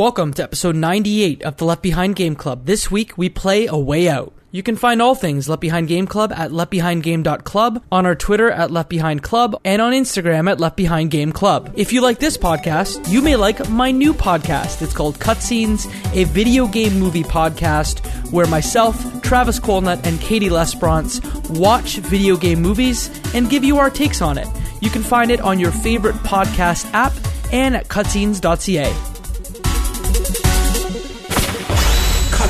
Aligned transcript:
Welcome 0.00 0.32
to 0.32 0.42
episode 0.42 0.76
98 0.76 1.42
of 1.42 1.58
the 1.58 1.66
Left 1.66 1.82
Behind 1.82 2.16
Game 2.16 2.34
Club. 2.34 2.64
This 2.64 2.90
week 2.90 3.18
we 3.18 3.28
play 3.28 3.66
A 3.66 3.76
Way 3.76 4.08
Out. 4.08 4.32
You 4.50 4.62
can 4.62 4.74
find 4.76 5.02
all 5.02 5.14
things 5.14 5.46
Left 5.46 5.60
Behind 5.60 5.88
Game 5.88 6.06
Club 6.06 6.32
at 6.32 6.52
leftbehindgame.club, 6.52 7.82
on 7.92 8.06
our 8.06 8.14
Twitter 8.14 8.50
at 8.50 8.70
Left 8.70 8.88
Behind 8.88 9.22
Club, 9.22 9.60
and 9.62 9.82
on 9.82 9.92
Instagram 9.92 10.50
at 10.50 10.58
Left 10.58 10.74
Behind 10.78 11.10
Game 11.10 11.32
Club. 11.32 11.74
If 11.76 11.92
you 11.92 12.00
like 12.00 12.18
this 12.18 12.38
podcast, 12.38 13.10
you 13.10 13.20
may 13.20 13.36
like 13.36 13.68
my 13.68 13.90
new 13.90 14.14
podcast. 14.14 14.80
It's 14.80 14.94
called 14.94 15.18
Cutscenes, 15.18 15.84
a 16.16 16.24
video 16.24 16.66
game 16.66 16.98
movie 16.98 17.22
podcast 17.22 18.00
where 18.32 18.46
myself, 18.46 19.20
Travis 19.20 19.58
Colnut, 19.58 20.06
and 20.06 20.18
Katie 20.18 20.48
Lesperance 20.48 21.20
watch 21.58 21.98
video 21.98 22.38
game 22.38 22.62
movies 22.62 23.10
and 23.34 23.50
give 23.50 23.64
you 23.64 23.76
our 23.76 23.90
takes 23.90 24.22
on 24.22 24.38
it. 24.38 24.48
You 24.80 24.88
can 24.88 25.02
find 25.02 25.30
it 25.30 25.42
on 25.42 25.60
your 25.60 25.72
favorite 25.72 26.16
podcast 26.24 26.90
app 26.94 27.12
and 27.52 27.76
at 27.76 27.88
cutscenes.ca. 27.88 29.19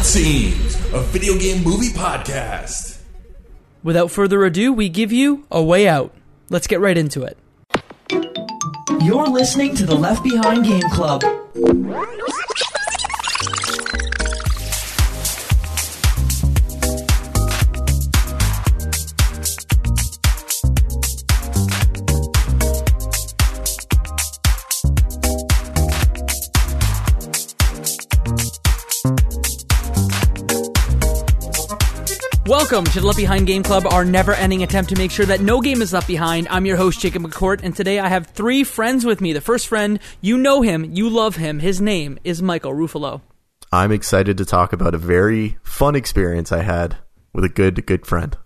Cutscenes, 0.01 0.95
a 0.95 1.03
video 1.03 1.39
game 1.39 1.63
movie 1.63 1.91
podcast. 1.91 3.03
Without 3.83 4.11
further 4.11 4.43
ado, 4.47 4.73
we 4.73 4.89
give 4.89 5.13
you 5.13 5.45
A 5.51 5.63
Way 5.63 5.87
Out. 5.87 6.15
Let's 6.49 6.67
get 6.67 6.81
right 6.81 6.97
into 6.97 7.23
it. 7.23 7.37
You're 9.03 9.27
listening 9.27 9.75
to 9.75 9.85
the 9.85 9.95
Left 9.95 10.25
Behind 10.25 10.65
Game 10.65 10.89
Club. 10.89 11.23
Welcome 32.61 32.85
to 32.85 33.01
the 33.01 33.07
Left 33.07 33.17
Behind 33.17 33.47
Game 33.47 33.63
Club, 33.63 33.87
our 33.87 34.05
never 34.05 34.35
ending 34.35 34.63
attempt 34.63 34.91
to 34.91 34.97
make 34.97 35.11
sure 35.11 35.25
that 35.25 35.41
no 35.41 35.63
game 35.63 35.81
is 35.81 35.95
left 35.95 36.07
behind. 36.07 36.47
I'm 36.51 36.67
your 36.67 36.77
host, 36.77 37.01
Jacob 37.01 37.23
McCourt, 37.23 37.61
and 37.63 37.75
today 37.75 37.99
I 37.99 38.09
have 38.09 38.27
three 38.27 38.65
friends 38.65 39.07
with 39.07 39.23
me. 39.23 39.33
The 39.33 39.41
first 39.41 39.67
friend, 39.67 39.99
you 40.21 40.37
know 40.37 40.61
him, 40.61 40.85
you 40.85 41.09
love 41.09 41.37
him. 41.37 41.61
His 41.61 41.81
name 41.81 42.19
is 42.23 42.43
Michael 42.43 42.75
Ruffalo. 42.75 43.23
I'm 43.73 43.91
excited 43.91 44.37
to 44.37 44.45
talk 44.45 44.75
about 44.75 44.95
a 44.95 44.99
very 44.99 45.57
fun 45.63 45.97
experience 45.97 46.53
I 46.53 46.61
had 46.61 46.99
with 47.33 47.45
a 47.45 47.49
good, 47.49 47.87
good 47.87 48.05
friend. 48.05 48.37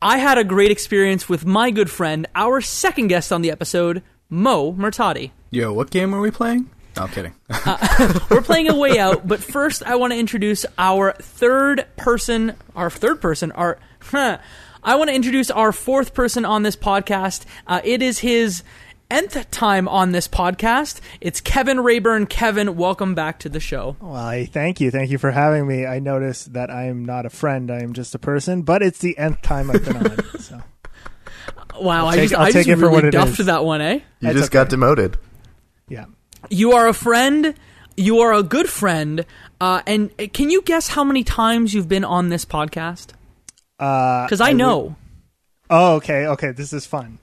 I 0.00 0.18
had 0.18 0.38
a 0.38 0.44
great 0.44 0.70
experience 0.70 1.28
with 1.28 1.44
my 1.44 1.72
good 1.72 1.90
friend, 1.90 2.28
our 2.36 2.60
second 2.60 3.08
guest 3.08 3.32
on 3.32 3.42
the 3.42 3.50
episode, 3.50 4.04
Mo 4.30 4.72
Murtati. 4.74 5.32
Yo, 5.50 5.72
what 5.72 5.90
game 5.90 6.14
are 6.14 6.20
we 6.20 6.30
playing? 6.30 6.70
No, 6.98 7.04
I'm 7.04 7.10
kidding. 7.10 7.34
We're 8.30 8.42
playing 8.42 8.68
a 8.68 8.76
way 8.76 8.98
out, 8.98 9.26
but 9.26 9.40
first 9.40 9.82
I 9.84 9.94
want 9.96 10.12
to 10.12 10.18
introduce 10.18 10.66
our 10.76 11.12
third 11.12 11.86
person, 11.96 12.54
our 12.74 12.90
third 12.90 13.20
person, 13.20 13.52
our. 13.52 13.78
Huh, 14.00 14.38
I 14.82 14.96
want 14.96 15.08
to 15.10 15.14
introduce 15.14 15.50
our 15.50 15.72
fourth 15.72 16.14
person 16.14 16.44
on 16.44 16.62
this 16.62 16.76
podcast. 16.76 17.44
Uh, 17.66 17.80
it 17.84 18.00
is 18.02 18.20
his 18.20 18.62
nth 19.10 19.50
time 19.50 19.88
on 19.88 20.12
this 20.12 20.26
podcast. 20.28 21.00
It's 21.20 21.40
Kevin 21.40 21.80
Rayburn. 21.80 22.26
Kevin, 22.26 22.76
welcome 22.76 23.14
back 23.14 23.38
to 23.40 23.48
the 23.48 23.60
show. 23.60 23.96
Why, 24.00 24.46
thank 24.52 24.80
you. 24.80 24.90
Thank 24.90 25.10
you 25.10 25.18
for 25.18 25.30
having 25.30 25.66
me. 25.66 25.86
I 25.86 25.98
noticed 25.98 26.52
that 26.54 26.70
I 26.70 26.84
am 26.84 27.04
not 27.04 27.26
a 27.26 27.30
friend. 27.30 27.70
I 27.70 27.80
am 27.82 27.92
just 27.92 28.14
a 28.14 28.18
person, 28.18 28.62
but 28.62 28.82
it's 28.82 28.98
the 28.98 29.16
nth 29.18 29.40
time 29.42 29.70
I've 29.70 29.84
been 29.84 29.96
on. 29.96 30.16
So 30.40 30.60
Wow, 31.80 32.06
I 32.06 32.16
take- 32.16 32.22
just, 32.30 32.34
I'll 32.34 32.46
I 32.46 32.50
take 32.50 32.66
just 32.66 32.68
it 32.70 32.74
for 32.76 32.80
really 32.82 32.92
what 32.94 33.04
it 33.04 33.10
duffed 33.12 33.38
is. 33.40 33.46
that 33.46 33.64
one, 33.64 33.80
eh? 33.80 33.94
You 33.94 34.00
That's 34.20 34.38
just 34.38 34.50
got 34.50 34.68
demoted. 34.68 35.16
yeah. 35.88 36.06
You 36.50 36.72
are 36.72 36.88
a 36.88 36.94
friend. 36.94 37.54
You 37.96 38.20
are 38.20 38.32
a 38.32 38.42
good 38.42 38.68
friend. 38.68 39.24
Uh, 39.60 39.82
and 39.86 40.10
uh, 40.20 40.26
can 40.32 40.50
you 40.50 40.62
guess 40.62 40.88
how 40.88 41.02
many 41.04 41.24
times 41.24 41.74
you've 41.74 41.88
been 41.88 42.04
on 42.04 42.28
this 42.28 42.44
podcast? 42.44 43.08
Uh, 43.78 44.24
Because 44.26 44.40
I, 44.40 44.50
would- 44.50 44.56
know. 44.58 44.96
oh, 45.70 45.96
okay, 45.96 46.26
okay. 46.28 46.52
This 46.52 46.72
is 46.72 46.86
fun. 46.86 47.18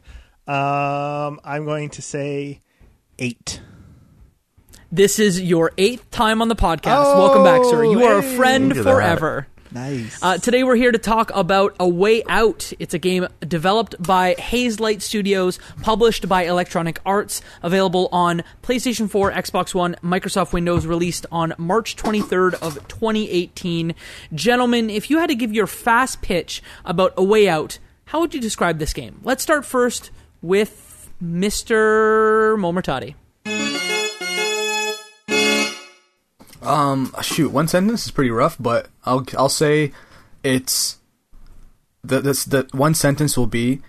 Um, 0.48 1.40
I'm 1.44 1.66
going 1.66 1.90
to 1.92 2.02
say 2.02 2.60
eight. 3.18 3.62
This 4.92 5.18
is 5.20 5.42
your 5.42 5.72
eighth 5.78 6.12
time 6.12 6.42
on 6.42 6.48
the 6.48 6.56
podcast. 6.56 7.16
Welcome 7.18 7.44
back, 7.44 7.64
sir. 7.66 7.84
You 7.84 8.04
are 8.04 8.20
a 8.20 8.24
friend 8.24 8.70
Look 8.70 8.78
that. 8.78 8.84
forever. 8.84 9.48
Nice. 9.76 10.24
Uh, 10.24 10.38
today 10.38 10.64
we're 10.64 10.78
here 10.78 10.94
to 10.94 10.98
talk 10.98 11.32
about 11.36 11.76
A 11.82 11.88
Way 11.88 12.24
Out. 12.30 12.72
It's 12.80 12.94
a 12.94 12.98
game 12.98 13.28
developed 13.42 14.02
by 14.02 14.36
Hazelight 14.36 15.02
Studios, 15.02 15.60
published 15.82 16.30
by 16.30 16.44
Electronic 16.44 17.02
Arts, 17.06 17.42
available 17.62 18.08
on 18.14 18.46
PlayStation 18.64 19.10
4, 19.10 19.34
Xbox 19.34 19.76
One, 19.76 19.98
Microsoft 20.02 20.54
Windows, 20.54 20.86
released 20.86 21.26
on 21.30 21.54
March 21.58 21.98
23rd 21.98 22.54
of 22.54 22.88
2018. 22.88 23.94
Gentlemen, 24.34 24.90
if 24.90 25.10
you 25.10 25.20
had 25.20 25.28
to 25.28 25.36
give 25.36 25.52
your 25.52 25.68
fast 25.68 26.22
pitch 26.22 26.64
about 26.86 27.14
A 27.18 27.24
Way 27.26 27.50
Out, 27.50 27.78
how 28.06 28.22
would 28.22 28.34
you 28.34 28.40
describe 28.40 28.80
this 28.80 28.94
game? 28.94 29.20
Let's 29.24 29.44
start 29.44 29.66
first 29.66 30.10
with 30.42 31.12
Mr. 31.22 32.56
Momortati. 32.58 33.16
Um, 36.66 37.14
shoot, 37.22 37.52
one 37.52 37.68
sentence 37.68 38.06
is 38.06 38.12
pretty 38.12 38.32
rough, 38.32 38.58
but 38.60 38.88
I'll 39.06 39.26
I'll 39.38 39.50
say 39.50 39.92
it's 40.44 40.98
the 42.04 42.22
this 42.22 42.46
the 42.46 42.68
one 42.72 42.94
sentence 42.94 43.38
will 43.38 43.48
be 43.48 43.82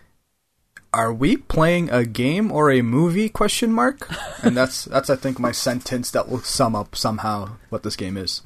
are 0.92 1.12
we 1.12 1.36
playing 1.36 1.91
a 1.91 2.04
game 2.06 2.50
or 2.50 2.70
a 2.70 2.81
movie 2.81 3.28
question 3.28 3.70
mark 3.70 4.09
and 4.42 4.56
that's 4.56 4.84
that's 4.92 5.10
i 5.10 5.16
think 5.16 5.38
my 5.38 5.53
sentence 5.53 6.10
that 6.10 6.26
will 6.26 6.41
sum 6.41 6.75
up 6.75 6.97
somehow 6.97 7.50
what 7.69 7.82
this 7.82 7.97
game 7.97 8.16
is 8.16 8.41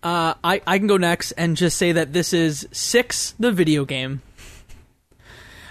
Uh, 0.00 0.34
I, 0.44 0.62
I 0.64 0.78
can 0.78 0.86
go 0.86 0.96
next 0.96 1.32
and 1.32 1.56
just 1.56 1.76
say 1.76 1.90
that 1.90 2.12
this 2.12 2.32
is 2.32 2.68
Six, 2.70 3.34
the 3.40 3.50
video 3.50 3.84
game. 3.84 4.22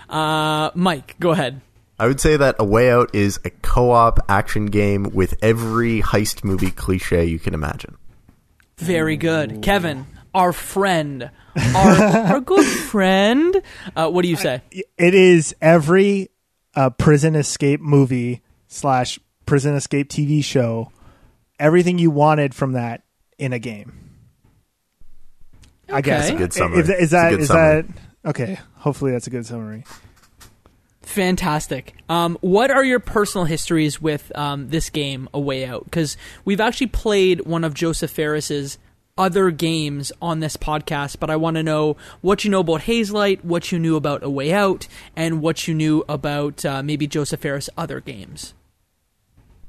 Uh, 0.10 0.70
Mike, 0.76 1.16
go 1.18 1.32
ahead. 1.32 1.62
I 2.00 2.08
would 2.08 2.20
say 2.20 2.38
that 2.38 2.56
A 2.60 2.64
Way 2.66 2.92
Out 2.92 3.14
is 3.16 3.40
a 3.44 3.50
co 3.50 3.92
op 3.92 4.20
action 4.30 4.68
game 4.68 5.04
with 5.14 5.36
every 5.42 6.02
heist 6.02 6.44
movie 6.44 6.72
cliche 6.72 7.26
you 7.26 7.40
can 7.40 7.54
imagine. 7.54 7.98
Very 8.78 9.18
good. 9.18 9.62
Kevin, 9.64 10.06
our 10.36 10.54
friend, 10.54 11.32
our, 11.76 11.92
our 12.34 12.40
good 12.40 12.66
friend. 12.66 13.62
Uh, 13.96 14.10
what 14.10 14.22
do 14.22 14.28
you 14.28 14.36
say? 14.36 14.62
it 14.72 15.16
is 15.16 15.56
every 15.62 16.30
uh, 16.76 16.92
prison 16.92 17.36
escape 17.36 17.82
movie 17.82 18.44
slash 18.68 19.20
prison 19.48 19.74
escape 19.76 20.10
TV 20.10 20.44
show. 20.44 20.92
Everything 21.60 21.98
you 21.98 22.12
wanted 22.12 22.54
from 22.54 22.74
that 22.74 23.04
in 23.40 23.52
a 23.54 23.60
game. 23.60 24.12
I 25.90 26.02
guess. 26.02 26.28
That's 26.28 26.36
a 26.36 26.38
good 26.38 26.54
summary. 26.54 26.80
Is, 26.82 26.90
is 26.90 26.96
It's 27.00 27.14
a 27.14 27.30
good 27.32 27.40
is 27.40 27.48
summary. 27.48 27.82
that 27.82 28.30
okay? 28.30 28.60
Hopefully, 28.76 29.12
that's 29.12 29.26
a 29.26 29.32
good 29.32 29.46
summary. 29.48 29.86
Fantastic. 31.08 31.96
Um, 32.10 32.38
what 32.42 32.70
are 32.70 32.84
your 32.84 33.00
personal 33.00 33.46
histories 33.46 34.02
with 34.02 34.30
um, 34.38 34.68
this 34.68 34.90
game, 34.90 35.30
A 35.34 35.40
Way 35.40 35.66
Out? 35.66 35.86
Because 35.86 36.18
we've 36.44 36.60
actually 36.60 36.88
played 36.88 37.46
one 37.46 37.64
of 37.64 37.74
Josef 37.74 38.12
Fares's 38.12 38.78
other 39.18 39.50
games 39.50 40.12
on 40.22 40.42
this 40.42 40.58
podcast, 40.58 41.18
but 41.20 41.30
I 41.30 41.38
want 41.38 41.56
to 41.56 41.64
know 41.64 41.96
what 42.20 42.44
you 42.44 42.52
know 42.52 42.60
about 42.60 42.82
Hazelight, 42.82 43.42
what 43.46 43.72
you 43.72 43.80
knew 43.80 43.96
about 43.96 44.22
A 44.22 44.30
Way 44.30 44.52
Out, 44.52 44.90
and 45.16 45.42
what 45.42 45.66
you 45.66 45.74
knew 45.74 46.04
about 46.10 46.66
uh, 46.66 46.84
maybe 46.84 47.08
Josef 47.08 47.40
Fares' 47.40 47.70
other 47.78 48.02
games. 48.02 48.54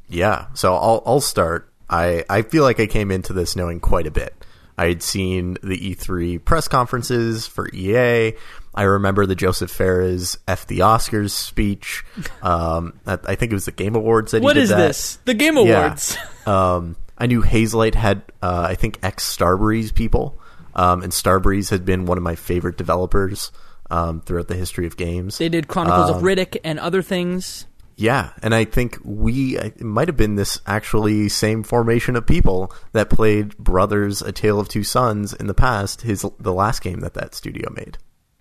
Yeah, 0.08 0.46
so 0.54 0.74
I'll 0.74 1.02
I'll 1.06 1.20
start. 1.20 1.72
I 1.88 2.24
I 2.28 2.42
feel 2.42 2.64
like 2.64 2.80
I 2.80 2.86
came 2.86 3.12
into 3.12 3.32
this 3.32 3.54
knowing 3.54 3.78
quite 3.78 4.08
a 4.08 4.10
bit. 4.10 4.34
I 4.76 4.86
had 4.86 5.02
seen 5.02 5.56
the 5.62 5.94
E3 5.94 6.44
press 6.44 6.68
conferences 6.68 7.46
for 7.46 7.68
EA. 7.72 8.34
I 8.78 8.84
remember 8.84 9.26
the 9.26 9.34
Josef 9.34 9.70
Fares 9.70 10.38
F 10.46 10.66
the 10.66 10.78
Oscars 10.80 11.30
speech. 11.30 12.04
Um, 12.42 12.98
I, 13.06 13.34
think 13.34 13.50
it 13.50 13.54
was 13.54 13.64
the 13.64 13.72
Game 13.72 13.96
Awards 13.96 14.30
that 14.32 14.42
What 14.42 14.54
he 14.54 14.60
did 14.60 14.64
is 14.64 14.68
that. 14.70 14.76
this? 14.78 15.16
The 15.24 15.34
Game 15.34 15.56
Yeah. 15.56 15.62
Awards. 15.86 16.16
Um, 16.46 16.96
I 17.18 17.26
knew 17.26 17.42
Hazelight 17.42 17.94
had, 17.94 18.22
uh, 18.40 18.66
I 18.70 18.74
think, 18.74 18.98
ex 19.02 19.24
Starbreeze 19.36 19.92
people, 19.94 20.38
um, 20.74 21.02
and 21.02 21.12
Starbreeze 21.12 21.68
had 21.70 21.84
been 21.84 22.06
one 22.06 22.16
of 22.16 22.24
my 22.24 22.36
favorite 22.36 22.78
developers 22.78 23.50
um, 23.90 24.20
throughout 24.22 24.48
the 24.48 24.54
history 24.54 24.86
of 24.86 24.96
games. 24.96 25.36
They 25.38 25.48
did 25.50 25.68
Chronicles 25.68 26.08
Um, 26.10 26.16
of 26.16 26.22
Riddick 26.22 26.56
and 26.64 26.78
other 26.78 27.02
things. 27.02 27.66
Yeah, 27.96 28.30
and 28.42 28.54
I 28.54 28.64
think 28.64 28.96
we 29.04 29.58
it 29.58 29.80
might 29.82 30.06
have 30.08 30.16
been 30.16 30.36
this 30.36 30.60
actually 30.66 31.28
same 31.28 31.64
formation 31.64 32.14
of 32.14 32.24
people 32.26 32.72
that 32.92 33.10
played 33.10 33.58
Brothers: 33.58 34.22
A 34.22 34.30
Tale 34.30 34.60
of 34.60 34.68
Two 34.68 34.84
Sons 34.84 35.32
in 35.34 35.48
the 35.48 35.54
past. 35.54 36.02
His 36.02 36.24
the 36.38 36.52
last 36.54 36.80
game 36.80 37.00
that 37.00 37.14
that 37.14 37.34
studio 37.34 37.68
made. 37.74 37.98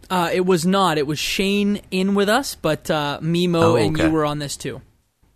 Uh, 0.10 0.30
it 0.34 0.46
was 0.46 0.66
not. 0.66 0.98
It 0.98 1.06
was 1.08 1.20
Shane 1.20 1.82
in 1.92 2.16
with 2.16 2.30
us, 2.30 2.56
but 2.56 2.90
uh, 2.90 3.20
Mimo 3.22 3.62
Oh, 3.62 3.76
and 3.76 3.98
you 3.98 4.10
were 4.10 4.26
on 4.26 4.40
this 4.40 4.56
too. 4.58 4.82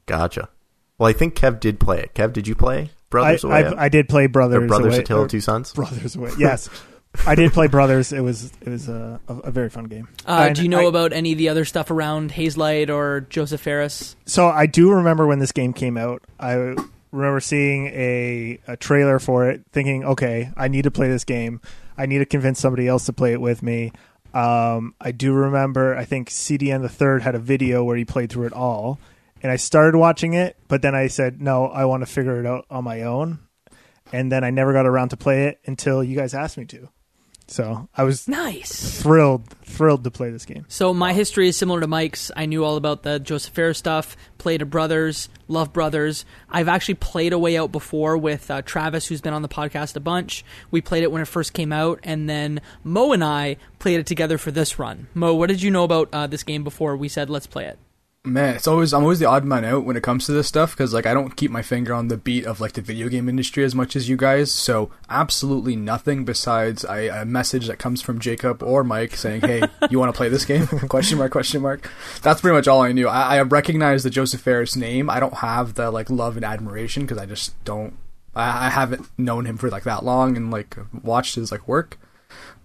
Gotcha. 0.06 0.50
Well, 0.98 1.10
I 1.10 1.14
think 1.14 1.36
Kev 1.36 1.60
did 1.60 1.80
play 1.80 2.00
it. 2.02 2.14
Kev, 2.14 2.34
did 2.34 2.48
you 2.48 2.56
play 2.56 2.82
I, 2.84 2.90
Brothers 3.10 3.44
Away? 3.44 3.66
I, 3.66 3.86
I 3.86 3.90
did 3.90 4.08
play 4.08 4.28
Brothers. 4.28 4.64
or 4.64 4.68
Brothers: 4.68 4.94
Away, 4.96 5.02
A 5.02 5.06
Tale 5.06 5.18
or 5.18 5.24
of 5.26 5.32
Two 5.32 5.42
Sons. 5.42 5.74
Brothers 5.74 6.16
Away. 6.16 6.32
Yes, 6.38 6.70
I 7.26 7.36
did 7.36 7.52
play 7.54 7.68
Brothers. 7.68 8.14
It 8.14 8.22
was 8.22 8.52
it 8.62 8.70
was 8.70 8.88
a, 8.88 9.20
a, 9.28 9.34
a 9.40 9.52
very 9.52 9.70
fun 9.70 9.86
game. 9.86 10.08
Uh, 10.26 10.50
do 10.50 10.62
you 10.64 10.70
know 10.70 10.82
I- 10.86 10.90
about 10.90 11.12
any 11.14 11.32
of 11.34 11.38
the 11.38 11.50
other 11.50 11.66
stuff 11.66 11.92
around 11.92 12.32
Hazelight 12.32 12.90
or 12.90 13.22
Josef 13.30 13.62
Fares? 13.62 14.16
So 14.26 14.48
I 14.48 14.66
do 14.68 14.92
remember 14.92 15.26
when 15.28 15.40
this 15.40 15.52
game 15.52 15.74
came 15.74 15.98
out. 15.98 16.24
I 16.40 16.76
remember 17.12 17.40
seeing 17.42 17.88
a, 17.88 18.60
a 18.68 18.78
trailer 18.78 19.20
for 19.20 19.50
it, 19.50 19.64
thinking, 19.74 20.06
okay, 20.06 20.52
I 20.56 20.68
need 20.70 20.84
to 20.84 20.92
play 20.92 21.10
this 21.10 21.26
game. 21.26 21.60
I 21.98 22.06
need 22.06 22.20
to 22.20 22.26
convince 22.26 22.60
somebody 22.60 22.88
else 22.88 23.06
to 23.08 23.14
play 23.14 23.34
it 23.34 23.42
with 23.42 23.62
me. 23.62 23.92
Um, 24.34 24.96
I 25.00 25.12
do 25.12 25.34
remember, 25.34 25.96
I 25.96 26.06
think 26.06 26.30
CDN 26.30 26.82
the 26.82 26.90
third 26.90 27.22
had 27.22 27.36
a 27.36 27.40
video 27.40 27.84
where 27.84 27.98
he 27.98 28.06
played 28.06 28.32
through 28.32 28.48
it 28.48 28.54
all, 28.54 29.00
and 29.44 29.52
I 29.52 29.58
started 29.58 29.98
watching 29.98 30.34
it, 30.34 30.58
but 30.68 30.82
then 30.82 30.96
I 30.96 31.08
said, 31.08 31.42
no, 31.42 31.68
I 31.68 31.86
want 31.86 32.02
to 32.02 32.06
figure 32.06 32.40
it 32.40 32.46
out 32.46 32.66
on 32.70 32.84
my 32.84 33.02
own, 33.02 33.40
and 34.14 34.32
then 34.32 34.44
I 34.44 34.50
never 34.50 34.74
got 34.74 34.86
around 34.86 35.10
to 35.10 35.18
play 35.18 35.46
it 35.46 35.60
until 35.66 36.04
you 36.04 36.16
guys 36.16 36.34
asked 36.34 36.58
me 36.58 36.66
to. 36.66 36.90
So 37.52 37.90
I 37.98 38.04
was 38.06 38.30
Nice. 38.30 39.02
thrilled, 39.02 39.46
thrilled 39.66 40.06
to 40.06 40.12
play 40.12 40.30
this 40.32 40.46
game. 40.46 40.64
So 40.70 40.94
my 40.94 41.12
history 41.12 41.50
is 41.50 41.58
similar 41.58 41.82
to 41.82 41.88
Mike's. 41.88 42.32
I 42.36 42.46
knew 42.46 42.64
all 42.64 42.78
about 42.78 43.04
the 43.04 43.20
Joseph 43.20 43.54
Fair 43.54 43.74
stuff. 43.74 44.16
Played 44.38 44.62
a 44.62 44.66
Brothers, 44.66 45.28
love 45.50 45.74
Brothers. 45.74 46.24
I've 46.50 46.70
actually 46.70 46.94
played 46.96 47.34
a 47.34 47.38
Way 47.38 47.58
Out 47.58 47.74
before 47.74 48.18
with 48.18 48.50
uh, 48.50 48.62
Travis, 48.62 49.08
who's 49.08 49.20
been 49.20 49.34
on 49.34 49.42
the 49.42 49.50
podcast 49.50 49.98
a 49.98 50.00
bunch. 50.00 50.46
We 50.72 50.80
played 50.80 51.04
it 51.04 51.12
when 51.12 51.22
it 51.22 51.28
first 51.28 51.52
came 51.52 51.74
out, 51.74 52.00
and 52.04 52.30
then 52.30 52.62
Mo 52.86 53.12
and 53.12 53.24
I 53.24 53.58
played 53.80 54.00
it 54.00 54.06
together 54.08 54.38
for 54.38 54.52
this 54.52 54.80
run. 54.80 55.08
Mo, 55.14 55.34
what 55.36 55.50
did 55.50 55.62
you 55.62 55.72
know 55.72 55.84
about 55.84 56.08
uh, 56.14 56.28
this 56.28 56.44
game 56.44 56.64
before 56.64 56.96
we 56.96 57.10
said 57.10 57.30
let's 57.30 57.48
play 57.48 57.66
it? 57.66 57.78
Man, 58.24 58.54
it's 58.56 58.68
always 58.68 58.94
I'm 58.94 59.02
always 59.02 59.18
the 59.18 59.26
odd 59.26 59.46
man 59.46 59.66
out 59.66 59.84
when 59.84 59.98
it 59.98 60.04
comes 60.04 60.28
to 60.28 60.32
this 60.32 60.48
stuff 60.48 60.74
because 60.74 60.94
like 60.94 61.08
I 61.08 61.14
don't 61.16 61.36
keep 61.36 61.50
my 61.50 61.64
finger 61.64 61.92
on 61.92 62.08
the 62.08 62.18
beat 62.18 62.46
of 62.46 62.62
like 62.62 62.74
the 62.74 62.82
video 62.82 63.10
game 63.10 63.28
industry 63.28 63.64
as 63.64 63.74
much 63.74 63.96
as 63.96 64.08
you 64.10 64.16
guys. 64.16 64.52
So 64.52 64.92
absolutely 65.10 65.76
nothing 65.76 66.24
besides 66.24 66.84
a 66.84 67.26
message 67.26 67.66
that 67.66 67.80
comes 67.80 68.00
from 68.00 68.20
Jacob 68.20 68.62
or 68.62 68.84
Mike 68.84 69.16
saying, 69.16 69.42
"Hey, 69.42 69.64
you 69.90 69.98
want 69.98 70.14
to 70.14 70.18
play 70.18 70.30
this 70.30 70.46
game?" 70.46 70.68
question 70.88 71.18
mark 71.18 71.32
question 71.32 71.64
mark. 71.64 71.92
That's 72.22 72.42
pretty 72.42 72.56
much 72.56 72.68
all 72.68 72.84
I 72.84 72.92
knew. 72.92 73.08
I, 73.08 73.38
I 73.38 73.42
recognize 73.42 74.04
the 74.04 74.12
Josef 74.12 74.40
Fares 74.40 74.78
name. 74.78 75.10
I 75.10 75.20
don't 75.20 75.36
have 75.36 75.74
the 75.74 75.90
like 75.90 76.12
love 76.12 76.36
and 76.36 76.46
admiration 76.46 77.04
because 77.04 77.18
I 77.18 77.26
just 77.26 77.62
don't. 77.64 77.98
I, 78.36 78.68
I 78.68 78.70
haven't 78.70 79.10
known 79.18 79.48
him 79.48 79.58
for 79.58 79.72
like 79.72 79.84
that 79.86 80.06
long 80.06 80.38
and 80.38 80.52
like 80.52 80.78
watched 81.02 81.34
his 81.34 81.52
like 81.52 81.68
work. 81.68 81.98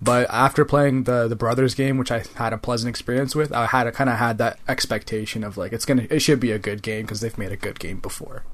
But 0.01 0.29
after 0.31 0.65
playing 0.65 1.05
the 1.05 1.27
the 1.27 1.37
brothers 1.37 1.75
game, 1.75 1.97
which 1.97 2.11
I 2.11 2.25
had 2.35 2.53
a 2.53 2.59
pleasant 2.59 2.91
experience 2.91 3.35
with, 3.35 3.53
I 3.53 3.67
had 3.67 3.93
kind 3.95 4.11
of 4.11 4.17
had 4.17 4.39
that 4.39 4.59
expectation 4.69 5.43
of 5.43 5.57
like 5.57 5.73
it's 5.73 5.85
gonna 5.87 6.07
it 6.11 6.21
should 6.21 6.41
be 6.41 6.53
a 6.53 6.59
good 6.59 6.83
game 6.83 7.03
because 7.03 7.21
they've 7.21 7.39
made 7.39 7.53
a 7.53 7.57
good 7.57 7.79
game 7.79 8.01
before. 8.01 8.45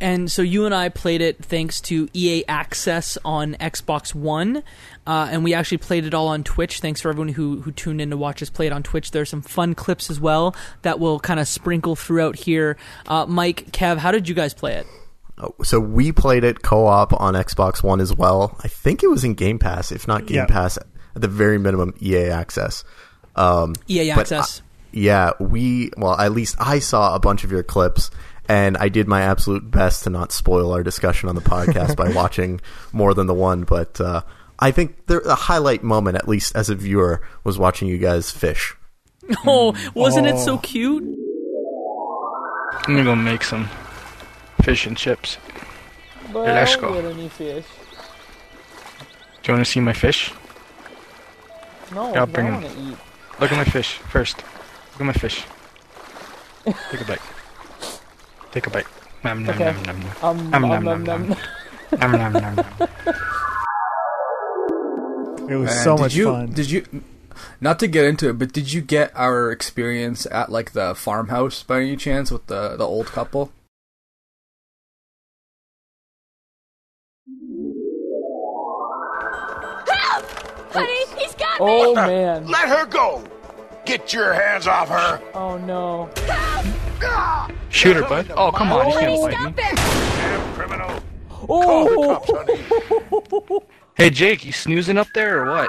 And 0.00 0.32
so 0.32 0.42
you 0.42 0.64
and 0.66 0.74
I 0.74 0.88
played 0.88 1.20
it 1.20 1.44
thanks 1.44 1.80
to 1.82 2.08
EA 2.12 2.44
Access 2.48 3.16
on 3.24 3.54
Xbox 3.54 4.12
One, 4.12 4.64
uh, 5.06 5.28
and 5.30 5.44
we 5.44 5.54
actually 5.54 5.78
played 5.78 6.04
it 6.04 6.12
all 6.12 6.26
on 6.26 6.42
Twitch. 6.42 6.80
Thanks 6.80 7.00
for 7.00 7.08
everyone 7.08 7.28
who 7.34 7.60
who 7.62 7.70
tuned 7.70 8.00
in 8.00 8.10
to 8.10 8.16
watch 8.16 8.42
us 8.42 8.50
play 8.50 8.66
it 8.66 8.72
on 8.72 8.82
Twitch. 8.82 9.12
There's 9.12 9.28
some 9.28 9.42
fun 9.42 9.74
clips 9.74 10.10
as 10.10 10.18
well 10.18 10.56
that 10.82 10.98
will 10.98 11.20
kind 11.20 11.38
of 11.38 11.46
sprinkle 11.46 11.94
throughout 11.94 12.34
here. 12.36 12.76
Uh, 13.06 13.26
Mike, 13.26 13.70
Kev, 13.70 13.98
how 13.98 14.10
did 14.10 14.28
you 14.28 14.34
guys 14.34 14.54
play 14.54 14.74
it? 14.74 14.86
Oh, 15.38 15.54
So 15.62 15.78
we 15.80 16.10
played 16.12 16.44
it 16.44 16.62
co-op 16.62 17.18
on 17.20 17.34
Xbox 17.34 17.82
One 17.82 18.00
as 18.00 18.14
well. 18.14 18.56
I 18.62 18.68
think 18.68 19.02
it 19.02 19.08
was 19.08 19.22
in 19.24 19.34
Game 19.34 19.58
Pass, 19.58 19.92
if 19.92 20.06
not 20.08 20.26
Game 20.26 20.36
Yeah. 20.36 20.46
Pass, 20.46 20.78
at 21.14 21.22
the 21.22 21.28
very 21.28 21.58
minimum 21.58 21.94
EA 22.00 22.26
access. 22.30 22.84
Um, 23.36 23.74
EA 23.88 24.10
Access. 24.10 24.60
I- 24.60 24.62
yeah, 24.94 25.30
we 25.40 25.90
well, 25.96 26.18
at 26.20 26.32
least 26.32 26.56
I 26.60 26.78
saw 26.78 27.14
a 27.14 27.18
bunch 27.18 27.44
of 27.44 27.50
your 27.50 27.62
clips, 27.62 28.10
and 28.46 28.76
I 28.76 28.90
did 28.90 29.08
my 29.08 29.22
absolute 29.22 29.70
best 29.70 30.04
to 30.04 30.10
not 30.10 30.32
spoil 30.32 30.70
our 30.72 30.82
discussion 30.82 31.30
on 31.30 31.34
the 31.34 31.40
podcast 31.40 31.96
by 31.96 32.10
watching 32.14 32.60
more 32.92 33.14
than 33.14 33.26
the 33.26 33.32
one. 33.34 33.62
But 33.64 33.98
uh, 34.02 34.20
I 34.58 34.70
think 34.70 35.06
the 35.06 35.20
a 35.20 35.34
highlight 35.34 35.82
moment, 35.82 36.16
at 36.18 36.28
least 36.28 36.54
as 36.54 36.68
a 36.68 36.74
viewer, 36.74 37.22
was 37.42 37.58
watching 37.58 37.88
you 37.88 37.96
guys 37.96 38.30
fish. 38.30 38.74
oh, 39.46 39.74
wasn't 39.94 40.26
it 40.26 40.34
Oh. 40.34 40.44
so 40.44 40.58
cute? 40.58 41.02
I'm 42.86 42.94
gonna 42.96 43.04
go 43.04 43.14
make 43.16 43.44
some 43.44 43.70
fish 44.62 44.86
and 44.86 44.94
chips. 44.96 45.38
Let's 46.34 46.76
go. 46.76 46.92
any 46.94 47.28
fish. 47.30 47.64
Do 49.42 49.52
you 49.52 49.54
want 49.54 49.64
to 49.66 49.70
see 49.72 49.80
my 49.80 49.92
fish? 49.94 50.32
No, 51.94 52.12
Yeah, 52.12 52.20
I'll 52.20 52.26
bring 52.26 52.46
'em. 52.46 52.64
eat. 52.64 52.96
Look 53.40 53.52
at 53.52 53.56
my 53.56 53.64
fish 53.64 53.98
first. 54.08 54.36
Look 54.92 55.00
at 55.00 55.06
my 55.06 55.12
fish. 55.12 55.44
Take 56.90 57.00
a 57.00 57.04
bite. 57.04 57.20
Take 58.52 58.66
a 58.66 58.70
bite. 58.70 58.86
Nom 59.24 59.44
nom 59.44 59.54
Okay. 59.54 59.72
nom 59.72 59.82
nom 59.84 60.00
nom. 60.00 60.10
Um, 60.22 60.50
Nom 60.50 60.62
nom 60.62 60.72
um, 60.72 60.84
nom 60.84 60.92
um, 60.94 61.04
nom. 61.04 61.32
Um. 61.32 61.36
Nom 62.00 62.12
nom 62.12 62.32
nom 62.32 62.54
nom. 62.56 62.88
It 65.50 65.56
was 65.56 65.66
Man, 65.74 65.84
so 65.84 65.96
did 65.96 66.02
much 66.02 66.14
you, 66.14 66.24
fun. 66.26 66.52
Did 66.52 66.70
you? 66.70 66.86
Not 67.60 67.78
to 67.80 67.86
get 67.88 68.04
into 68.04 68.28
it, 68.30 68.38
but 68.38 68.52
did 68.52 68.72
you 68.72 68.80
get 68.80 69.10
our 69.14 69.50
experience 69.50 70.26
at 70.30 70.50
like 70.50 70.72
the 70.72 70.94
farmhouse 70.94 71.62
by 71.62 71.80
any 71.80 71.96
chance 71.96 72.30
with 72.30 72.46
the 72.46 72.76
the 72.76 72.86
old 72.86 73.06
couple? 73.06 73.50
Honey, 80.74 81.06
he's 81.18 81.34
got 81.34 81.60
me! 81.60 81.66
Oh 81.68 81.94
man! 81.94 82.46
Let 82.46 82.68
her 82.68 82.86
go! 82.86 83.24
Get 83.84 84.12
your 84.12 84.32
hands 84.32 84.66
off 84.66 84.88
her! 84.88 85.20
Oh 85.34 85.58
no! 85.58 86.08
Shoot 87.68 87.96
her, 87.96 88.02
bud. 88.02 88.30
Oh, 88.36 88.52
come 88.52 88.70
on. 88.72 88.86
Oh, 88.86 88.88
you 88.88 88.94
Honey, 88.94 89.16
can't 89.18 89.56
bite 89.56 89.76
stop 89.76 89.76
me. 89.76 89.82
Damn 90.22 90.54
criminal! 90.54 91.02
Call 91.28 91.84
the 91.84 91.90
Oh! 91.90 92.20
cops, 92.20 92.30
honey! 92.34 93.60
Hey, 93.94 94.08
Jake, 94.08 94.44
you 94.46 94.52
snoozing 94.52 94.96
up 94.96 95.08
there 95.14 95.44
or 95.44 95.50
what? 95.50 95.68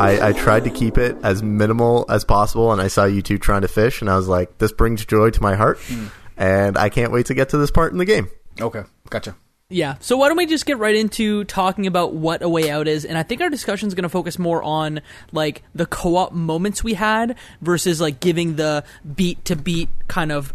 I, 0.00 0.30
I 0.30 0.32
tried 0.32 0.64
to 0.64 0.70
keep 0.70 0.98
it 0.98 1.16
as 1.22 1.44
minimal 1.44 2.04
as 2.08 2.24
possible, 2.24 2.72
and 2.72 2.80
I 2.82 2.88
saw 2.88 3.04
you 3.04 3.22
two 3.22 3.38
trying 3.38 3.62
to 3.62 3.68
fish, 3.68 4.00
and 4.00 4.10
I 4.10 4.16
was 4.16 4.26
like, 4.26 4.58
"This 4.58 4.72
brings 4.72 5.06
joy 5.06 5.30
to 5.30 5.40
my 5.40 5.54
heart," 5.54 5.78
hmm. 5.78 6.06
and 6.36 6.76
I 6.76 6.88
can't 6.88 7.12
wait 7.12 7.26
to 7.26 7.34
get 7.34 7.50
to 7.50 7.56
this 7.56 7.70
part 7.70 7.92
in 7.92 7.98
the 7.98 8.04
game. 8.04 8.28
Okay, 8.60 8.82
gotcha. 9.10 9.36
Yeah. 9.74 9.96
So 10.00 10.16
why 10.16 10.28
don't 10.28 10.36
we 10.36 10.46
just 10.46 10.66
get 10.66 10.78
right 10.78 10.94
into 10.94 11.44
talking 11.44 11.86
about 11.86 12.14
what 12.14 12.42
a 12.42 12.48
way 12.48 12.70
out 12.70 12.86
is? 12.86 13.04
And 13.04 13.18
I 13.18 13.24
think 13.24 13.40
our 13.40 13.50
discussion 13.50 13.88
is 13.88 13.94
going 13.94 14.04
to 14.04 14.08
focus 14.08 14.38
more 14.38 14.62
on 14.62 15.00
like 15.32 15.62
the 15.74 15.84
co-op 15.84 16.32
moments 16.32 16.84
we 16.84 16.94
had 16.94 17.36
versus 17.60 18.00
like 18.00 18.20
giving 18.20 18.54
the 18.54 18.84
beat 19.16 19.44
to 19.46 19.56
beat 19.56 19.88
kind 20.06 20.30
of 20.30 20.54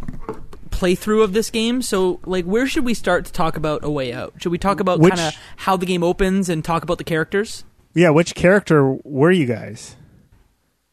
playthrough 0.69 1.21
of 1.21 1.33
this 1.33 1.49
game. 1.49 1.81
So 1.81 2.21
like 2.25 2.45
where 2.45 2.65
should 2.65 2.85
we 2.85 2.93
start 2.93 3.25
to 3.25 3.33
talk 3.33 3.57
about 3.57 3.83
a 3.83 3.89
way 3.89 4.13
out? 4.13 4.33
Should 4.37 4.53
we 4.53 4.57
talk 4.57 4.79
about 4.79 5.01
kind 5.01 5.19
of 5.19 5.35
how 5.57 5.75
the 5.75 5.85
game 5.85 6.03
opens 6.03 6.47
and 6.47 6.63
talk 6.63 6.83
about 6.83 6.97
the 6.97 7.03
characters? 7.03 7.65
yeah, 7.93 8.09
which 8.11 8.35
character 8.35 8.93
were 9.03 9.31
you 9.31 9.45
guys? 9.45 9.95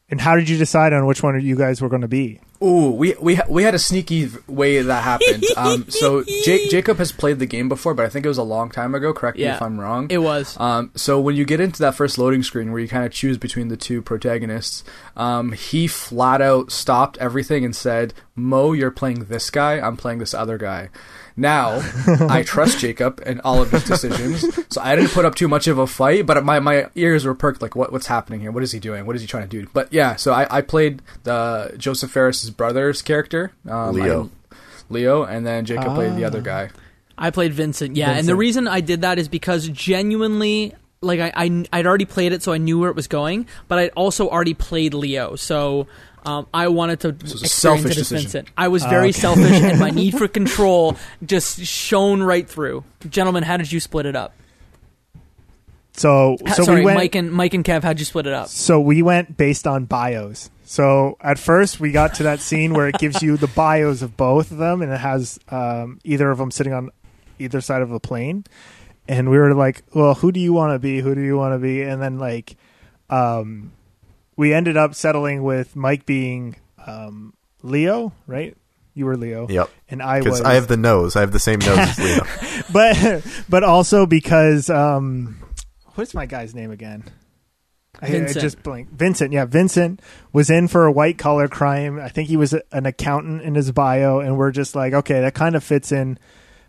And 0.09 0.21
how 0.21 0.35
did 0.37 0.47
you 0.47 0.57
decide 0.57 0.93
on 0.93 1.05
which 1.05 1.21
one 1.21 1.39
you 1.41 1.57
guys 1.57 1.81
were 1.81 1.89
going 1.89 2.01
to 2.01 2.07
be? 2.07 2.39
Ooh, 2.63 2.89
we 2.91 3.13
we 3.21 3.39
we 3.49 3.63
had 3.63 3.75
a 3.75 3.79
sneaky 3.79 4.29
way 4.47 4.81
that 4.81 5.03
happened. 5.03 5.43
Um, 5.57 5.89
so 5.89 6.23
Jake 6.45 6.69
Jacob 6.69 6.97
has 6.97 7.11
played 7.11 7.39
the 7.39 7.47
game 7.47 7.67
before, 7.67 7.95
but 7.95 8.05
I 8.05 8.09
think 8.09 8.25
it 8.25 8.29
was 8.29 8.37
a 8.37 8.43
long 8.43 8.69
time 8.69 8.93
ago. 8.93 9.11
Correct 9.11 9.37
me 9.37 9.45
if 9.45 9.61
I'm 9.61 9.79
wrong. 9.79 10.07
It 10.11 10.19
was. 10.19 10.55
Um, 10.59 10.91
so 10.93 11.19
when 11.19 11.35
you 11.35 11.45
get 11.45 11.59
into 11.59 11.79
that 11.79 11.95
first 11.95 12.19
loading 12.19 12.43
screen 12.43 12.71
where 12.71 12.79
you 12.79 12.87
kind 12.87 13.03
of 13.03 13.11
choose 13.11 13.39
between 13.39 13.69
the 13.69 13.77
two 13.77 14.03
protagonists, 14.03 14.83
um, 15.15 15.53
he 15.53 15.87
flat 15.87 16.41
out 16.41 16.71
stopped 16.71 17.17
everything 17.17 17.65
and 17.65 17.75
said, 17.75 18.13
"Mo, 18.35 18.73
you're 18.73 18.91
playing 18.91 19.25
this 19.25 19.49
guy. 19.49 19.79
I'm 19.79 19.97
playing 19.97 20.19
this 20.19 20.35
other 20.35 20.59
guy." 20.59 20.89
Now 21.37 21.81
I 22.29 22.41
trust 22.43 22.79
Jacob 22.79 23.21
and 23.25 23.39
all 23.41 23.61
of 23.61 23.69
his 23.71 23.83
decisions, 23.83 24.43
so 24.73 24.81
I 24.81 24.95
didn't 24.95 25.11
put 25.11 25.23
up 25.23 25.35
too 25.35 25.47
much 25.47 25.67
of 25.67 25.77
a 25.77 25.85
fight. 25.85 26.25
But 26.25 26.43
my, 26.43 26.59
my 26.59 26.87
ears 26.95 27.25
were 27.25 27.35
perked, 27.35 27.61
like, 27.61 27.75
what 27.75 27.91
what's 27.91 28.07
happening 28.07 28.39
here? 28.41 28.51
What 28.51 28.63
is 28.63 28.71
he 28.71 28.79
doing? 28.79 29.05
What 29.05 29.15
is 29.15 29.21
he 29.21 29.27
trying 29.27 29.47
to 29.47 29.61
do? 29.61 29.69
But 29.71 29.93
yeah, 29.93 30.15
so 30.15 30.33
I, 30.33 30.57
I 30.57 30.61
played 30.61 31.01
the 31.23 31.73
Josef 31.77 32.09
Fares's 32.11 32.49
brother's 32.49 33.01
character, 33.01 33.51
um, 33.69 33.93
Leo. 33.95 34.25
I- 34.25 34.55
Leo, 34.89 35.23
and 35.23 35.45
then 35.45 35.65
Jacob 35.65 35.93
played 35.95 36.15
the 36.15 36.23
other 36.23 36.41
guy. 36.41 36.69
I 37.17 37.29
played 37.31 37.53
Vincent, 37.53 37.95
yeah, 37.95 38.11
and 38.11 38.27
the 38.27 38.35
reason 38.35 38.67
I 38.67 38.79
did 38.81 39.01
that 39.01 39.19
is 39.19 39.27
because 39.27 39.67
genuinely, 39.67 40.73
like 41.01 41.19
I, 41.19 41.31
I 41.35 41.65
I'd 41.73 41.85
already 41.85 42.05
played 42.05 42.31
it, 42.31 42.41
so 42.43 42.53
I 42.53 42.57
knew 42.57 42.79
where 42.79 42.89
it 42.89 42.95
was 42.95 43.07
going, 43.07 43.47
but 43.67 43.79
I'd 43.79 43.89
also 43.95 44.29
already 44.29 44.53
played 44.53 44.93
Leo, 44.93 45.35
so 45.35 45.87
um, 46.27 46.47
I 46.53 46.67
wanted 46.67 46.99
to 47.01 47.09
it's 47.09 47.21
a 47.21 47.23
experience 47.23 47.53
selfish 47.53 47.85
it 47.85 47.89
as 47.91 47.95
decision. 48.09 48.23
Vincent. 48.23 48.49
I 48.57 48.67
was 48.67 48.83
very 48.83 49.09
okay. 49.09 49.19
selfish, 49.19 49.61
and 49.61 49.79
my 49.79 49.89
need 49.91 50.17
for 50.17 50.27
control 50.27 50.97
just 51.25 51.63
shone 51.65 52.21
right 52.21 52.47
through. 52.47 52.83
Gentlemen, 53.09 53.43
how 53.43 53.57
did 53.57 53.71
you 53.71 53.79
split 53.79 54.05
it 54.05 54.15
up? 54.15 54.33
So, 55.93 56.37
so 56.53 56.63
Sorry, 56.63 56.81
we 56.81 56.85
went. 56.85 56.97
Mike 56.97 57.15
and 57.15 57.31
Mike 57.31 57.53
and 57.53 57.63
Kev, 57.63 57.81
how'd 57.81 57.97
you 57.97 58.05
split 58.05 58.27
it 58.27 58.33
up? 58.33 58.49
So 58.49 58.79
we 58.79 59.01
went 59.01 59.35
based 59.35 59.65
on 59.65 59.85
bios. 59.85 60.51
So 60.63 61.17
at 61.21 61.39
first 61.39 61.79
we 61.79 61.91
got 61.91 62.15
to 62.15 62.23
that 62.23 62.41
scene 62.41 62.73
where 62.73 62.87
it 62.87 62.99
gives 62.99 63.23
you 63.23 63.37
the 63.37 63.47
bios 63.47 64.01
of 64.01 64.17
both 64.17 64.51
of 64.51 64.57
them, 64.57 64.81
and 64.81 64.91
it 64.91 64.99
has 64.99 65.39
um, 65.49 65.99
either 66.03 66.29
of 66.29 66.37
them 66.37 66.51
sitting 66.51 66.73
on 66.73 66.91
either 67.39 67.61
side 67.61 67.81
of 67.81 67.91
a 67.91 67.99
plane. 67.99 68.43
And 69.07 69.31
we 69.31 69.37
were 69.37 69.55
like, 69.55 69.83
"Well, 69.93 70.13
who 70.13 70.33
do 70.33 70.41
you 70.41 70.51
want 70.51 70.73
to 70.73 70.79
be? 70.79 70.99
Who 70.99 71.15
do 71.15 71.21
you 71.21 71.37
want 71.37 71.53
to 71.53 71.59
be?" 71.59 71.81
And 71.83 72.01
then 72.01 72.19
like, 72.19 72.57
um, 73.09 73.71
we 74.37 74.53
ended 74.53 74.77
up 74.77 74.95
settling 74.95 75.43
with 75.43 75.75
Mike 75.75 76.05
being 76.05 76.55
um, 76.85 77.33
Leo, 77.63 78.13
right? 78.27 78.55
You 78.93 79.05
were 79.05 79.17
Leo, 79.17 79.47
Yep. 79.47 79.69
and 79.89 80.01
I 80.01 80.21
was. 80.21 80.41
I 80.41 80.53
have 80.55 80.67
the 80.67 80.77
nose. 80.77 81.15
I 81.15 81.19
have 81.19 81.31
the 81.31 81.39
same 81.39 81.59
nose 81.59 81.77
as 81.77 81.99
Leo. 81.99 82.23
but 82.71 83.23
but 83.49 83.63
also 83.63 84.05
because 84.07 84.69
um, 84.71 85.37
what's 85.95 86.13
my 86.15 86.25
guy's 86.25 86.55
name 86.55 86.71
again? 86.71 87.03
I, 88.01 88.07
I 88.07 88.09
Vincent. 88.11 88.41
just 88.41 88.63
blank. 88.63 88.89
Vincent, 88.91 89.33
yeah, 89.33 89.45
Vincent 89.45 90.01
was 90.33 90.49
in 90.51 90.67
for 90.67 90.85
a 90.85 90.91
white 90.91 91.17
collar 91.17 91.47
crime. 91.47 91.99
I 91.99 92.09
think 92.09 92.27
he 92.29 92.37
was 92.37 92.53
a- 92.53 92.61
an 92.71 92.85
accountant 92.87 93.41
in 93.41 93.53
his 93.55 93.71
bio, 93.71 94.19
and 94.19 94.37
we're 94.37 94.51
just 94.51 94.75
like, 94.75 94.93
okay, 94.93 95.21
that 95.21 95.33
kind 95.35 95.55
of 95.55 95.63
fits 95.63 95.91
in 95.91 96.17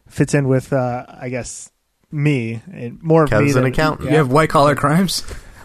fits 0.06 0.34
in 0.34 0.48
with 0.48 0.72
uh, 0.72 1.06
I 1.08 1.28
guess 1.30 1.70
me 2.10 2.60
and 2.72 3.02
more 3.02 3.24
of 3.24 3.30
me 3.30 3.38
Kev's 3.38 3.56
an 3.56 3.62
than- 3.64 3.72
accountant. 3.72 4.10
You 4.10 4.16
have 4.16 4.30
white 4.30 4.50
collar 4.50 4.74
crimes. 4.74 5.22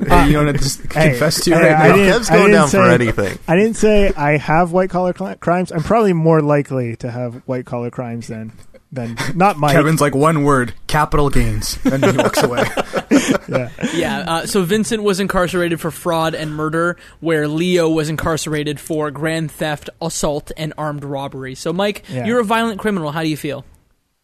Uh, 0.09 0.25
you 0.29 0.37
want 0.37 0.49
to 0.49 0.53
just 0.63 0.81
Hey, 0.93 1.11
confess 1.11 1.43
to 1.45 1.51
hey, 1.55 1.61
right 1.61 1.71
I 1.75 1.87
now? 1.89 1.95
didn't- 1.95 2.13
Kev's 2.13 2.29
I 2.29 2.33
going 2.35 2.45
didn't 2.51 2.59
down 2.61 2.69
for 2.69 2.87
say- 2.87 2.93
anything. 2.93 3.39
I 3.47 3.55
didn't 3.55 3.75
say 3.75 4.11
I 4.15 4.37
have 4.37 4.71
white 4.71 4.89
collar 4.89 5.13
cl- 5.17 5.35
crimes. 5.35 5.71
I'm 5.71 5.83
probably 5.83 6.13
more 6.13 6.41
likely 6.41 6.95
to 6.97 7.11
have 7.11 7.35
white 7.45 7.65
collar 7.65 7.89
crimes 7.91 8.27
than 8.27 8.53
than 8.91 9.17
not 9.35 9.57
Mike. 9.57 9.73
Kevin's 9.75 10.01
like 10.01 10.13
one 10.15 10.43
word: 10.43 10.73
capital 10.87 11.29
gains, 11.29 11.77
and 11.85 12.03
he 12.05 12.17
walks 12.17 12.41
away. 12.43 12.63
Yeah. 13.47 13.69
Yeah, 13.93 14.19
uh, 14.19 14.45
so 14.47 14.63
Vincent 14.63 15.03
was 15.03 15.19
incarcerated 15.19 15.79
for 15.79 15.91
fraud 15.91 16.33
and 16.33 16.53
murder, 16.55 16.97
where 17.19 17.47
Leo 17.47 17.89
was 17.89 18.09
incarcerated 18.09 18.79
for 18.79 19.11
grand 19.11 19.51
theft, 19.51 19.89
assault, 20.01 20.51
and 20.57 20.73
armed 20.77 21.03
robbery. 21.03 21.53
So, 21.55 21.71
Mike, 21.71 22.03
Yeah. 22.09 22.25
you're 22.25 22.39
a 22.39 22.43
violent 22.43 22.79
criminal. 22.79 23.11
How 23.11 23.21
do 23.21 23.29
you 23.29 23.37
feel? 23.37 23.63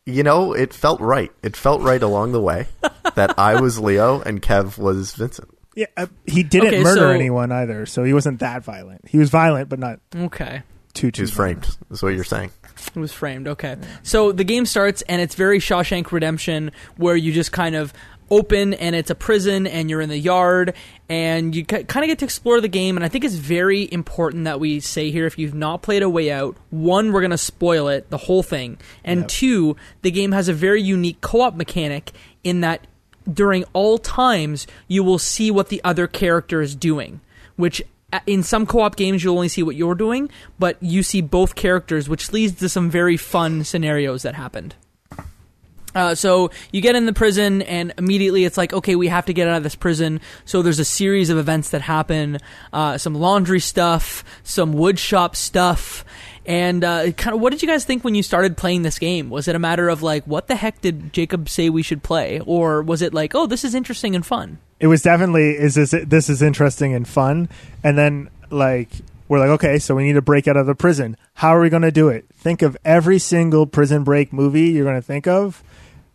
You 0.05 0.23
know, 0.23 0.53
it 0.53 0.73
felt 0.73 0.99
right. 1.01 1.31
It 1.43 1.55
felt 1.55 1.81
right 1.81 2.01
along 2.01 2.31
the 2.31 2.41
way 2.41 2.67
that 3.15 3.37
I 3.37 3.61
was 3.61 3.79
Leo 3.79 4.21
and 4.21 4.41
Kev 4.41 4.77
was 4.77 5.13
Vincent. 5.13 5.49
Yeah, 5.79 5.85
uh, 5.95 6.07
he 6.25 6.43
didn't 6.43 6.67
Okay, 6.69 6.83
murder 6.83 6.99
so- 7.01 7.09
anyone 7.11 7.51
either, 7.53 7.85
so 7.85 8.03
he 8.03 8.13
wasn't 8.13 8.39
that 8.41 8.63
violent. 8.65 9.07
He 9.07 9.17
was 9.17 9.29
violent, 9.29 9.69
but 9.69 9.79
not 9.79 9.99
Okay. 10.13 10.63
too 10.93 11.09
too. 11.11 11.21
He 11.21 11.23
was 11.23 11.31
framed. 11.31 11.67
Is 11.89 12.03
what 12.03 12.13
you're 12.15 12.23
saying. 12.25 12.51
It 12.95 12.99
was 12.99 13.13
framed. 13.13 13.47
Okay. 13.47 13.77
So 14.03 14.31
the 14.33 14.43
game 14.43 14.65
starts, 14.65 15.01
and 15.03 15.21
it's 15.21 15.35
very 15.35 15.59
Shawshank 15.59 16.11
Redemption, 16.11 16.71
where 16.97 17.15
you 17.15 17.31
just 17.31 17.51
kind 17.53 17.75
of 17.75 17.93
open 18.31 18.73
and 18.75 18.93
it's 18.95 19.09
a 19.09 19.15
prison, 19.15 19.65
and 19.67 19.89
you're 19.89 20.01
in 20.01 20.09
the 20.09 20.17
yard, 20.17 20.73
and 21.09 21.55
you 21.55 21.65
kind 21.65 21.81
of 21.83 22.07
get 22.07 22.19
to 22.19 22.25
explore 22.25 22.61
the 22.61 22.67
game. 22.67 22.95
And 22.97 23.03
I 23.03 23.07
think 23.07 23.23
it's 23.23 23.35
very 23.35 23.87
important 23.91 24.43
that 24.43 24.59
we 24.59 24.79
say 24.81 25.09
here 25.11 25.25
if 25.25 25.39
you've 25.39 25.55
not 25.55 25.81
played 25.81 26.03
A 26.03 26.09
Way 26.09 26.29
Out, 26.31 26.55
one, 26.71 27.11
we're 27.13 27.21
going 27.21 27.31
to 27.31 27.37
spoil 27.39 27.87
it, 27.87 28.09
the 28.09 28.17
whole 28.17 28.43
thing. 28.43 28.77
And 29.03 29.27
two, 29.29 29.77
the 30.03 30.11
game 30.11 30.31
has 30.33 30.47
a 30.49 30.53
very 30.53 30.81
unique 30.81 31.21
co 31.21 31.41
op 31.41 31.55
mechanic 31.55 32.11
in 32.43 32.61
that 32.61 32.85
during 33.31 33.63
all 33.73 33.97
times, 33.97 34.67
you 34.87 35.03
will 35.03 35.19
see 35.19 35.51
what 35.51 35.69
the 35.69 35.81
other 35.83 36.07
character 36.07 36.61
is 36.61 36.75
doing, 36.75 37.21
which 37.55 37.81
uh, 38.11 38.19
in 38.25 38.43
some 38.43 38.65
co-op 38.65 38.95
games 38.95 39.23
you'll 39.23 39.35
only 39.35 39.47
see 39.47 39.63
what 39.63 39.75
you're 39.75 39.95
doing, 39.95 40.29
but 40.57 40.77
you 40.81 41.03
see 41.03 41.21
both 41.21 41.55
characters, 41.55 42.09
which 42.09 42.31
leads 42.31 42.59
to 42.59 42.69
some 42.69 42.89
very 42.89 43.17
fun 43.17 43.63
scenarios 43.63 44.23
that 44.23 44.35
happened. 44.35 44.75
Uh, 45.95 46.13
so 46.13 46.51
you 46.71 46.81
get 46.81 46.95
in 46.95 47.05
the 47.05 47.13
prison, 47.13 47.61
and 47.63 47.93
immediately 47.97 48.45
it's 48.45 48.57
like, 48.57 48.73
okay, 48.73 48.95
we 48.95 49.07
have 49.07 49.25
to 49.25 49.33
get 49.33 49.47
out 49.47 49.57
of 49.57 49.63
this 49.63 49.75
prison. 49.75 50.21
So 50.45 50.61
there's 50.61 50.79
a 50.79 50.85
series 50.85 51.29
of 51.29 51.37
events 51.37 51.71
that 51.71 51.81
happen, 51.81 52.37
uh, 52.71 52.97
some 52.97 53.15
laundry 53.15 53.59
stuff, 53.59 54.23
some 54.43 54.75
woodshop 54.75 55.35
stuff, 55.35 56.05
and 56.49 56.83
uh, 56.83 57.11
kind 57.11 57.35
of. 57.35 57.41
What 57.41 57.51
did 57.51 57.61
you 57.61 57.67
guys 57.67 57.85
think 57.85 58.03
when 58.03 58.15
you 58.15 58.23
started 58.23 58.57
playing 58.57 58.81
this 58.81 58.97
game? 58.97 59.29
Was 59.29 59.47
it 59.47 59.55
a 59.55 59.59
matter 59.59 59.87
of 59.87 60.01
like, 60.01 60.25
what 60.25 60.47
the 60.47 60.55
heck 60.55 60.81
did 60.81 61.13
Jacob 61.13 61.47
say 61.47 61.69
we 61.69 61.83
should 61.83 62.01
play, 62.01 62.41
or 62.43 62.81
was 62.81 63.03
it 63.03 63.13
like, 63.13 63.35
oh, 63.35 63.45
this 63.45 63.63
is 63.63 63.75
interesting 63.75 64.15
and 64.15 64.25
fun? 64.25 64.57
It 64.79 64.87
was 64.87 65.03
definitely 65.03 65.51
is 65.51 65.75
this 65.75 65.91
this 65.91 66.27
is 66.27 66.41
interesting 66.41 66.95
and 66.95 67.07
fun, 67.07 67.49
and 67.83 67.95
then 67.95 68.31
like 68.49 68.89
we're 69.27 69.37
like 69.37 69.49
okay, 69.49 69.77
so 69.77 69.93
we 69.93 70.03
need 70.03 70.13
to 70.13 70.23
break 70.23 70.47
out 70.47 70.57
of 70.57 70.65
the 70.65 70.73
prison. 70.73 71.17
How 71.35 71.55
are 71.55 71.61
we 71.61 71.69
going 71.69 71.83
to 71.83 71.91
do 71.91 72.09
it? 72.09 72.25
Think 72.33 72.63
of 72.63 72.75
every 72.83 73.19
single 73.19 73.67
prison 73.67 74.03
break 74.03 74.33
movie 74.33 74.69
you're 74.69 74.85
going 74.85 74.95
to 74.95 75.05
think 75.05 75.27
of, 75.27 75.63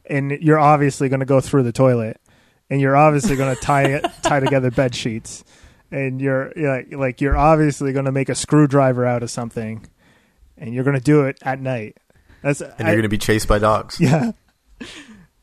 and 0.05 0.33
you're 0.33 0.59
obviously 0.59 1.09
going 1.09 1.21
to 1.21 1.27
go 1.27 1.41
through 1.41 1.63
the 1.63 1.73
toilet, 1.73 2.21
and 2.69 2.81
you're 2.81 2.97
obviously 2.97 3.37
going 3.37 3.55
to 3.57 3.61
tie 3.61 4.01
tie 4.23 4.41
together 4.41 4.73
bed 4.73 4.97
sheets, 4.97 5.45
and 5.93 6.21
you're, 6.21 6.53
you're 6.57 6.77
like, 6.77 6.93
like 6.93 7.21
you're 7.21 7.37
obviously 7.37 7.93
going 7.93 8.07
to 8.07 8.13
make 8.13 8.29
a 8.29 8.35
screwdriver 8.35 9.07
out 9.07 9.23
of 9.23 9.31
something, 9.31 9.87
and 10.59 10.73
you're 10.75 10.85
going 10.85 10.97
to 10.97 11.03
do 11.03 11.23
it 11.27 11.39
at 11.43 11.61
night. 11.61 11.99
That's 12.43 12.61
And 12.61 12.73
you're 12.81 12.89
going 12.97 13.03
to 13.03 13.09
be 13.09 13.19
chased 13.19 13.49
by 13.49 13.59
dogs. 13.59 13.99
yeah 14.01 14.33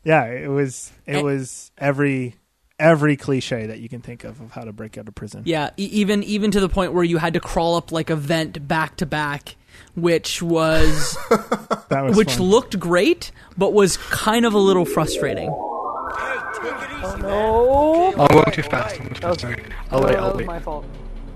yeah 0.04 0.24
it 0.26 0.48
was 0.48 0.90
it 1.06 1.16
And- 1.16 1.24
was 1.24 1.70
every 1.78 2.34
every 2.78 3.16
cliche 3.16 3.66
that 3.66 3.78
you 3.80 3.88
can 3.88 4.00
think 4.00 4.24
of 4.24 4.40
of 4.40 4.50
how 4.52 4.62
to 4.62 4.72
break 4.72 4.98
out 4.98 5.06
of 5.08 5.14
prison 5.14 5.42
Yeah, 5.44 5.70
e- 5.76 5.84
even 5.92 6.22
even 6.24 6.50
to 6.52 6.60
the 6.60 6.68
point 6.68 6.92
where 6.92 7.04
you 7.04 7.18
had 7.18 7.34
to 7.34 7.40
crawl 7.40 7.76
up 7.76 7.92
like 7.92 8.10
a 8.10 8.16
vent 8.16 8.66
back 8.66 8.96
to 8.96 9.06
back, 9.06 9.56
which 9.94 10.42
was 10.42 11.16
that 11.88 12.02
was 12.04 12.16
which 12.16 12.34
fun. 12.34 12.46
looked 12.46 12.78
great, 12.80 13.30
but 13.56 13.72
was 13.72 13.96
kind 13.96 14.44
of 14.44 14.54
a 14.54 14.58
little 14.58 14.84
frustrating. 14.84 15.48
Oh, 17.24 18.12
I'm 18.18 18.26
going 18.28 18.50
too 18.52 18.62
fast. 18.62 19.00
I'm 19.00 19.08
too 19.10 19.20
fast. 19.20 19.40
Sorry. 19.40 19.62
I'll 19.90 20.02
wait. 20.04 20.16
I'll 20.16 20.36
wait. 20.36 20.46
my 20.46 20.58
fault. 20.60 20.84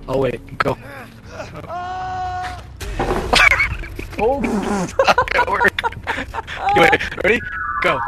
I'll 0.08 0.20
wait. 0.20 0.58
Go. 0.58 0.76
Work. 4.18 4.42
Wait, 6.76 7.24
ready? 7.24 7.40
Go. 7.82 7.98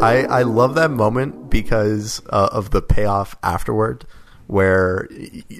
I, 0.00 0.26
I 0.28 0.42
love 0.42 0.74
that 0.76 0.90
moment 0.90 1.50
because 1.50 2.22
uh, 2.30 2.48
of 2.52 2.70
the 2.70 2.80
payoff 2.80 3.36
afterward, 3.42 4.06
where 4.46 5.08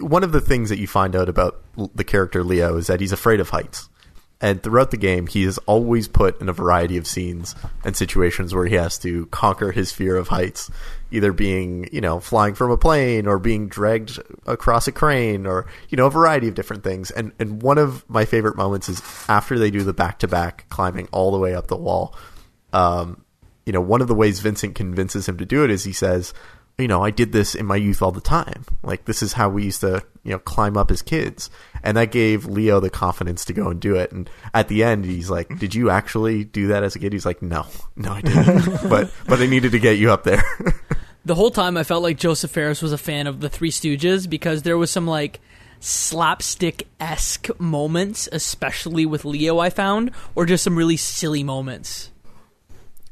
one 0.00 0.25
of 0.25 0.33
the 0.33 0.40
things 0.40 0.69
that 0.69 0.78
you 0.78 0.87
find 0.87 1.14
out 1.14 1.28
about 1.28 1.62
the 1.95 2.04
character 2.04 2.42
Leo 2.42 2.76
is 2.76 2.87
that 2.87 3.00
he's 3.00 3.12
afraid 3.12 3.40
of 3.40 3.50
heights. 3.50 3.88
And 4.42 4.62
throughout 4.62 4.90
the 4.90 4.97
game, 4.97 5.26
he 5.26 5.44
is 5.44 5.59
always 5.66 6.09
put 6.09 6.40
in 6.40 6.49
a 6.49 6.54
variety 6.54 6.97
of 6.97 7.06
scenes 7.06 7.54
and 7.85 7.94
situations 7.94 8.54
where 8.54 8.66
he 8.66 8.75
has 8.76 8.97
to 9.00 9.26
conquer 9.26 9.70
his 9.70 9.92
fear 9.92 10.16
of 10.16 10.28
heights, 10.28 10.70
either 11.11 11.32
being, 11.32 11.90
you 11.92 12.00
know, 12.00 12.20
flying 12.20 12.54
from 12.54 12.70
a 12.70 12.78
plane 12.78 13.26
or 13.26 13.38
being 13.38 13.68
dragged 13.68 14.18
across 14.47 14.88
a 14.88 14.92
crane 14.92 15.44
or, 15.44 15.66
you 15.90 15.97
know, 15.97 16.06
a 16.06 16.11
variety 16.11 16.49
of 16.49 16.54
different 16.54 16.82
things. 16.82 17.11
And, 17.11 17.32
and 17.38 17.61
one 17.61 17.76
of 17.76 18.09
my 18.09 18.25
favorite 18.25 18.56
moments 18.56 18.88
is 18.88 19.02
after 19.28 19.59
they 19.59 19.70
do 19.70 19.82
the 19.82 19.92
back 19.92 20.20
to 20.20 20.28
back 20.28 20.64
climbing 20.70 21.09
all 21.12 21.32
the 21.32 21.38
way 21.38 21.54
up 21.54 21.66
the 21.66 21.76
wall. 21.76 22.16
Um, 22.73 23.23
you 23.66 23.75
know, 23.75 23.80
one 23.82 24.00
of 24.00 24.09
the 24.09 24.14
ways 24.14 24.40
Vincent 24.40 24.75
convinces 24.75 25.28
him 25.28 25.37
to 25.37 25.44
do 25.44 25.64
it 25.64 25.70
is 25.70 25.85
he 25.85 25.92
says, 25.92 26.32
you 26.81 26.89
know, 26.89 27.03
I 27.03 27.11
did 27.11 27.33
this 27.33 27.55
in 27.55 27.67
my 27.67 27.77
youth 27.77 28.03
all 28.03 28.13
the 28.13 28.21
time. 28.21 28.65
Like 28.83 29.05
this 29.05 29.23
is 29.23 29.35
how 29.35 29.49
we 29.49 29.65
used 29.65 29.83
to, 29.83 30.03
you 30.25 30.33
know, 30.33 30.39
climb 30.39 30.77
up 30.77 30.91
as 30.91 31.03
kids. 31.03 31.51
And 31.83 31.97
that 31.97 32.11
gave 32.11 32.47
Leo 32.47 32.81
the 32.81 32.91
confidence 32.91 33.45
to 33.47 33.53
go 33.53 33.69
and 33.69 33.81
do 33.81 33.95
it. 33.97 34.13
And 34.13 34.29
at 34.53 34.69
the 34.69 34.83
end, 34.85 35.05
he's 35.05 35.31
like, 35.31 35.59
"Did 35.59 35.75
you 35.75 35.91
actually 35.91 36.45
do 36.45 36.69
that 36.69 36.83
as 36.83 36.97
a 36.97 36.99
kid?" 36.99 37.13
He's 37.13 37.27
like, 37.27 37.43
"No, 37.43 37.67
no, 37.97 38.13
I 38.13 38.21
didn't. 38.21 38.89
but 38.89 39.11
but 39.27 39.41
I 39.41 39.47
needed 39.47 39.73
to 39.73 39.79
get 39.79 39.99
you 39.99 40.11
up 40.11 40.25
there." 40.25 40.43
The 41.23 41.35
whole 41.35 41.51
time 41.51 41.77
I 41.77 41.85
felt 41.85 42.03
like 42.03 42.17
Josef 42.17 42.51
Fares 42.51 42.81
was 42.81 42.93
a 42.93 42.99
fan 42.99 43.27
of 43.27 43.41
the 43.41 43.51
Three 43.51 43.71
Stooges 43.71 44.29
because 44.29 44.63
there 44.63 44.79
was 44.79 44.91
some 44.91 45.07
like 45.07 45.39
slapstick 45.79 46.89
esque 46.99 47.49
moments, 47.61 48.27
especially 48.33 49.05
with 49.05 49.27
Leo. 49.27 49.59
I 49.59 49.69
found, 49.69 50.13
or 50.35 50.47
just 50.47 50.65
some 50.65 50.77
really 50.77 50.97
silly 50.97 51.43
moments. 51.43 52.11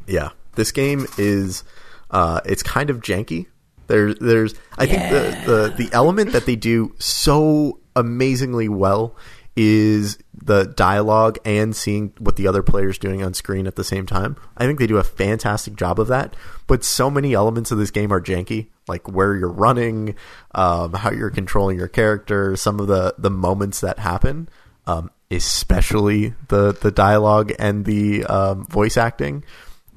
Yeah, 0.07 0.31
this 0.55 0.73
game 0.73 1.07
is 1.19 1.65
uh, 2.11 2.41
it's 2.45 2.63
kind 2.63 2.91
of 2.91 3.01
janky. 3.01 3.47
There, 3.89 4.15
there's 4.15 4.55
I 4.77 4.87
think 4.87 5.03
the, 5.11 5.75
the 5.77 5.85
the 5.85 5.93
element 5.93 6.33
that 6.33 6.47
they 6.47 6.57
do 6.57 6.95
so 6.99 7.81
amazingly 7.97 8.69
well 8.69 9.17
is 9.57 10.19
the 10.33 10.65
dialogue 10.65 11.37
and 11.45 11.75
seeing 11.75 12.13
what 12.19 12.37
the 12.37 12.47
other 12.47 12.63
players 12.63 12.97
doing 12.97 13.25
on 13.25 13.35
screen 13.35 13.67
at 13.67 13.75
the 13.75 13.83
same 13.83 14.07
time. 14.07 14.37
I 14.57 14.67
think 14.67 14.79
they 14.79 14.87
do 14.87 14.99
a 14.99 15.05
fantastic 15.05 15.75
job 15.75 15.99
of 15.99 16.07
that. 16.07 16.37
But 16.69 16.85
so 16.85 17.11
many 17.11 17.35
elements 17.35 17.73
of 17.73 17.79
this 17.79 17.91
game 17.91 18.13
are 18.13 18.21
janky, 18.21 18.69
like 18.87 19.09
where 19.09 19.35
you're 19.35 19.51
running, 19.51 20.15
um, 20.55 20.93
how 20.93 21.11
you're 21.11 21.31
controlling 21.31 21.77
your 21.77 21.89
character, 21.89 22.55
some 22.55 22.79
of 22.79 22.87
the 22.87 23.15
the 23.19 23.31
moments 23.31 23.81
that 23.81 23.99
happen, 23.99 24.49
um, 24.87 25.11
especially 25.31 26.35
the 26.49 26.73
the 26.73 26.93
dialogue 26.93 27.53
and 27.59 27.85
the 27.85 28.25
um, 28.27 28.65
voice 28.67 28.97
acting 28.97 29.43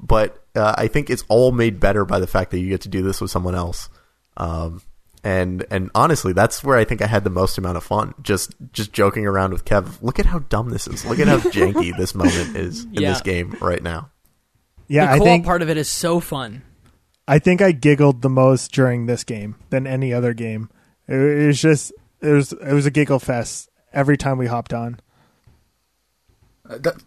but 0.01 0.43
uh, 0.55 0.73
I 0.77 0.87
think 0.87 1.09
it's 1.09 1.23
all 1.29 1.51
made 1.51 1.79
better 1.79 2.03
by 2.05 2.19
the 2.19 2.27
fact 2.27 2.51
that 2.51 2.59
you 2.59 2.69
get 2.69 2.81
to 2.81 2.89
do 2.89 3.01
this 3.03 3.21
with 3.21 3.31
someone 3.31 3.55
else. 3.55 3.89
Um, 4.37 4.81
and 5.23 5.65
and 5.69 5.91
honestly, 5.93 6.33
that's 6.33 6.63
where 6.63 6.77
I 6.77 6.83
think 6.83 7.01
I 7.01 7.07
had 7.07 7.23
the 7.23 7.29
most 7.29 7.57
amount 7.57 7.77
of 7.77 7.83
fun. 7.83 8.13
Just 8.21 8.55
just 8.73 8.91
joking 8.91 9.27
around 9.27 9.51
with 9.53 9.65
Kev. 9.65 10.01
Look 10.01 10.17
at 10.19 10.25
how 10.25 10.39
dumb 10.39 10.69
this 10.69 10.87
is. 10.87 11.05
Look 11.05 11.19
at 11.19 11.27
how 11.27 11.37
janky 11.51 11.95
this 11.95 12.15
moment 12.15 12.55
is 12.55 12.85
in 12.85 12.93
Yeah. 12.95 13.11
this 13.13 13.21
game 13.21 13.55
right 13.61 13.81
now. 13.83 14.09
yeah 14.87 15.05
the 15.05 15.11
i 15.11 15.17
co-op 15.19 15.25
think 15.27 15.45
part 15.45 15.61
of 15.61 15.69
it 15.69 15.77
is 15.77 15.87
so 15.89 16.19
fun. 16.19 16.63
i 17.27 17.37
think 17.39 17.61
i 17.61 17.71
giggled 17.71 18.21
the 18.23 18.29
most 18.29 18.71
during 18.73 19.05
this 19.05 19.23
game 19.23 19.55
than 19.69 19.85
any 19.87 20.11
other 20.11 20.33
game 20.33 20.69
it, 21.07 21.15
it 21.15 21.47
was 21.47 21.61
just 21.61 21.93
it 22.21 22.31
was 22.31 22.51
it 22.51 22.73
was 22.73 22.85
a 22.87 22.91
giggle 22.91 23.19
fest 23.19 23.69
every 23.93 24.17
time 24.17 24.37
we 24.39 24.47
hopped 24.47 24.73
on 24.73 24.93
that- 24.93 25.00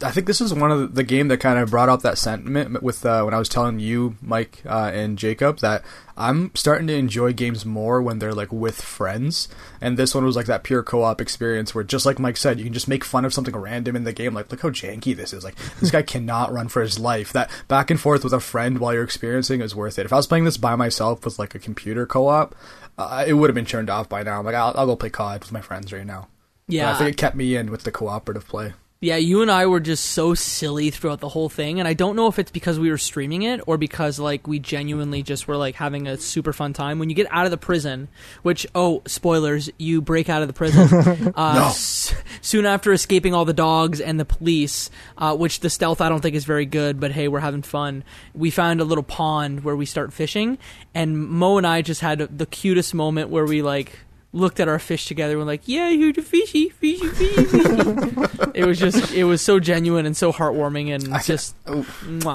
I 0.03 0.11
think 0.11 0.27
this 0.27 0.41
is 0.41 0.53
one 0.53 0.71
of 0.71 0.95
the, 0.95 1.05
game 1.05 1.29
that 1.29 1.39
kind 1.39 1.59
of 1.59 1.71
brought 1.71 1.89
up 1.89 2.03
that 2.03 2.19
sentiment 2.19 2.83
with 2.83 3.05
uh, 3.05 3.23
when 3.23 3.35
I 3.35 3.39
was 3.39 3.49
telling 3.49 3.79
you, 3.79 4.17
Mike, 4.21 4.63
uh, 4.67 4.91
and 4.93 5.19
Jacob 5.19 5.59
that 5.59 5.85
I'm 6.17 6.51
starting 6.55 6.87
to 6.89 6.95
enjoy 6.95 7.33
games 7.33 7.65
more 7.65 8.03
when 8.03 8.19
they're 8.19 8.33
like 8.35 8.53
with 8.53 8.81
friends. 8.81 9.49
And 9.81 9.97
this 9.97 10.15
one 10.15 10.25
was 10.25 10.37
like 10.37 10.47
that 10.47 10.65
pure 10.65 10.83
co-op 10.83 11.21
experience 11.21 11.75
where, 11.75 11.85
just 11.85 12.07
like 12.07 12.19
Mike 12.19 12.37
said, 12.37 12.59
you 12.59 12.65
can 12.65 12.73
just 12.73 12.89
make 12.89 13.05
fun 13.05 13.25
of 13.25 13.35
something 13.35 13.57
random 13.57 13.97
in 13.97 14.05
the 14.05 14.13
game. 14.13 14.35
Like, 14.35 14.51
look 14.51 14.63
how 14.63 14.71
janky 14.71 15.15
this 15.15 15.33
is. 15.33 15.45
Like, 15.45 15.57
this 15.81 15.91
guy 15.91 16.03
cannot 16.15 16.53
run 16.53 16.69
for 16.69 16.83
his 16.83 16.99
life. 16.99 17.33
That 17.33 17.51
back 17.69 17.91
and 17.91 18.01
forth 18.01 18.25
with 18.25 18.33
a 18.33 18.41
friend 18.41 18.79
while 18.79 18.95
you're 18.95 19.05
experiencing 19.05 19.61
is 19.61 19.75
worth 19.75 19.99
it. 19.99 20.07
If 20.07 20.13
I 20.13 20.17
was 20.17 20.27
playing 20.27 20.45
this 20.45 20.57
by 20.57 20.77
myself 20.77 21.25
with 21.25 21.39
like 21.39 21.55
a 21.55 21.59
computer 21.59 22.07
co-op, 22.07 22.55
uh, 22.97 23.25
it 23.27 23.35
would 23.35 23.51
have 23.51 23.55
been 23.55 23.67
turned 23.67 23.91
off 23.91 24.09
by 24.09 24.23
now. 24.23 24.39
I'm 24.39 24.45
like, 24.45 24.55
I'll, 24.55 24.73
I'll 24.77 24.87
go 24.87 24.97
play 24.97 25.11
COD 25.11 25.41
with 25.41 25.53
my 25.53 25.61
friends 25.61 25.93
right 25.93 26.07
now. 26.07 26.29
But 26.67 26.75
Yeah, 26.75 26.93
I 26.93 26.95
think 26.95 27.11
it 27.11 27.17
kept 27.17 27.37
me 27.37 27.57
in 27.57 27.71
with 27.71 27.83
the 27.83 27.93
cooperative 27.93 28.47
play. 28.47 28.73
Yeah, 29.05 29.17
you 29.17 29.43
and 29.43 29.51
I 29.51 29.67
were 29.67 29.81
just 29.81 30.03
so 30.03 30.33
silly 30.33 30.89
throughout 30.89 31.21
the 31.21 31.29
whole 31.29 31.51
thing, 31.51 31.79
and 31.79 31.87
I 31.87 31.93
don't 31.93 32.17
know 32.17 32.27
if 32.27 32.39
it's 32.39 32.51
because 32.51 32.79
we 32.79 32.89
were 32.89 32.97
streaming 32.97 33.43
it 33.43 33.61
or 33.67 33.77
because 33.77 34.19
like 34.19 34.49
we 34.49 34.59
genuinely 34.59 35.23
just 35.23 35.47
were 35.47 35.59
like 35.59 35.75
having 35.75 36.07
a 36.09 36.17
super 36.17 36.55
fun 36.55 36.73
time. 36.73 36.99
When 36.99 37.11
you 37.11 37.15
get 37.15 37.27
out 37.31 37.45
of 37.45 37.51
the 37.51 37.59
prison, 37.59 38.09
which 38.43 38.67
oh 38.75 39.03
spoilers, 39.07 39.69
you 39.77 40.01
break 40.01 40.31
out 40.31 40.41
of 40.41 40.49
the 40.49 40.55
prison 40.55 41.33
uh, 41.37 41.65
s- 41.67 42.15
soon 42.41 42.65
after 42.65 42.95
escaping 42.95 43.35
all 43.35 43.45
the 43.45 43.53
dogs 43.53 44.01
and 44.01 44.19
the 44.19 44.25
police, 44.25 44.89
uh, 45.19 45.37
which 45.37 45.61
the 45.61 45.69
stealth 45.69 46.01
I 46.01 46.09
don't 46.09 46.23
think 46.23 46.35
is 46.35 46.47
very 46.47 46.65
good, 46.65 46.99
but 46.99 47.13
hey, 47.13 47.29
we're 47.29 47.41
having 47.41 47.61
fun. 47.61 48.05
We 48.33 48.49
found 48.49 48.81
a 48.81 48.85
little 48.85 49.05
pond 49.05 49.65
where 49.65 49.77
we 49.77 49.85
start 49.85 50.15
fishing, 50.15 50.57
and 50.95 51.19
Mo 51.29 51.59
and 51.59 51.67
I 51.67 51.83
just 51.83 52.01
had 52.01 52.21
the 52.39 52.47
cutest 52.47 52.95
moment 52.95 53.29
where 53.29 53.45
we 53.45 53.61
like 53.61 53.99
looked 54.35 54.61
at 54.61 54.69
our 54.69 54.79
fish 54.79 55.07
together 55.07 55.33
and 55.33 55.41
were 55.41 55.47
like, 55.47 55.63
"Yeah, 55.67 55.89
here's 55.91 56.19
a 56.19 56.23
fishy, 56.23 56.69
fishy, 56.69 57.07
fishy." 57.09 57.45
fishy." 57.45 58.51
it 58.55 58.67
was 58.67 58.79
just, 58.79 59.13
it 59.13 59.25
was 59.25 59.41
so 59.41 59.61
genuine 59.61 60.05
and 60.05 60.17
so 60.17 60.33
heartwarming 60.33 60.95
and 60.95 61.25
just, 61.25 61.55
Oh, 61.67 61.87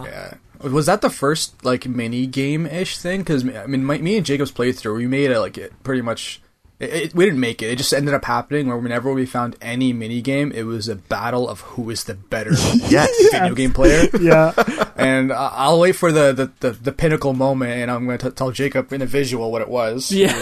yeah. 0.06 0.36
Was 0.62 0.88
that 0.88 1.02
the 1.02 1.10
first 1.10 1.64
like 1.64 1.88
mini 1.88 2.28
game 2.28 2.66
ish 2.66 2.98
thing? 2.98 3.22
Because 3.22 3.44
I 3.48 3.66
mean, 3.68 3.86
my, 3.86 3.98
me 3.98 4.18
and 4.18 4.26
Jacob's 4.26 4.52
playthrough, 4.52 4.98
we 4.98 5.08
made 5.08 5.32
it 5.32 5.40
like 5.40 5.58
it 5.58 5.72
pretty 5.84 6.02
much. 6.02 6.42
It, 6.80 6.94
it, 6.94 7.14
we 7.16 7.26
didn't 7.26 7.42
make 7.42 7.62
it. 7.62 7.70
It 7.72 7.78
just 7.78 7.94
ended 7.94 8.14
up 8.14 8.24
happening 8.24 8.68
where 8.68 8.78
whenever 8.78 9.12
we 9.14 9.26
found 9.26 9.58
any 9.62 9.92
mini 9.92 10.22
game, 10.22 10.52
it 10.54 10.64
was 10.64 10.88
a 10.88 10.96
battle 10.96 11.50
of 11.50 11.60
who 11.62 11.90
is 11.90 12.06
the 12.06 12.14
better 12.14 12.52
Yes. 12.54 13.10
video 13.32 13.54
game 13.56 13.74
player. 13.74 14.08
Yeah. 14.20 14.54
and 14.96 15.32
I- 15.34 15.52
I'll 15.56 15.80
wait 15.80 15.96
for 15.98 16.12
the, 16.12 16.32
the, 16.32 16.52
the, 16.62 16.72
the 16.72 16.92
pinnacle 16.94 17.34
moment, 17.34 17.74
and 17.74 17.92
I'm 17.92 18.06
going 18.06 18.18
to 18.20 18.32
tell 18.32 18.52
Jacob 18.52 18.94
in 18.94 19.02
a 19.02 19.06
visual 19.06 19.52
what 19.52 19.62
it 19.62 19.68
was. 19.70 20.10
Yeah. 20.12 20.34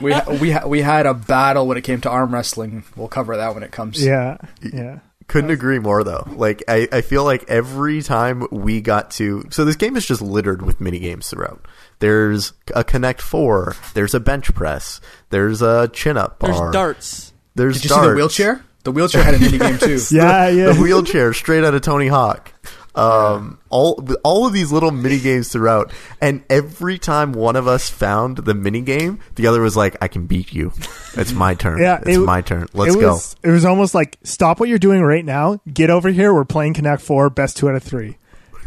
we 0.00 0.12
ha- 0.12 0.36
we 0.40 0.50
ha- 0.50 0.66
we 0.66 0.80
had 0.82 1.06
a 1.06 1.14
battle 1.14 1.66
when 1.66 1.76
it 1.78 1.82
came 1.84 2.00
to 2.02 2.10
arm 2.10 2.32
wrestling. 2.34 2.84
We'll 2.96 3.08
cover 3.08 3.36
that 3.36 3.54
when 3.54 3.62
it 3.62 3.70
comes. 3.70 4.04
Yeah. 4.04 4.38
Yeah. 4.60 4.98
Couldn't 5.30 5.50
agree 5.50 5.78
more 5.78 6.02
though. 6.02 6.26
Like 6.28 6.64
I, 6.66 6.88
I 6.90 7.00
feel 7.02 7.22
like 7.24 7.44
every 7.48 8.02
time 8.02 8.46
we 8.50 8.80
got 8.80 9.12
to 9.12 9.44
so 9.50 9.64
this 9.64 9.76
game 9.76 9.96
is 9.96 10.04
just 10.04 10.20
littered 10.20 10.60
with 10.60 10.80
mini 10.80 10.98
games 10.98 11.28
throughout. 11.30 11.66
There's 12.00 12.52
a 12.74 12.82
Connect 12.82 13.22
Four, 13.22 13.76
there's 13.94 14.12
a 14.12 14.18
bench 14.20 14.52
press, 14.54 15.00
there's 15.28 15.62
a 15.62 15.86
chin 15.92 16.16
up 16.16 16.40
bar. 16.40 16.50
There's 16.50 16.72
darts. 16.72 17.32
There's 17.54 17.74
Did 17.76 17.84
you 17.84 17.88
darts. 17.90 18.04
see 18.04 18.08
the 18.10 18.16
wheelchair? 18.16 18.64
The 18.82 18.92
wheelchair 18.92 19.22
had 19.22 19.34
a 19.34 19.38
mini 19.38 19.58
game 19.58 19.78
too. 19.78 20.00
Yeah. 20.10 20.48
Yeah. 20.48 20.72
the 20.72 20.80
wheelchair 20.80 21.32
straight 21.32 21.62
out 21.62 21.74
of 21.74 21.82
Tony 21.82 22.08
Hawk. 22.08 22.52
Um, 22.94 23.58
all 23.68 24.04
all 24.24 24.46
of 24.46 24.52
these 24.52 24.72
little 24.72 24.90
mini 24.90 25.20
games 25.20 25.48
throughout, 25.48 25.92
and 26.20 26.42
every 26.50 26.98
time 26.98 27.32
one 27.32 27.54
of 27.54 27.68
us 27.68 27.88
found 27.88 28.38
the 28.38 28.54
mini 28.54 28.80
game, 28.80 29.20
the 29.36 29.46
other 29.46 29.60
was 29.60 29.76
like, 29.76 29.96
"I 30.02 30.08
can 30.08 30.26
beat 30.26 30.52
you. 30.52 30.72
It's 31.14 31.32
my 31.32 31.54
turn. 31.54 31.80
Yeah, 31.80 32.00
it's 32.04 32.16
it- 32.16 32.20
my 32.20 32.40
turn. 32.40 32.66
Let's 32.72 32.96
it 32.96 33.00
go." 33.00 33.12
was, 33.12 33.36
It 33.44 33.50
was 33.50 33.64
almost 33.64 33.94
like 33.94 34.18
stop 34.24 34.58
what 34.58 34.68
you're 34.68 34.78
doing 34.78 35.02
right 35.02 35.24
now. 35.24 35.60
Get 35.72 35.88
over 35.90 36.08
here. 36.08 36.34
We're 36.34 36.44
playing 36.44 36.74
Connect 36.74 37.00
Four, 37.00 37.30
best 37.30 37.56
two 37.56 37.68
out 37.68 37.76
of 37.76 37.82
three. 37.82 38.16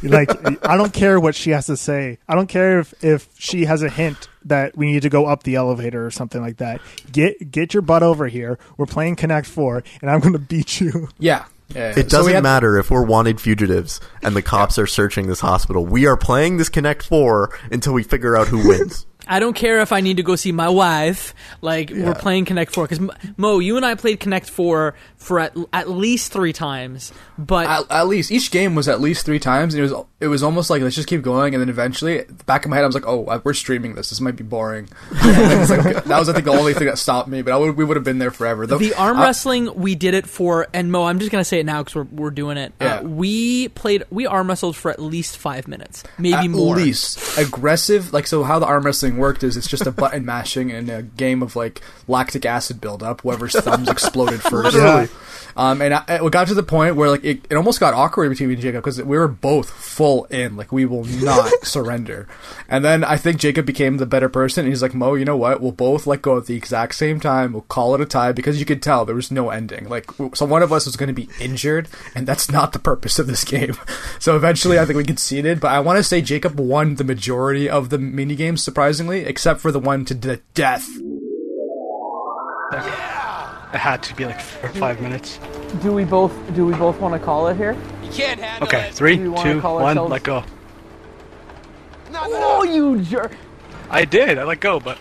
Like 0.01 0.29
I 0.65 0.77
don't 0.77 0.93
care 0.93 1.19
what 1.19 1.35
she 1.35 1.51
has 1.51 1.65
to 1.67 1.77
say. 1.77 2.17
I 2.27 2.35
don't 2.35 2.47
care 2.47 2.79
if 2.79 2.93
if 3.03 3.29
she 3.37 3.65
has 3.65 3.81
a 3.83 3.89
hint 3.89 4.27
that 4.45 4.77
we 4.77 4.91
need 4.91 5.01
to 5.03 5.09
go 5.09 5.25
up 5.25 5.43
the 5.43 5.55
elevator 5.55 6.05
or 6.05 6.11
something 6.11 6.41
like 6.41 6.57
that. 6.57 6.81
Get 7.11 7.51
get 7.51 7.73
your 7.73 7.81
butt 7.81 8.03
over 8.03 8.27
here. 8.27 8.57
We're 8.77 8.85
playing 8.85 9.15
Connect 9.17 9.47
Four, 9.47 9.83
and 10.01 10.09
I'm 10.09 10.19
going 10.21 10.33
to 10.33 10.39
beat 10.39 10.79
you. 10.81 11.09
Yeah. 11.19 11.45
Yeah. 11.75 11.93
It 11.97 12.09
doesn't 12.09 12.33
had- 12.33 12.43
matter 12.43 12.77
if 12.77 12.89
we're 12.91 13.05
wanted 13.05 13.39
fugitives 13.41 13.99
and 14.21 14.35
the 14.35 14.41
cops 14.41 14.77
are 14.77 14.87
searching 14.87 15.27
this 15.27 15.39
hospital. 15.39 15.85
We 15.85 16.05
are 16.05 16.17
playing 16.17 16.57
this 16.57 16.69
Connect 16.69 17.03
Four 17.03 17.57
until 17.71 17.93
we 17.93 18.03
figure 18.03 18.35
out 18.37 18.47
who 18.47 18.67
wins. 18.67 19.05
I 19.27 19.39
don't 19.39 19.53
care 19.55 19.81
if 19.81 19.91
I 19.91 20.01
need 20.01 20.17
to 20.17 20.23
go 20.23 20.35
see 20.35 20.51
my 20.51 20.69
wife. 20.69 21.33
Like 21.61 21.89
we're 21.91 22.15
playing 22.15 22.45
Connect 22.45 22.73
Four 22.73 22.87
because 22.87 23.07
Mo, 23.37 23.59
you 23.59 23.77
and 23.77 23.85
I 23.85 23.95
played 23.95 24.19
Connect 24.19 24.49
Four 24.49 24.95
for 25.17 25.39
at, 25.39 25.55
at 25.71 25.89
least 25.89 26.31
three 26.33 26.53
times. 26.53 27.13
But 27.37 27.67
At, 27.67 27.91
at 27.91 28.07
least 28.07 28.31
each 28.31 28.51
game 28.51 28.75
was 28.75 28.87
at 28.87 29.01
least 29.01 29.25
three 29.25 29.39
times, 29.39 29.73
and 29.73 29.79
it 29.83 29.91
was 29.91 30.05
it 30.19 30.27
was 30.27 30.43
almost 30.43 30.69
like 30.69 30.81
let's 30.81 30.95
just 30.95 31.07
keep 31.07 31.21
going, 31.21 31.53
and 31.55 31.61
then 31.61 31.69
eventually, 31.69 32.25
back 32.45 32.65
of 32.65 32.69
my 32.69 32.75
head, 32.75 32.83
I 32.83 32.87
was 32.87 32.95
like, 32.95 33.07
oh, 33.07 33.41
we're 33.43 33.53
streaming 33.53 33.95
this. 33.95 34.09
This 34.09 34.21
might 34.21 34.35
be 34.35 34.43
boring. 34.43 34.87
Like, 35.73 36.05
that 36.05 36.19
was 36.19 36.29
I 36.29 36.33
think 36.33 36.45
the 36.45 36.51
only 36.51 36.73
thing 36.73 36.87
that 36.87 36.97
stopped 36.97 37.27
me, 37.29 37.41
but 37.41 37.53
I 37.53 37.57
would, 37.57 37.77
we 37.77 37.85
would 37.85 37.95
have 37.97 38.03
been 38.03 38.19
there 38.19 38.31
forever. 38.31 38.67
the 38.67 38.93
arm 38.95 39.17
uh, 39.17 39.21
wrestling 39.23 39.73
we 39.75 39.95
did 39.95 40.13
it 40.13 40.27
for, 40.27 40.67
and 40.73 40.91
Mo, 40.91 41.05
I'm 41.05 41.19
just 41.19 41.31
gonna 41.31 41.43
say 41.43 41.59
it 41.59 41.65
now 41.65 41.81
because 41.81 41.95
we're 41.95 42.03
we're 42.23 42.31
doing 42.31 42.57
it. 42.57 42.73
Yeah. 42.79 42.97
Uh, 42.97 43.03
we 43.03 43.69
played 43.69 44.03
we 44.09 44.25
arm 44.25 44.47
wrestled 44.49 44.75
for 44.75 44.91
at 44.91 44.99
least 45.01 45.37
five 45.37 45.67
minutes, 45.67 46.03
maybe 46.17 46.33
at 46.35 46.49
more. 46.49 46.75
least 46.75 47.37
aggressive. 47.37 48.13
Like 48.13 48.27
so, 48.27 48.43
how 48.43 48.59
the 48.59 48.65
arm 48.65 48.83
wrestling 48.83 49.12
worked 49.17 49.43
is 49.43 49.57
it's 49.57 49.67
just 49.67 49.87
a 49.87 49.91
button 49.91 50.25
mashing 50.33 50.69
in 50.69 50.89
a 50.89 51.01
game 51.01 51.41
of 51.41 51.55
like 51.55 51.81
lactic 52.07 52.45
acid 52.45 52.81
buildup. 52.81 53.21
Whoever's 53.21 53.53
thumbs 53.53 53.89
exploded 53.89 54.41
first. 54.41 54.75
Literally. 54.75 55.09
Um, 55.55 55.81
and 55.81 55.93
I, 55.93 56.03
it 56.07 56.31
got 56.31 56.47
to 56.47 56.53
the 56.53 56.63
point 56.63 56.95
where 56.95 57.09
like 57.09 57.23
it, 57.23 57.45
it 57.49 57.55
almost 57.55 57.79
got 57.79 57.93
awkward 57.93 58.29
between 58.29 58.49
me 58.49 58.55
and 58.55 58.61
Jacob 58.61 58.83
because 58.83 59.01
we 59.01 59.17
were 59.17 59.27
both 59.27 59.69
full 59.69 60.25
in, 60.25 60.55
like 60.57 60.71
we 60.71 60.85
will 60.85 61.05
not 61.05 61.51
surrender. 61.63 62.27
And 62.67 62.83
then 62.83 63.03
I 63.03 63.17
think 63.17 63.37
Jacob 63.37 63.65
became 63.65 63.97
the 63.97 64.05
better 64.05 64.29
person, 64.29 64.65
and 64.65 64.71
he's 64.71 64.81
like, 64.81 64.93
Mo, 64.93 65.13
you 65.13 65.25
know 65.25 65.37
what? 65.37 65.61
We'll 65.61 65.71
both 65.71 66.07
let 66.07 66.21
go 66.21 66.37
at 66.37 66.45
the 66.45 66.55
exact 66.55 66.95
same 66.95 67.19
time. 67.19 67.53
We'll 67.53 67.61
call 67.61 67.93
it 67.93 68.01
a 68.01 68.05
tie 68.05 68.31
because 68.31 68.59
you 68.59 68.65
could 68.65 68.81
tell 68.81 69.05
there 69.05 69.15
was 69.15 69.31
no 69.31 69.49
ending. 69.49 69.87
Like, 69.87 70.09
so 70.33 70.45
one 70.45 70.63
of 70.63 70.73
us 70.73 70.85
was 70.85 70.95
going 70.95 71.07
to 71.07 71.13
be 71.13 71.29
injured, 71.39 71.87
and 72.15 72.25
that's 72.25 72.49
not 72.49 72.73
the 72.73 72.79
purpose 72.79 73.19
of 73.19 73.27
this 73.27 73.43
game. 73.43 73.75
So 74.19 74.35
eventually, 74.35 74.79
I 74.79 74.85
think 74.85 74.97
we 74.97 75.03
conceded. 75.03 75.59
But 75.59 75.71
I 75.71 75.79
want 75.79 75.97
to 75.97 76.03
say 76.03 76.21
Jacob 76.21 76.59
won 76.59 76.95
the 76.95 77.03
majority 77.03 77.69
of 77.69 77.89
the 77.89 77.99
mini 77.99 78.35
games, 78.35 78.63
surprisingly, 78.63 79.02
except 79.11 79.59
for 79.61 79.71
the 79.71 79.79
one 79.79 80.05
to 80.05 80.13
the 80.13 80.39
death. 80.53 80.87
It 82.73 83.79
had 83.79 84.03
to 84.03 84.15
be 84.15 84.25
like 84.25 84.39
four 84.39 84.69
or 84.69 84.73
five 84.73 85.01
minutes. 85.01 85.39
Do 85.81 85.91
we 85.93 86.03
both 86.05 86.31
do 86.55 86.65
we 86.65 86.73
both 86.73 86.99
want 86.99 87.13
to 87.13 87.19
call 87.19 87.47
it 87.47 87.57
here? 87.57 87.75
Okay, 88.61 88.89
three, 88.91 89.15
Do 89.17 89.23
we 89.23 89.29
wanna 89.29 89.53
two, 89.53 89.61
call 89.61 89.75
one, 89.75 89.97
ourselves- 89.97 90.11
let 90.11 90.23
go. 90.23 90.43
Oh, 92.15 92.63
you 92.63 93.01
jerk! 93.01 93.31
I 93.89 94.05
did. 94.05 94.37
I 94.37 94.43
let 94.43 94.59
go, 94.59 94.79
but 94.79 94.97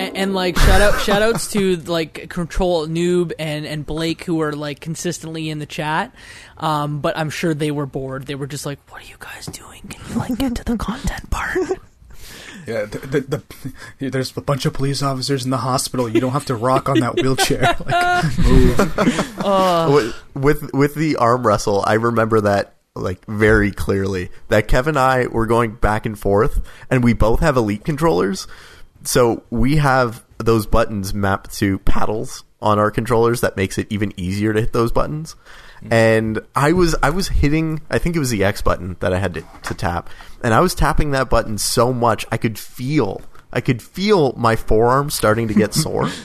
and, 0.00 0.16
and 0.16 0.34
like 0.34 0.58
shout 0.58 0.80
out 0.80 1.00
shout 1.00 1.22
outs 1.22 1.52
to 1.52 1.76
like 1.76 2.28
control 2.28 2.86
noob 2.86 3.32
and 3.38 3.66
and 3.66 3.84
blake 3.86 4.24
who 4.24 4.40
are 4.40 4.52
like 4.52 4.80
consistently 4.80 5.50
in 5.50 5.58
the 5.58 5.66
chat 5.66 6.14
um 6.58 7.00
but 7.00 7.16
i'm 7.16 7.30
sure 7.30 7.54
they 7.54 7.70
were 7.70 7.86
bored 7.86 8.26
they 8.26 8.34
were 8.34 8.46
just 8.46 8.66
like 8.66 8.78
what 8.90 9.02
are 9.02 9.06
you 9.06 9.16
guys 9.18 9.46
doing 9.46 9.82
can 9.88 10.10
you 10.10 10.14
like 10.16 10.36
get 10.38 10.54
to 10.54 10.64
the 10.64 10.76
content 10.76 11.30
part 11.30 11.56
Yeah, 12.66 12.84
the, 12.84 12.98
the, 12.98 13.42
the, 13.98 14.10
there's 14.10 14.36
a 14.36 14.40
bunch 14.42 14.66
of 14.66 14.74
police 14.74 15.02
officers 15.02 15.44
in 15.44 15.50
the 15.50 15.56
hospital. 15.56 16.08
You 16.08 16.20
don't 16.20 16.32
have 16.32 16.44
to 16.46 16.54
rock 16.54 16.88
on 16.88 17.00
that 17.00 17.16
wheelchair. 17.16 17.74
Like, 17.86 18.38
move. 18.38 18.78
with, 19.94 20.14
with 20.34 20.74
with 20.74 20.94
the 20.94 21.16
arm 21.16 21.44
wrestle, 21.44 21.82
I 21.86 21.94
remember 21.94 22.42
that 22.42 22.74
like 22.94 23.24
very 23.26 23.72
clearly. 23.72 24.28
That 24.48 24.68
Kevin 24.68 24.90
and 24.90 24.98
I 24.98 25.26
were 25.26 25.46
going 25.46 25.72
back 25.72 26.06
and 26.06 26.18
forth, 26.18 26.60
and 26.90 27.02
we 27.02 27.12
both 27.12 27.40
have 27.40 27.56
elite 27.56 27.84
controllers, 27.84 28.46
so 29.04 29.42
we 29.50 29.76
have 29.76 30.24
those 30.38 30.66
buttons 30.66 31.14
mapped 31.14 31.52
to 31.58 31.78
paddles 31.80 32.44
on 32.60 32.78
our 32.78 32.90
controllers. 32.90 33.40
That 33.40 33.56
makes 33.56 33.78
it 33.78 33.86
even 33.90 34.12
easier 34.16 34.52
to 34.52 34.60
hit 34.60 34.72
those 34.72 34.92
buttons. 34.92 35.36
Mm-hmm. 35.78 35.92
And 35.92 36.40
I 36.54 36.72
was 36.72 36.94
I 37.02 37.10
was 37.10 37.28
hitting 37.28 37.80
I 37.90 37.98
think 37.98 38.16
it 38.16 38.18
was 38.18 38.30
the 38.30 38.44
X 38.44 38.60
button 38.62 38.96
that 39.00 39.12
I 39.12 39.18
had 39.18 39.34
to, 39.34 39.44
to 39.64 39.74
tap, 39.74 40.10
and 40.42 40.52
I 40.52 40.60
was 40.60 40.74
tapping 40.74 41.12
that 41.12 41.30
button 41.30 41.58
so 41.58 41.92
much 41.92 42.26
I 42.30 42.36
could 42.36 42.58
feel 42.58 43.22
I 43.52 43.60
could 43.60 43.82
feel 43.82 44.32
my 44.34 44.56
forearm 44.56 45.10
starting 45.10 45.48
to 45.48 45.54
get 45.54 45.74
sore. 45.74 46.10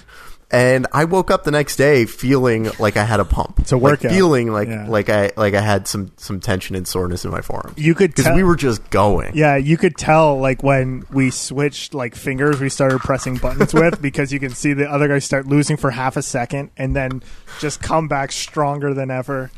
And 0.51 0.85
I 0.93 1.05
woke 1.05 1.31
up 1.31 1.43
the 1.43 1.51
next 1.51 1.75
day 1.75 2.05
feeling 2.05 2.69
like 2.79 2.97
I 2.97 3.03
had 3.03 3.19
a 3.19 3.25
pump. 3.25 3.59
It's 3.59 3.71
a 3.71 3.77
Like, 3.77 3.83
workout. 4.03 4.11
feeling 4.11 4.51
like 4.51 4.67
Yeah. 4.69 4.87
like 4.87 5.09
I 5.09 5.31
like 5.35 5.55
I 5.55 5.59
had 5.61 5.87
some 5.87 6.11
some 6.17 6.39
tension 6.39 6.75
and 6.75 6.87
soreness 6.87 7.25
in 7.25 7.31
my 7.31 7.41
forearm. 7.41 7.73
You 7.75 7.95
could 7.95 8.13
because 8.13 8.33
we 8.35 8.43
were 8.43 8.55
just 8.55 8.87
going. 8.91 9.31
Yeah, 9.35 9.55
you 9.55 9.75
could 9.75 9.97
tell 9.97 10.39
like 10.39 10.61
when 10.61 11.03
we 11.11 11.31
switched 11.31 11.95
like 11.95 12.15
fingers 12.15 12.61
we 12.61 12.69
started 12.69 12.99
pressing 12.99 13.37
buttons 13.37 13.73
with 13.73 13.99
because 14.03 14.31
you 14.31 14.39
can 14.39 14.51
see 14.51 14.73
the 14.73 14.89
other 14.89 15.07
guy 15.07 15.17
start 15.19 15.47
losing 15.47 15.77
for 15.77 15.89
half 15.89 16.15
a 16.15 16.21
second 16.21 16.69
and 16.77 16.95
then 16.95 17.23
just 17.59 17.81
come 17.81 18.07
back 18.07 18.31
stronger 18.31 18.93
than 18.93 19.09
ever. 19.09 19.49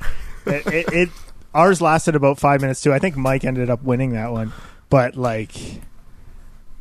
It, 0.46 0.66
it, 0.68 0.94
it 0.94 1.10
ours 1.54 1.82
lasted 1.82 2.16
about 2.16 2.40
five 2.40 2.62
minutes 2.62 2.82
too. 2.82 2.94
I 2.94 3.00
think 3.00 3.18
Mike 3.18 3.44
ended 3.44 3.70
up 3.70 3.84
winning 3.84 4.14
that 4.14 4.32
one, 4.32 4.54
but 4.90 5.18
like, 5.18 5.52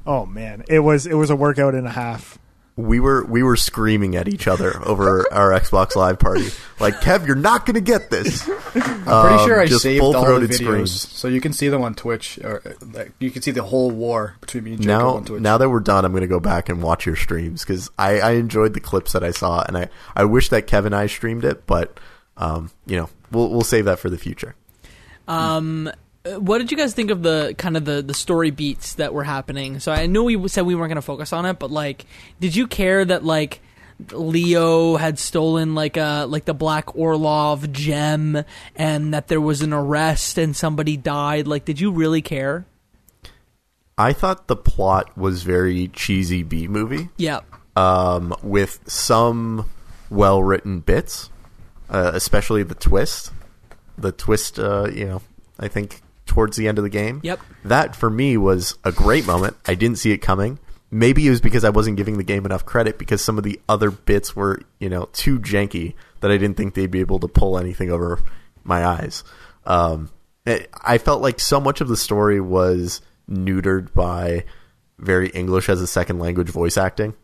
oh 0.07 0.27
man, 0.27 0.65
it 0.69 0.79
was 0.81 1.07
it 1.07 1.15
was 1.15 1.29
a 1.31 1.37
workout 1.37 1.75
and 1.75 1.87
a 1.89 1.91
half. 1.91 2.39
We 2.77 3.01
were 3.01 3.25
we 3.25 3.43
were 3.43 3.57
screaming 3.57 4.17
at 4.17 4.29
each 4.29 4.47
other 4.47 4.79
over 4.87 5.33
our 5.33 5.51
Xbox 5.53 5.97
Live 5.97 6.19
party. 6.19 6.49
Like, 6.79 6.97
Kev, 6.97 7.27
you're 7.27 7.35
not 7.35 7.65
going 7.65 7.75
to 7.77 7.81
get 7.81 8.11
this. 8.11 8.47
I'm 8.47 8.59
pretty 8.75 9.45
sure 9.47 9.61
I 9.61 9.67
just 9.67 9.83
saved 9.83 10.03
all 10.03 10.13
the 10.13 10.19
full-throated 10.19 10.51
videos, 10.51 10.55
screams. 10.57 10.93
so 10.93 11.27
you 11.29 11.41
can 11.41 11.55
see 11.55 11.69
them 11.69 11.81
on 11.83 11.95
Twitch. 11.95 12.39
Or 12.45 12.61
uh, 12.67 12.73
like, 12.93 13.13
you 13.19 13.31
can 13.31 13.41
see 13.41 13.51
the 13.51 13.63
whole 13.63 13.91
war 13.91 14.37
between 14.43 14.65
me 14.65 14.73
and 14.75 14.83
Jacob 14.83 14.99
Now, 14.99 15.09
on 15.17 15.25
Twitch. 15.25 15.41
now 15.41 15.57
that 15.57 15.71
we're 15.71 15.81
done, 15.81 16.05
I'm 16.05 16.13
going 16.13 16.21
to 16.21 16.27
go 16.27 16.39
back 16.39 16.69
and 16.69 16.83
watch 16.83 17.07
your 17.07 17.17
streams 17.17 17.63
because 17.63 17.91
I, 17.99 18.21
I 18.21 18.31
enjoyed 18.33 18.75
the 18.75 18.81
clips 18.81 19.13
that 19.13 19.25
I 19.25 19.31
saw, 19.31 19.63
and 19.63 19.79
I, 19.79 19.89
I 20.15 20.25
wish 20.25 20.51
that 20.51 20.67
Kevin 20.67 20.93
and 20.93 21.01
I 21.01 21.07
streamed 21.07 21.47
it, 21.47 21.67
but 21.67 21.99
um, 22.37 22.71
you 22.85 22.99
know, 22.99 23.09
we'll 23.33 23.49
we'll 23.49 23.63
save 23.63 23.87
that 23.87 23.99
for 23.99 24.11
the 24.11 24.19
future. 24.19 24.55
um 25.29 25.91
what 26.39 26.59
did 26.59 26.71
you 26.71 26.77
guys 26.77 26.93
think 26.95 27.11
of 27.11 27.23
the 27.23 27.55
kind 27.59 27.77
of 27.77 27.85
the 27.85 28.03
the 28.03 28.15
story 28.15 28.51
beats 28.51 28.95
that 28.95 29.15
were 29.15 29.25
happening 29.25 29.81
so 29.81 29.93
i 29.93 30.07
know 30.07 30.25
we 30.25 30.49
said 30.49 30.67
we 30.67 30.75
weren't 30.75 30.89
going 30.89 30.97
to 30.97 31.03
focus 31.03 31.33
on 31.33 31.47
it 31.47 31.59
but 31.59 31.71
like 31.71 32.07
did 32.41 32.55
you 32.55 32.67
care 32.67 33.05
that 33.05 33.25
like 33.25 33.61
Leo 34.13 34.97
had 34.97 35.19
stolen 35.19 35.75
like 35.75 35.97
a 35.97 36.27
like 36.29 36.45
the 36.45 36.53
Black 36.55 36.95
Orlov 36.97 37.73
gem, 37.73 38.45
and 38.75 39.15
that 39.15 39.29
there 39.29 39.41
was 39.41 39.63
an 39.63 39.73
arrest 39.73 40.37
and 40.37 40.55
somebody 40.55 40.99
died. 40.99 41.47
Like, 41.47 41.65
did 41.65 41.81
you 41.81 41.91
really 41.91 42.21
care? 42.21 42.67
I 43.97 44.13
thought 44.13 44.49
the 44.49 44.57
plot 44.57 45.17
was 45.17 45.45
very 45.45 45.89
cheesy 45.89 46.43
B 46.43 46.69
movie. 46.69 47.09
Yeah. 47.17 47.41
um, 47.75 48.35
with 48.43 48.81
some 48.87 49.71
well 50.11 50.43
written 50.43 50.81
bits, 50.81 51.31
uh, 51.89 52.11
especially 52.13 52.63
the 52.63 52.75
twist. 52.75 53.33
The 53.97 54.13
twist, 54.13 54.59
uh, 54.59 54.91
you 54.93 55.07
know, 55.07 55.23
I 55.59 55.69
think 55.69 56.03
towards 56.27 56.57
the 56.57 56.69
end 56.69 56.79
of 56.79 56.85
the 56.85 56.91
game. 56.91 57.21
Yep. 57.23 57.41
That 57.65 57.97
for 57.97 58.11
me 58.11 58.37
was 58.37 58.77
a 58.85 58.93
great 58.93 59.27
moment. 59.27 59.57
I 59.67 59.75
didn't 59.75 59.99
see 59.99 60.13
it 60.13 60.19
coming. 60.19 60.59
Maybe 60.91 61.27
it 61.27 61.31
was 61.31 61.41
because 61.41 61.65
I 61.65 61.71
wasn't 61.71 61.97
giving 61.97 62.17
the 62.19 62.25
game 62.25 62.45
enough 62.45 62.65
credit 62.65 62.99
because 62.99 63.23
some 63.23 63.39
of 63.39 63.45
the 63.45 63.61
other 63.69 63.91
bits 63.91 64.37
were, 64.37 64.61
you 64.79 64.89
know, 64.89 65.09
too 65.13 65.41
janky 65.41 65.95
that 66.21 66.31
I 66.31 66.37
didn't 66.37 66.57
think 66.57 66.75
they'd 66.75 66.91
be 66.91 67.01
able 67.01 67.19
to 67.21 67.29
pull 67.29 67.59
anything 67.59 67.91
over 67.91 68.21
my 68.63 68.85
eyes. 68.85 69.25
Um, 69.65 70.11
it, 70.45 70.71
I 70.81 70.99
felt 70.99 71.23
like 71.23 71.41
so 71.41 71.61
much 71.61 71.81
of 71.81 71.89
the 71.89 71.97
story 71.97 72.41
was 72.41 73.01
neutered 73.29 73.93
by 73.95 74.45
very 74.99 75.29
English 75.31 75.69
as 75.69 75.81
a 75.81 75.87
second 75.87 76.21
language 76.21 76.49
voice 76.49 76.77
acting 76.77 77.15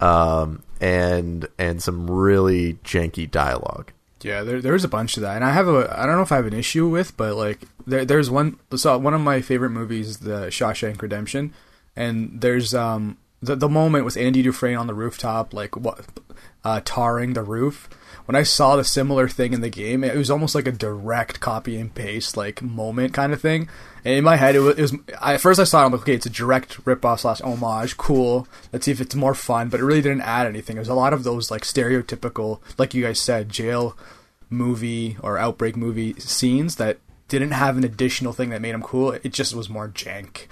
um, 0.00 0.62
and 0.80 1.48
and 1.58 1.82
some 1.82 2.10
really 2.10 2.74
janky 2.84 3.30
dialogue. 3.30 3.92
Yeah, 4.22 4.42
there 4.42 4.60
there's 4.60 4.84
a 4.84 4.88
bunch 4.88 5.16
of 5.16 5.22
that, 5.22 5.36
and 5.36 5.44
I 5.44 5.52
have 5.52 5.68
a 5.68 5.94
I 5.96 6.06
don't 6.06 6.16
know 6.16 6.22
if 6.22 6.32
I 6.32 6.36
have 6.36 6.46
an 6.46 6.54
issue 6.54 6.88
with, 6.88 7.16
but 7.16 7.36
like 7.36 7.60
there 7.86 8.04
there's 8.04 8.30
one 8.30 8.58
so 8.74 8.98
one 8.98 9.14
of 9.14 9.20
my 9.20 9.40
favorite 9.40 9.70
movies, 9.70 10.18
The 10.18 10.48
Shawshank 10.48 11.00
Redemption, 11.00 11.54
and 11.94 12.40
there's 12.40 12.74
um 12.74 13.18
the 13.40 13.56
the 13.56 13.68
moment 13.68 14.04
with 14.04 14.16
Andy 14.16 14.42
Dufresne 14.42 14.76
on 14.76 14.86
the 14.86 14.94
rooftop, 14.94 15.52
like 15.52 15.76
what 15.76 16.04
uh, 16.64 16.80
tarring 16.84 17.34
the 17.34 17.42
roof. 17.42 17.88
When 18.26 18.36
I 18.36 18.42
saw 18.42 18.76
the 18.76 18.84
similar 18.84 19.26
thing 19.26 19.54
in 19.54 19.62
the 19.62 19.70
game, 19.70 20.04
it 20.04 20.14
was 20.14 20.30
almost 20.30 20.54
like 20.54 20.68
a 20.68 20.72
direct 20.72 21.40
copy 21.40 21.80
and 21.80 21.94
paste 21.94 22.36
like 22.36 22.60
moment 22.60 23.14
kind 23.14 23.32
of 23.32 23.40
thing. 23.40 23.70
And 24.04 24.16
in 24.16 24.24
my 24.24 24.36
head, 24.36 24.54
it 24.54 24.60
was, 24.60 24.76
it 24.76 24.82
was 24.82 24.94
I, 25.18 25.34
at 25.34 25.40
first 25.40 25.58
I 25.58 25.64
saw 25.64 25.82
it, 25.82 25.86
I'm 25.86 25.92
like, 25.92 26.02
okay, 26.02 26.14
it's 26.14 26.26
a 26.26 26.30
direct 26.30 26.84
ripoff 26.84 27.20
slash 27.20 27.40
homage, 27.40 27.96
cool. 27.96 28.46
Let's 28.70 28.84
see 28.84 28.90
if 28.90 29.00
it's 29.00 29.14
more 29.14 29.34
fun, 29.34 29.70
but 29.70 29.80
it 29.80 29.84
really 29.84 30.02
didn't 30.02 30.20
add 30.20 30.46
anything. 30.46 30.76
It 30.76 30.80
was 30.80 30.88
a 30.88 30.94
lot 30.94 31.14
of 31.14 31.24
those 31.24 31.50
like 31.50 31.62
stereotypical, 31.62 32.60
like 32.76 32.92
you 32.92 33.02
guys 33.02 33.18
said, 33.18 33.48
jail 33.48 33.96
movie 34.50 35.16
or 35.22 35.38
outbreak 35.38 35.76
movie 35.76 36.14
scenes 36.18 36.76
that 36.76 36.98
didn't 37.28 37.52
have 37.52 37.78
an 37.78 37.84
additional 37.84 38.34
thing 38.34 38.50
that 38.50 38.60
made 38.60 38.74
them 38.74 38.82
cool. 38.82 39.12
It 39.12 39.32
just 39.32 39.54
was 39.54 39.70
more 39.70 39.88
jank. 39.88 40.48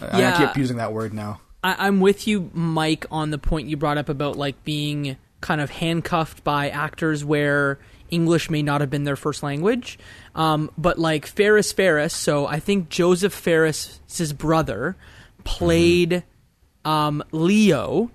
Yeah. 0.00 0.34
I 0.36 0.46
keep 0.46 0.56
using 0.56 0.78
that 0.78 0.92
word 0.92 1.14
now. 1.14 1.40
I, 1.62 1.86
I'm 1.86 2.00
with 2.00 2.26
you, 2.26 2.50
Mike, 2.52 3.06
on 3.10 3.30
the 3.30 3.38
point 3.38 3.68
you 3.68 3.76
brought 3.76 3.98
up 3.98 4.08
about 4.08 4.36
like 4.36 4.64
being 4.64 5.16
kind 5.40 5.60
of 5.60 5.70
handcuffed 5.70 6.42
by 6.44 6.68
actors 6.68 7.24
where 7.24 7.78
English 8.10 8.50
may 8.50 8.62
not 8.62 8.80
have 8.80 8.90
been 8.90 9.04
their 9.04 9.16
first 9.16 9.42
language. 9.42 9.98
Um, 10.34 10.70
but 10.78 10.98
like 10.98 11.26
Fares 11.26 11.72
Fares, 11.72 12.12
so 12.12 12.46
I 12.46 12.60
think 12.60 12.88
Josef 12.88 13.32
Fares's 13.32 14.32
brother 14.32 14.96
played 15.44 16.22
um, 16.84 17.22
Leo. 17.32 18.10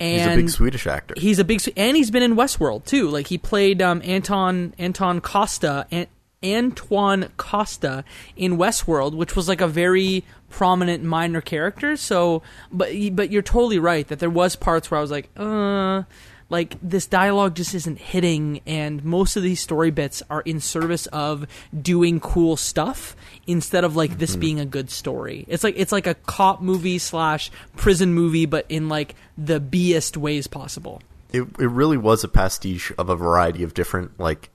And 0.00 0.20
He's 0.20 0.32
a 0.32 0.36
big 0.36 0.50
Swedish 0.50 0.86
actor. 0.86 1.14
He's 1.16 1.38
a 1.38 1.44
big, 1.44 1.60
and 1.76 1.96
he's 1.96 2.10
been 2.10 2.22
in 2.22 2.34
Westworld 2.34 2.84
too. 2.84 3.08
Like 3.08 3.28
he 3.28 3.38
played 3.38 3.80
um, 3.80 4.02
Anton 4.04 4.74
Anton 4.78 5.20
Costa, 5.20 5.86
An- 5.90 6.08
Antoine 6.44 7.30
Costa 7.36 8.04
in 8.36 8.56
Westworld, 8.56 9.14
which 9.14 9.34
was 9.34 9.48
like 9.48 9.60
a 9.60 9.68
very 9.68 10.24
prominent 10.50 11.02
minor 11.02 11.40
character. 11.40 11.96
So, 11.96 12.42
but 12.70 12.92
but 13.12 13.30
you're 13.30 13.42
totally 13.42 13.78
right 13.78 14.06
that 14.08 14.18
there 14.18 14.30
was 14.30 14.54
parts 14.56 14.90
where 14.90 14.98
I 14.98 15.00
was 15.00 15.10
like, 15.10 15.30
uh, 15.36 16.02
like 16.50 16.76
this 16.82 17.06
dialogue 17.06 17.56
just 17.56 17.74
isn't 17.74 17.98
hitting, 17.98 18.60
and 18.66 19.04
most 19.04 19.36
of 19.36 19.42
these 19.42 19.60
story 19.60 19.90
bits 19.90 20.22
are 20.30 20.42
in 20.42 20.60
service 20.60 21.06
of 21.06 21.46
doing 21.80 22.20
cool 22.20 22.56
stuff 22.56 23.16
instead 23.46 23.82
of 23.82 23.96
like 23.96 24.18
this 24.18 24.36
being 24.36 24.60
a 24.60 24.66
good 24.66 24.90
story. 24.90 25.44
It's 25.48 25.64
like 25.64 25.74
it's 25.76 25.90
like 25.92 26.06
a 26.06 26.14
cop 26.14 26.60
movie 26.62 26.98
slash 26.98 27.50
prison 27.76 28.14
movie, 28.14 28.46
but 28.46 28.66
in 28.68 28.88
like 28.88 29.14
the 29.36 29.58
beest 29.58 30.16
ways 30.16 30.46
possible. 30.46 31.02
it 31.32 31.42
it 31.58 31.66
really 31.66 31.96
was 31.96 32.22
a 32.22 32.28
pastiche 32.28 32.92
of 32.96 33.08
a 33.08 33.16
variety 33.16 33.64
of 33.64 33.74
different 33.74 34.20
like 34.20 34.50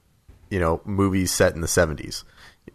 you 0.49 0.59
know 0.59 0.81
movies 0.85 1.31
set 1.31 1.53
in 1.55 1.61
the 1.61 1.67
70s 1.67 2.23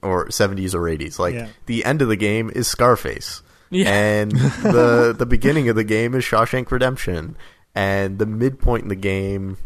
or 0.03 0.27
70s 0.29 0.75
or 0.75 0.81
80s 0.83 1.19
like 1.19 1.35
Yeah. 1.35 1.49
the 1.67 1.85
end 1.85 2.03
of 2.03 2.09
the 2.09 2.17
game 2.17 2.51
is 2.55 2.67
Scarface 2.69 3.43
Yeah. 3.71 3.91
and 3.93 4.31
the 4.63 5.15
the 5.17 5.27
beginning 5.27 5.69
of 5.69 5.77
the 5.77 5.85
game 5.85 6.15
is 6.15 6.25
Shawshank 6.25 6.71
Redemption 6.71 7.37
and 7.75 8.19
the 8.19 8.27
midpoint 8.27 8.83
in 8.85 8.89
the 8.89 8.95
game 8.97 9.57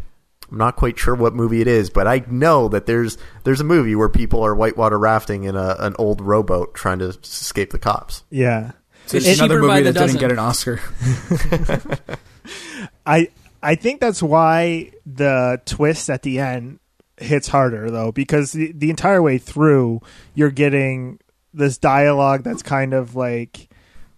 I'm 0.51 0.57
not 0.57 0.75
quite 0.75 0.97
sure 0.97 1.13
what 1.15 1.33
movie 1.35 1.61
it 1.61 1.67
is 1.67 1.89
but 1.89 2.07
I 2.07 2.23
know 2.29 2.67
that 2.69 2.85
there's 2.87 3.17
there's 3.43 3.61
a 3.61 3.63
movie 3.65 3.95
where 3.95 4.09
people 4.09 4.43
are 4.43 4.55
whitewater 4.55 4.97
rafting 4.99 5.43
in 5.43 5.55
a 5.55 5.75
an 5.79 5.95
old 5.99 6.21
rowboat 6.21 6.73
trying 6.73 6.99
to 6.99 7.09
escape 7.09 7.71
the 7.71 7.79
cops 7.79 8.23
Yeah. 8.29 8.71
It's 9.11 9.25
It's 9.27 9.39
another 9.39 9.59
movie 9.61 9.81
the 9.81 9.91
that 9.91 10.05
didn't 10.07 10.19
get 10.19 10.31
an 10.31 10.37
Oscar. 10.39 10.79
I 13.05 13.29
I 13.61 13.75
think 13.75 13.99
that's 14.01 14.21
why 14.23 14.91
the 15.05 15.61
twist 15.65 16.09
at 16.09 16.21
the 16.23 16.39
end 16.39 16.79
hits 17.19 17.47
harder 17.49 17.89
though 17.91 18.11
because 18.11 18.51
the, 18.53 18.71
the 18.73 18.89
entire 18.89 19.21
way 19.21 19.37
through 19.37 20.01
you're 20.33 20.51
getting 20.51 21.19
this 21.53 21.77
dialogue 21.77 22.43
that's 22.43 22.61
kind 22.63 22.93
of 22.93 23.15
like 23.15 23.69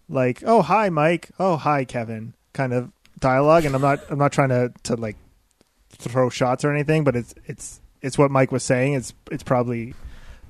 like 0.10 0.44
oh 0.46 0.62
hi 0.62 0.90
Mike. 0.90 1.30
Oh 1.40 1.58
hi 1.58 1.86
Kevin 1.86 2.34
kind 2.54 2.74
of 2.74 2.92
dialogue. 3.20 3.66
And 3.66 3.74
I'm 3.76 3.82
not 3.82 4.00
I'm 4.10 4.18
not 4.20 4.32
trying 4.32 4.50
to 4.50 4.72
to 4.84 4.96
like 4.96 5.16
throw 5.90 6.30
shots 6.30 6.64
or 6.66 6.72
anything 6.72 7.04
but 7.04 7.16
it's 7.16 7.34
it's 7.46 7.82
it's 8.02 8.18
what 8.18 8.32
Mike 8.32 8.52
was 8.52 8.64
saying. 8.64 8.94
It's 8.94 9.14
it's 9.32 9.44
probably 9.44 9.94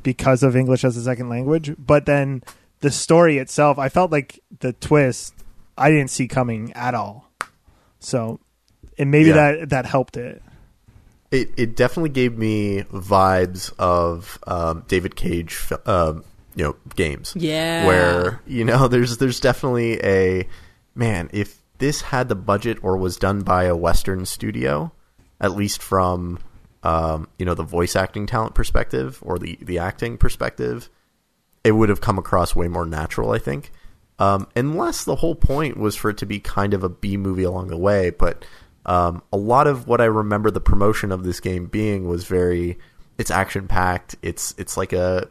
because 0.03 0.41
of 0.43 0.55
English 0.55 0.83
as 0.83 0.97
a 0.97 1.01
second 1.03 1.29
language. 1.29 1.75
But 1.77 2.05
then 2.05 2.43
the 2.79 2.91
story 2.91 3.37
itself 3.37 3.77
I 3.77 3.89
felt 3.89 4.11
like 4.11 4.39
the 4.59 4.73
twist 4.73 5.33
I 5.77 5.89
didn't 5.91 6.09
see 6.09 6.27
coming 6.27 6.73
at 6.73 6.93
all. 6.95 7.31
So, 7.99 8.39
and 8.97 9.11
maybe 9.11 9.29
Yeah. 9.29 9.35
that 9.57 9.69
that 9.69 9.85
helped 9.85 10.17
it. 10.17 10.41
It 11.31 11.51
it 11.57 11.75
definitely 11.75 12.09
gave 12.09 12.37
me 12.37 12.83
vibes 12.91 13.73
of 13.79 14.37
um, 14.45 14.83
David 14.87 15.15
Cage, 15.15 15.59
um, 15.85 16.23
you 16.55 16.65
know, 16.65 16.75
games. 16.95 17.33
Yeah. 17.35 17.87
where 17.87 18.41
you 18.45 18.65
know 18.65 18.87
there's 18.89 19.17
there's 19.17 19.39
definitely 19.39 20.03
a 20.03 20.47
man 20.93 21.29
if 21.31 21.57
this 21.77 22.01
had 22.01 22.29
the 22.29 22.35
budget 22.35 22.77
or 22.83 22.97
was 22.97 23.17
done 23.17 23.41
by 23.41 23.63
a 23.63 23.75
Western 23.75 24.25
studio, 24.25 24.91
at 25.39 25.55
least 25.55 25.81
from 25.81 26.39
um, 26.83 27.27
you 27.39 27.45
know 27.45 27.55
the 27.55 27.63
voice 27.63 27.95
acting 27.95 28.27
talent 28.27 28.53
perspective 28.53 29.19
or 29.21 29.39
the 29.39 29.57
the 29.61 29.79
acting 29.79 30.17
perspective, 30.17 30.89
it 31.63 31.71
would 31.71 31.89
have 31.89 32.01
come 32.01 32.17
across 32.19 32.55
way 32.55 32.67
more 32.67 32.85
natural. 32.85 33.31
I 33.31 33.39
think. 33.39 33.71
Um, 34.19 34.47
unless 34.55 35.03
the 35.03 35.15
whole 35.15 35.33
point 35.33 35.77
was 35.77 35.95
for 35.95 36.11
it 36.11 36.17
to 36.19 36.27
be 36.27 36.39
kind 36.39 36.75
of 36.75 36.83
a 36.83 36.89
B 36.89 37.17
movie 37.17 37.41
along 37.41 37.69
the 37.69 37.77
way, 37.77 38.11
but 38.11 38.45
um, 38.85 39.21
a 39.31 39.37
lot 39.37 39.67
of 39.67 39.87
what 39.87 40.01
I 40.01 40.05
remember 40.05 40.51
the 40.51 40.61
promotion 40.61 41.11
of 41.11 41.23
this 41.23 41.39
game 41.39 41.65
being 41.67 42.07
was 42.07 42.25
very 42.25 42.77
it's 43.17 43.31
action 43.31 43.67
packed. 43.67 44.15
It's 44.21 44.55
it's 44.57 44.77
like 44.77 44.93
a 44.93 45.27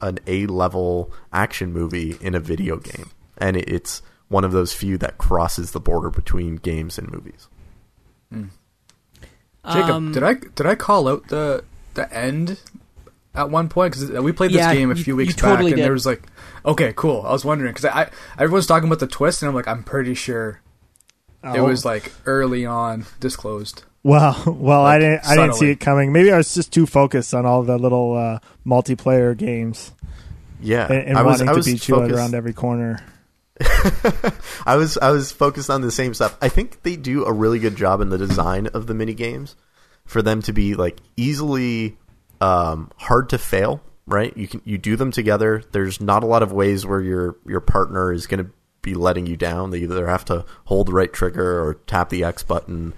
an 0.00 0.18
A 0.26 0.46
level 0.46 1.12
action 1.32 1.72
movie 1.72 2.16
in 2.20 2.34
a 2.34 2.40
video 2.40 2.76
game, 2.78 3.10
and 3.38 3.56
it, 3.56 3.68
it's 3.68 4.02
one 4.28 4.44
of 4.44 4.52
those 4.52 4.72
few 4.72 4.96
that 4.98 5.18
crosses 5.18 5.72
the 5.72 5.80
border 5.80 6.10
between 6.10 6.56
games 6.56 6.98
and 6.98 7.10
movies. 7.12 7.48
Jacob, 9.70 9.90
Um, 9.90 10.12
did 10.12 10.22
I 10.22 10.34
did 10.34 10.66
I 10.66 10.74
call 10.74 11.08
out 11.08 11.28
the 11.28 11.64
the 11.94 12.12
end 12.14 12.58
at 13.34 13.50
one 13.50 13.68
point? 13.68 13.92
Because 13.94 14.10
we 14.22 14.32
played 14.32 14.50
this 14.52 14.58
Yeah, 14.58 14.72
game 14.74 14.90
a 14.90 14.94
few 14.94 15.14
you 15.14 15.16
weeks 15.16 15.34
totally 15.34 15.56
back, 15.56 15.72
and 15.72 15.76
did. 15.76 15.84
there 15.84 15.92
was 15.92 16.06
like, 16.06 16.22
okay, 16.64 16.92
cool. 16.96 17.22
I 17.26 17.32
was 17.32 17.44
wondering 17.44 17.72
because 17.72 17.84
I, 17.84 18.02
I 18.02 18.10
everyone's 18.38 18.66
talking 18.66 18.88
about 18.88 19.00
the 19.00 19.06
twist, 19.06 19.42
and 19.42 19.48
I'm 19.48 19.54
like, 19.54 19.68
I'm 19.68 19.84
pretty 19.84 20.14
sure 20.14 20.60
it 21.44 21.58
Oh. 21.58 21.64
was 21.64 21.84
like 21.84 22.12
early 22.26 22.66
on 22.66 23.06
disclosed. 23.20 23.82
Well, 24.02 24.42
well, 24.46 24.84
I 24.84 24.98
didn't 24.98 25.26
I 25.26 25.36
didn't 25.36 25.54
see 25.54 25.70
it 25.70 25.80
coming. 25.80 26.12
Maybe 26.12 26.32
I 26.32 26.36
was 26.38 26.54
just 26.54 26.72
too 26.72 26.86
focused 26.86 27.34
on 27.34 27.44
all 27.46 27.62
the 27.62 27.76
little 27.78 28.16
uh, 28.16 28.38
multiplayer 28.66 29.36
games 29.36 29.92
Yeah, 30.60 30.86
and, 30.90 31.08
and 31.08 31.18
I 31.18 31.22
was 31.22 31.32
wanting 31.40 31.48
I 31.48 31.52
to 31.52 31.56
was 31.56 31.66
beat 31.66 31.86
you 31.88 31.94
focused, 31.96 32.14
around 32.16 32.34
every 32.34 32.52
corner. 32.54 33.04
I 34.66 34.76
was 34.76 34.96
I 34.98 35.10
was 35.10 35.32
focused 35.32 35.68
on 35.70 35.82
the 35.82 35.90
same 35.90 36.14
stuff. 36.14 36.36
I 36.40 36.48
think 36.48 36.82
they 36.82 36.96
do 36.96 37.24
a 37.24 37.32
really 37.32 37.58
good 37.58 37.76
job 37.76 38.00
in 38.00 38.08
the 38.08 38.18
design 38.18 38.68
of 38.68 38.86
the 38.86 38.94
mini 38.94 39.14
games 39.14 39.54
for 40.06 40.22
them 40.22 40.40
to 40.42 40.52
be 40.52 40.74
like 40.74 40.98
easily 41.16 41.98
um, 42.40 42.90
hard 42.96 43.28
to 43.30 43.38
fail. 43.38 43.82
Right, 44.06 44.36
you 44.36 44.48
can 44.48 44.60
you 44.64 44.76
do 44.78 44.96
them 44.96 45.12
together. 45.12 45.62
There's 45.72 46.00
not 46.00 46.24
a 46.24 46.26
lot 46.26 46.42
of 46.42 46.52
ways 46.52 46.84
where 46.86 47.00
your 47.00 47.36
your 47.46 47.60
partner 47.60 48.12
is 48.12 48.26
going 48.26 48.44
to 48.44 48.50
be 48.82 48.94
letting 48.94 49.26
you 49.26 49.36
down. 49.36 49.70
They 49.70 49.78
either 49.78 50.06
have 50.06 50.24
to 50.26 50.44
hold 50.64 50.88
the 50.88 50.92
right 50.92 51.12
trigger 51.12 51.62
or 51.62 51.74
tap 51.86 52.08
the 52.08 52.24
X 52.24 52.42
button. 52.42 52.94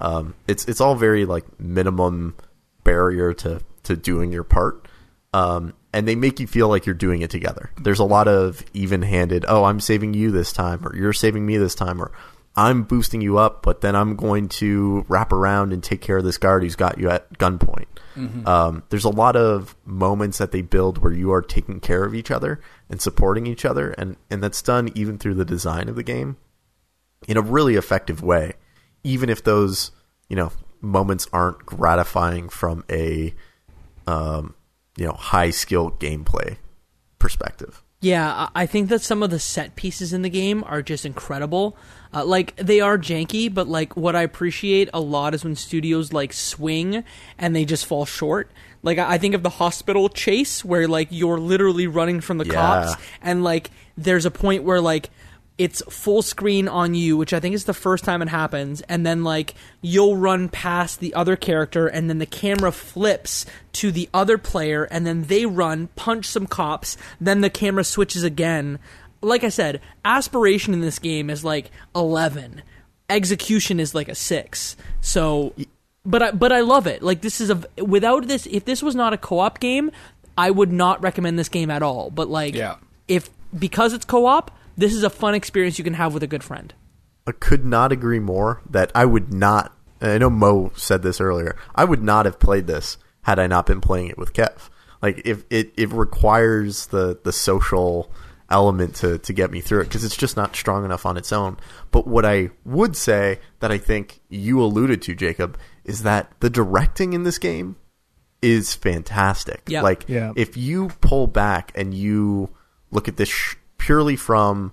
Um, 0.00 0.34
it's 0.46 0.64
it's 0.66 0.80
all 0.80 0.94
very 0.94 1.24
like 1.24 1.44
minimum 1.58 2.36
barrier 2.84 3.32
to 3.34 3.60
to 3.84 3.96
doing 3.96 4.32
your 4.32 4.44
part. 4.44 4.88
Um, 5.32 5.74
and 5.92 6.06
they 6.06 6.14
make 6.14 6.40
you 6.40 6.46
feel 6.46 6.68
like 6.68 6.86
you're 6.86 6.94
doing 6.94 7.22
it 7.22 7.30
together. 7.30 7.70
There's 7.80 7.98
a 7.98 8.04
lot 8.04 8.28
of 8.28 8.64
even-handed. 8.74 9.44
Oh, 9.48 9.64
I'm 9.64 9.80
saving 9.80 10.14
you 10.14 10.30
this 10.30 10.52
time, 10.52 10.86
or 10.86 10.94
you're 10.94 11.12
saving 11.12 11.44
me 11.44 11.56
this 11.56 11.74
time, 11.74 12.00
or 12.00 12.12
I'm 12.54 12.84
boosting 12.84 13.20
you 13.20 13.38
up, 13.38 13.62
but 13.62 13.82
then 13.82 13.94
I'm 13.94 14.16
going 14.16 14.48
to 14.48 15.04
wrap 15.08 15.32
around 15.32 15.72
and 15.72 15.82
take 15.82 16.00
care 16.00 16.16
of 16.18 16.24
this 16.24 16.38
guard 16.38 16.62
who's 16.62 16.76
got 16.76 16.98
you 16.98 17.10
at 17.10 17.38
gunpoint. 17.38 17.86
Um, 18.46 18.82
there's 18.88 19.04
a 19.04 19.10
lot 19.10 19.36
of 19.36 19.76
moments 19.84 20.38
that 20.38 20.52
they 20.52 20.62
build 20.62 20.98
where 20.98 21.12
you 21.12 21.32
are 21.32 21.42
taking 21.42 21.80
care 21.80 22.04
of 22.04 22.14
each 22.14 22.30
other 22.30 22.60
and 22.88 23.00
supporting 23.00 23.46
each 23.46 23.64
other, 23.64 23.90
and, 23.92 24.16
and 24.30 24.42
that's 24.42 24.62
done 24.62 24.90
even 24.94 25.18
through 25.18 25.34
the 25.34 25.44
design 25.44 25.88
of 25.88 25.96
the 25.96 26.02
game 26.02 26.36
in 27.26 27.36
a 27.36 27.42
really 27.42 27.74
effective 27.74 28.22
way, 28.22 28.54
even 29.02 29.28
if 29.28 29.42
those 29.42 29.90
you 30.28 30.36
know 30.36 30.52
moments 30.80 31.26
aren't 31.32 31.64
gratifying 31.66 32.48
from 32.48 32.84
a 32.90 33.34
um, 34.06 34.54
you 34.96 35.06
know 35.06 35.12
high 35.12 35.50
skill 35.50 35.90
gameplay 35.92 36.56
perspective. 37.18 37.82
Yeah, 38.02 38.50
I 38.54 38.66
think 38.66 38.90
that 38.90 39.00
some 39.00 39.22
of 39.22 39.30
the 39.30 39.38
set 39.38 39.74
pieces 39.74 40.12
in 40.12 40.22
the 40.22 40.28
game 40.28 40.62
are 40.64 40.82
just 40.82 41.06
incredible. 41.06 41.76
Uh, 42.12 42.24
like 42.24 42.54
they 42.56 42.80
are 42.80 42.98
janky, 42.98 43.52
but 43.52 43.68
like 43.68 43.96
what 43.96 44.14
I 44.14 44.22
appreciate 44.22 44.90
a 44.92 45.00
lot 45.00 45.34
is 45.34 45.44
when 45.44 45.56
studios 45.56 46.12
like 46.12 46.32
swing 46.32 47.04
and 47.38 47.56
they 47.56 47.64
just 47.64 47.86
fall 47.86 48.04
short. 48.04 48.50
Like 48.82 48.98
I 48.98 49.18
think 49.18 49.34
of 49.34 49.42
the 49.42 49.50
hospital 49.50 50.08
chase 50.08 50.64
where 50.64 50.86
like 50.88 51.08
you're 51.10 51.38
literally 51.38 51.86
running 51.86 52.20
from 52.20 52.38
the 52.38 52.46
Yeah. 52.46 52.52
cops 52.54 53.02
and 53.22 53.42
like 53.44 53.70
there's 53.96 54.24
a 54.24 54.30
point 54.30 54.62
where 54.64 54.80
like 54.80 55.10
it's 55.58 55.80
full 55.88 56.20
screen 56.20 56.68
on 56.68 56.94
you, 56.94 57.16
which 57.16 57.32
I 57.32 57.40
think 57.40 57.54
is 57.54 57.64
the 57.64 57.72
first 57.72 58.04
time 58.04 58.20
it 58.20 58.28
happens, 58.28 58.82
and 58.82 59.06
then 59.06 59.24
like 59.24 59.54
you'll 59.80 60.16
run 60.18 60.50
past 60.50 61.00
the 61.00 61.14
other 61.14 61.34
character, 61.34 61.86
and 61.86 62.10
then 62.10 62.18
the 62.18 62.26
camera 62.26 62.70
flips 62.70 63.46
to 63.72 63.90
the 63.90 64.06
other 64.12 64.36
player, 64.36 64.84
and 64.84 65.06
then 65.06 65.22
they 65.22 65.46
run, 65.46 65.88
punch 65.96 66.26
some 66.26 66.46
cops, 66.46 66.98
then 67.18 67.40
the 67.40 67.48
camera 67.48 67.84
switches 67.84 68.22
again. 68.22 68.78
Like 69.22 69.44
I 69.44 69.48
said, 69.48 69.80
aspiration 70.04 70.74
in 70.74 70.82
this 70.82 70.98
game 70.98 71.30
is 71.30 71.42
like 71.42 71.70
eleven, 71.94 72.60
execution 73.08 73.80
is 73.80 73.94
like 73.94 74.08
a 74.10 74.14
six. 74.14 74.76
So, 75.00 75.54
but 76.06 76.22
I 76.22 76.30
but 76.30 76.52
I 76.52 76.60
love 76.60 76.86
it. 76.86 77.02
Like 77.02 77.20
this 77.20 77.40
is 77.40 77.50
a 77.50 77.60
without 77.82 78.26
this, 78.28 78.46
if 78.46 78.64
this 78.64 78.82
was 78.82 78.94
not 78.94 79.12
a 79.12 79.18
co-op 79.18 79.60
game, 79.60 79.90
I 80.38 80.50
would 80.50 80.72
not 80.72 81.02
recommend 81.02 81.38
this 81.38 81.48
game 81.48 81.70
at 81.70 81.82
all. 81.82 82.10
But 82.10 82.28
like, 82.28 82.54
Yeah. 82.54 82.76
if 83.08 83.28
because 83.58 83.92
it's 83.92 84.04
co-op, 84.04 84.50
this 84.76 84.94
is 84.94 85.02
a 85.02 85.10
fun 85.10 85.34
experience 85.34 85.78
you 85.78 85.84
can 85.84 85.94
have 85.94 86.14
with 86.14 86.22
a 86.22 86.26
good 86.26 86.44
friend. 86.44 86.72
I 87.26 87.32
could 87.32 87.64
not 87.64 87.92
agree 87.92 88.20
more 88.20 88.62
that 88.70 88.92
I 88.94 89.04
would 89.04 89.32
not. 89.34 89.76
I 90.00 90.18
know 90.18 90.30
Mo 90.30 90.72
said 90.76 91.02
this 91.02 91.20
earlier. 91.20 91.56
I 91.74 91.84
would 91.84 92.02
not 92.02 92.24
have 92.26 92.38
played 92.38 92.66
this 92.66 92.98
had 93.22 93.38
I 93.38 93.46
not 93.46 93.66
been 93.66 93.80
playing 93.80 94.08
it 94.08 94.18
with 94.18 94.32
Kev. 94.32 94.68
Like 95.02 95.22
if 95.24 95.44
it, 95.50 95.72
it 95.76 95.92
requires 95.92 96.86
the 96.86 97.18
the 97.22 97.32
social 97.32 98.10
element 98.48 98.94
to 98.96 99.18
to 99.18 99.32
get 99.32 99.50
me 99.50 99.60
through 99.60 99.80
it 99.80 99.84
because 99.84 100.04
it's 100.04 100.16
just 100.16 100.36
not 100.36 100.54
strong 100.54 100.84
enough 100.84 101.04
on 101.06 101.16
its 101.16 101.32
own. 101.32 101.56
But 101.90 102.06
what 102.06 102.24
I 102.24 102.50
would 102.64 102.96
say 102.96 103.40
that 103.60 103.72
I 103.72 103.78
think 103.78 104.20
you 104.28 104.62
alluded 104.62 105.02
to, 105.02 105.14
Jacob, 105.14 105.58
is 105.86 106.02
that 106.02 106.30
the 106.40 106.50
directing 106.50 107.14
in 107.14 107.22
this 107.22 107.38
game 107.38 107.76
is 108.42 108.74
fantastic. 108.74 109.62
Yeah. 109.66 109.80
Like 109.82 110.04
Yeah. 110.08 110.32
if 110.36 110.56
you 110.56 110.88
pull 111.00 111.26
back 111.26 111.72
and 111.74 111.94
you 111.94 112.50
look 112.90 113.08
at 113.08 113.16
this 113.16 113.28
sh- 113.30 113.54
purely 113.78 114.16
from, 114.16 114.72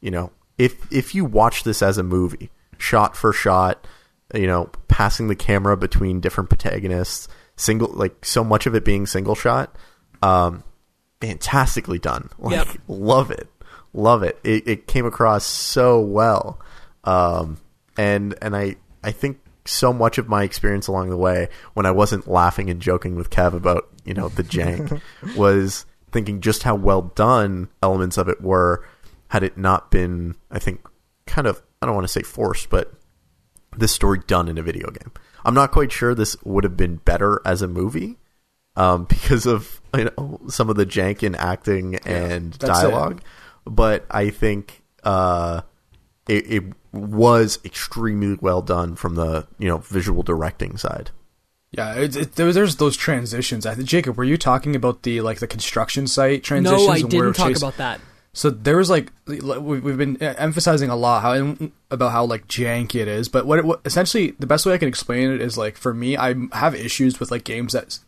you 0.00 0.10
know, 0.10 0.32
if 0.58 0.90
if 0.92 1.14
you 1.14 1.24
watch 1.24 1.62
this 1.64 1.80
as 1.82 1.96
a 1.98 2.02
movie, 2.02 2.50
shot 2.78 3.16
for 3.16 3.32
shot, 3.32 3.86
you 4.34 4.46
know, 4.48 4.70
passing 4.88 5.28
the 5.28 5.36
camera 5.36 5.76
between 5.76 6.18
different 6.20 6.50
protagonists, 6.50 7.28
single 7.56 7.88
like 7.92 8.24
so 8.24 8.42
much 8.42 8.66
of 8.66 8.74
it 8.74 8.84
being 8.84 9.06
single 9.06 9.34
shot, 9.36 9.76
um, 10.22 10.64
fantastically 11.20 11.98
done. 11.98 12.30
Like, 12.38 12.66
Yep. 12.66 12.76
love 12.88 13.30
it, 13.30 13.48
love 13.92 14.22
it. 14.22 14.38
It 14.44 14.66
it 14.66 14.86
came 14.86 15.06
across 15.06 15.44
so 15.44 16.00
well, 16.00 16.58
um, 17.04 17.58
and 17.96 18.34
and 18.42 18.56
I 18.56 18.76
I 19.02 19.12
think 19.12 19.38
so 19.66 19.92
much 19.92 20.18
of 20.18 20.28
my 20.28 20.42
experience 20.42 20.86
along 20.86 21.10
the 21.10 21.16
way 21.16 21.48
when 21.74 21.86
I 21.86 21.90
wasn't 21.90 22.28
laughing 22.28 22.68
and 22.68 22.80
joking 22.80 23.16
with 23.16 23.30
Kev 23.30 23.54
about 23.54 23.88
you 24.04 24.14
know 24.14 24.28
the 24.28 24.44
jank 24.44 25.00
was 25.36 25.86
thinking 26.10 26.40
just 26.40 26.62
how 26.62 26.74
well 26.74 27.02
done 27.02 27.68
elements 27.82 28.18
of 28.18 28.28
it 28.28 28.40
were 28.40 28.86
had 29.28 29.42
it 29.42 29.56
not 29.56 29.90
been 29.90 30.36
I 30.50 30.58
think 30.58 30.86
kind 31.26 31.46
of 31.46 31.62
I 31.80 31.86
don't 31.86 31.94
want 31.94 32.04
to 32.04 32.12
say 32.12 32.22
forced 32.22 32.70
but 32.70 32.92
this 33.76 33.92
story 33.92 34.20
done 34.26 34.48
in 34.48 34.58
a 34.58 34.62
video 34.62 34.90
game. 34.90 35.12
I'm 35.44 35.54
not 35.54 35.72
quite 35.72 35.92
sure 35.92 36.14
this 36.14 36.36
would 36.44 36.64
have 36.64 36.76
been 36.76 36.96
better 36.96 37.40
as 37.44 37.62
a 37.62 37.68
movie 37.68 38.18
um, 38.76 39.04
because 39.08 39.46
of 39.46 39.80
you 39.96 40.04
know 40.04 40.40
some 40.48 40.68
of 40.68 40.76
the 40.76 40.86
jank 40.86 41.22
in 41.22 41.34
acting 41.34 41.96
and 42.06 42.52
that's 42.54 42.80
it. 42.80 42.90
dialogue, 42.90 43.22
but 43.64 44.04
I 44.10 44.30
think 44.30 44.82
uh, 45.02 45.62
it, 46.28 46.50
it 46.50 46.64
was 46.94 47.58
extremely 47.64 48.38
well 48.40 48.62
done 48.62 48.96
from 48.96 49.14
the 49.16 49.46
you 49.58 49.68
know 49.68 49.78
visual 49.78 50.22
directing 50.22 50.76
side. 50.76 51.10
Yeah, 51.72 51.94
it, 51.94 52.14
it, 52.14 52.34
there, 52.36 52.52
there's 52.52 52.76
those 52.76 52.96
transitions. 52.96 53.66
I 53.66 53.74
think 53.74 53.88
Jacob, 53.88 54.16
were 54.16 54.22
you 54.24 54.38
talking 54.38 54.76
about 54.76 55.02
the 55.02 55.20
like 55.20 55.40
the 55.40 55.46
construction 55.48 56.06
site 56.06 56.44
transitions? 56.44 56.86
No, 56.86 56.92
I 56.92 56.96
and 56.98 57.12
where 57.12 57.22
didn't 57.24 57.36
talk 57.36 57.48
chase- 57.48 57.58
about 57.58 57.76
that. 57.78 58.00
So 58.32 58.50
there 58.50 58.76
was 58.76 58.90
like 58.90 59.12
we- 59.26 59.38
we've 59.80 59.96
been 59.96 60.16
uh, 60.20 60.34
emphasizing 60.38 60.90
a 60.90 60.96
lot 60.96 61.22
how 61.22 61.56
about 61.90 62.10
how 62.12 62.24
like 62.24 62.48
janky 62.48 62.96
it 62.96 63.06
is, 63.08 63.28
but 63.28 63.46
what, 63.46 63.58
it, 63.60 63.64
what 63.64 63.80
essentially 63.84 64.32
the 64.40 64.46
best 64.46 64.66
way 64.66 64.74
I 64.74 64.78
can 64.78 64.88
explain 64.88 65.30
it 65.30 65.40
is 65.40 65.56
like 65.58 65.76
for 65.76 65.94
me, 65.94 66.16
I 66.16 66.34
have 66.52 66.74
issues 66.74 67.20
with 67.20 67.30
like 67.30 67.44
games 67.44 67.72
that 67.74 67.86
s- 67.86 68.00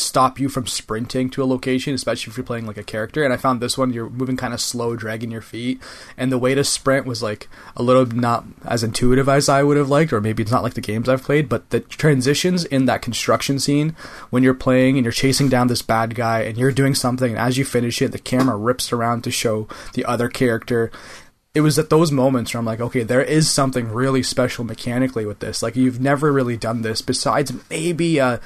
stop 0.00 0.38
you 0.38 0.48
from 0.48 0.66
sprinting 0.66 1.30
to 1.30 1.42
a 1.42 1.44
location, 1.44 1.94
especially 1.94 2.30
if 2.30 2.36
you're 2.36 2.44
playing 2.44 2.66
like 2.66 2.76
a 2.76 2.82
character. 2.82 3.22
And 3.22 3.32
I 3.32 3.36
found 3.36 3.60
this 3.60 3.78
one 3.78 3.92
you're 3.92 4.10
moving 4.10 4.36
kind 4.36 4.54
of 4.54 4.60
slow, 4.60 4.96
dragging 4.96 5.30
your 5.30 5.42
feet, 5.42 5.80
and 6.16 6.32
the 6.32 6.38
way 6.38 6.54
to 6.54 6.64
sprint 6.64 7.06
was 7.06 7.22
like 7.22 7.48
a 7.76 7.82
little 7.82 8.06
not 8.06 8.44
as 8.64 8.82
intuitive 8.82 9.28
as 9.28 9.48
I 9.48 9.62
would 9.62 9.76
have 9.76 9.88
liked, 9.88 10.12
or 10.12 10.20
maybe 10.20 10.42
it's 10.42 10.52
not 10.52 10.62
like 10.62 10.74
the 10.74 10.80
games 10.80 11.08
I've 11.08 11.24
played. 11.24 11.48
But 11.48 11.70
the 11.70 11.80
transitions 11.80 12.64
in 12.64 12.86
that 12.86 13.02
construction 13.02 13.58
scene 13.58 13.94
when 14.30 14.42
you're 14.42 14.54
playing 14.54 14.96
and 14.96 15.04
you're 15.04 15.12
chasing 15.12 15.48
down 15.48 15.68
this 15.68 15.82
bad 15.82 16.14
guy 16.14 16.40
and 16.40 16.56
you're 16.56 16.72
doing 16.72 16.94
something, 16.94 17.32
and 17.32 17.40
as 17.40 17.58
you 17.58 17.64
finish 17.64 18.00
it, 18.02 18.12
the 18.12 18.18
camera 18.18 18.56
rips 18.56 18.92
around 18.92 19.22
to 19.24 19.30
show 19.30 19.68
the 19.94 20.04
other 20.04 20.28
character 20.28 20.90
it 21.54 21.62
was 21.62 21.78
at 21.78 21.90
those 21.90 22.12
moments 22.12 22.54
where 22.54 22.60
I'm 22.60 22.64
like, 22.64 22.80
okay, 22.80 23.02
there 23.02 23.22
is 23.22 23.50
something 23.50 23.90
really 23.90 24.22
special 24.22 24.64
mechanically 24.64 25.26
with 25.26 25.40
this. 25.40 25.62
Like 25.62 25.76
you've 25.76 26.00
never 26.00 26.32
really 26.32 26.56
done 26.56 26.82
this 26.82 27.02
besides 27.02 27.52
maybe 27.68 28.18
a 28.18 28.40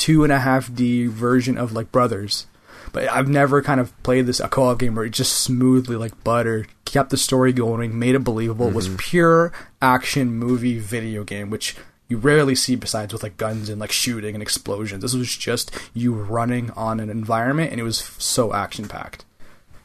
two 0.00 0.24
and 0.24 0.32
a 0.32 0.38
half 0.38 0.74
D 0.74 1.06
version 1.06 1.58
of 1.58 1.72
like 1.72 1.92
Brothers. 1.92 2.46
But 2.92 3.08
I've 3.08 3.28
never 3.28 3.62
kind 3.62 3.78
of 3.78 4.02
played 4.02 4.26
this 4.26 4.40
a 4.40 4.48
co-op 4.48 4.78
game 4.78 4.94
where 4.96 5.04
it 5.04 5.10
just 5.10 5.34
smoothly 5.34 5.94
like 5.94 6.24
butter 6.24 6.66
kept 6.86 7.10
the 7.10 7.16
story 7.16 7.52
going, 7.52 7.96
made 7.96 8.16
it 8.16 8.24
believable. 8.24 8.68
It 8.68 8.74
was 8.74 8.88
pure 8.96 9.52
action 9.80 10.32
movie 10.32 10.78
video 10.78 11.22
game, 11.22 11.50
which 11.50 11.76
you 12.08 12.16
rarely 12.16 12.56
see 12.56 12.74
besides 12.74 13.12
with 13.12 13.22
like 13.22 13.36
guns 13.36 13.68
and 13.68 13.78
like 13.78 13.92
shooting 13.92 14.34
and 14.34 14.42
explosions. 14.42 15.02
This 15.02 15.14
was 15.14 15.36
just 15.36 15.70
you 15.94 16.12
running 16.12 16.70
on 16.72 16.98
an 16.98 17.10
environment, 17.10 17.70
and 17.70 17.78
it 17.78 17.84
was 17.84 17.98
so 18.18 18.52
action 18.52 18.88
packed. 18.88 19.24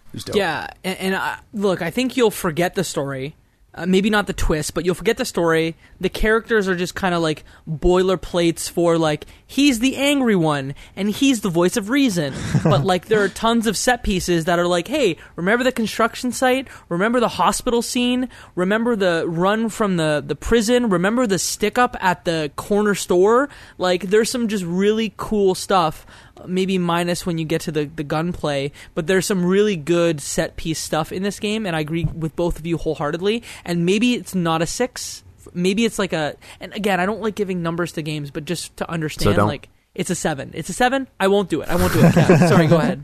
It 0.07 0.13
was 0.13 0.23
dope. 0.23 0.35
Yeah, 0.35 0.67
and, 0.83 0.97
and 0.97 1.15
uh, 1.15 1.35
look, 1.53 1.81
I 1.81 1.91
think 1.91 2.17
you'll 2.17 2.31
forget 2.31 2.73
the 2.73 2.83
story. 2.83 3.35
Uh, 3.77 3.85
maybe 3.85 4.09
not 4.09 4.25
the 4.25 4.33
twist, 4.33 4.73
but 4.73 4.85
you'll 4.85 4.95
forget 4.95 5.17
the 5.17 5.25
story. 5.25 5.75
The 5.99 6.07
characters 6.07 6.69
are 6.69 6.77
just 6.77 6.95
kind 6.95 7.13
of 7.13 7.21
like 7.21 7.43
boilerplates 7.69 8.69
for 8.69 8.97
like 8.97 9.25
he's 9.45 9.79
the 9.79 9.97
angry 9.97 10.35
one 10.35 10.75
and 10.95 11.09
he's 11.09 11.41
the 11.41 11.49
voice 11.49 11.75
of 11.75 11.89
reason. 11.89 12.33
but 12.63 12.85
like 12.85 13.07
there 13.07 13.21
are 13.21 13.27
tons 13.27 13.67
of 13.67 13.75
set 13.75 14.01
pieces 14.01 14.45
that 14.45 14.59
are 14.59 14.67
like, 14.67 14.87
hey, 14.87 15.17
remember 15.35 15.65
the 15.65 15.73
construction 15.73 16.31
site? 16.31 16.69
Remember 16.87 17.19
the 17.19 17.27
hospital 17.27 17.81
scene? 17.81 18.29
Remember 18.55 18.95
the 18.95 19.25
run 19.27 19.67
from 19.67 19.97
the 19.97 20.23
the 20.25 20.35
prison? 20.37 20.87
Remember 20.89 21.27
the 21.27 21.37
stick 21.37 21.77
up 21.77 21.97
at 21.99 22.23
the 22.23 22.53
corner 22.55 22.95
store? 22.95 23.49
Like 23.77 24.03
there's 24.03 24.31
some 24.31 24.47
just 24.47 24.63
really 24.63 25.13
cool 25.17 25.53
stuff 25.53 26.05
maybe 26.47 26.77
minus 26.77 27.25
when 27.25 27.37
you 27.37 27.45
get 27.45 27.61
to 27.61 27.71
the, 27.71 27.85
the 27.85 28.03
gunplay, 28.03 28.71
but 28.93 29.07
there's 29.07 29.25
some 29.25 29.45
really 29.45 29.75
good 29.75 30.21
set 30.21 30.55
piece 30.55 30.79
stuff 30.79 31.11
in 31.11 31.23
this 31.23 31.39
game, 31.39 31.65
and 31.65 31.75
I 31.75 31.79
agree 31.79 32.05
with 32.05 32.35
both 32.35 32.59
of 32.59 32.65
you 32.65 32.77
wholeheartedly. 32.77 33.43
And 33.63 33.85
maybe 33.85 34.13
it's 34.15 34.35
not 34.35 34.61
a 34.61 34.65
six, 34.65 35.23
maybe 35.53 35.85
it's 35.85 35.99
like 35.99 36.13
a. 36.13 36.35
And 36.59 36.73
again, 36.73 36.99
I 36.99 37.05
don't 37.05 37.21
like 37.21 37.35
giving 37.35 37.61
numbers 37.63 37.91
to 37.93 38.01
games, 38.01 38.31
but 38.31 38.45
just 38.45 38.75
to 38.77 38.89
understand, 38.89 39.37
don't- 39.37 39.47
like 39.47 39.69
it's 39.93 40.09
a 40.09 40.15
seven. 40.15 40.51
It's 40.53 40.69
a 40.69 40.73
seven. 40.73 41.07
I 41.19 41.27
won't 41.27 41.49
do 41.49 41.61
it. 41.61 41.69
I 41.69 41.75
won't 41.75 41.93
do 41.93 41.99
it. 41.99 42.11
Kev. 42.13 42.49
Sorry, 42.49 42.67
go 42.67 42.77
ahead. 42.77 43.03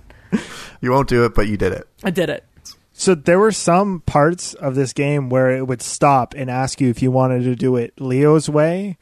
You 0.82 0.92
won't 0.92 1.08
do 1.08 1.26
it, 1.26 1.34
but 1.34 1.48
you 1.48 1.58
did 1.58 1.74
it. 1.74 1.88
I 2.04 2.10
did 2.10 2.30
it. 2.30 2.44
So 2.94 3.16
there 3.16 3.40
were 3.40 3.52
some 3.52 4.02
parts 4.02 4.54
of 4.54 4.76
this 4.76 4.94
game 4.94 5.30
where 5.30 5.50
it 5.52 5.66
would 5.66 5.82
stop 5.82 6.34
and 6.36 6.52
ask 6.52 6.80
you 6.82 6.90
if 6.90 7.02
you 7.02 7.10
wanted 7.10 7.44
to 7.44 7.56
do 7.56 7.76
it 7.78 7.94
Leo's 8.00 8.50
way 8.50 8.98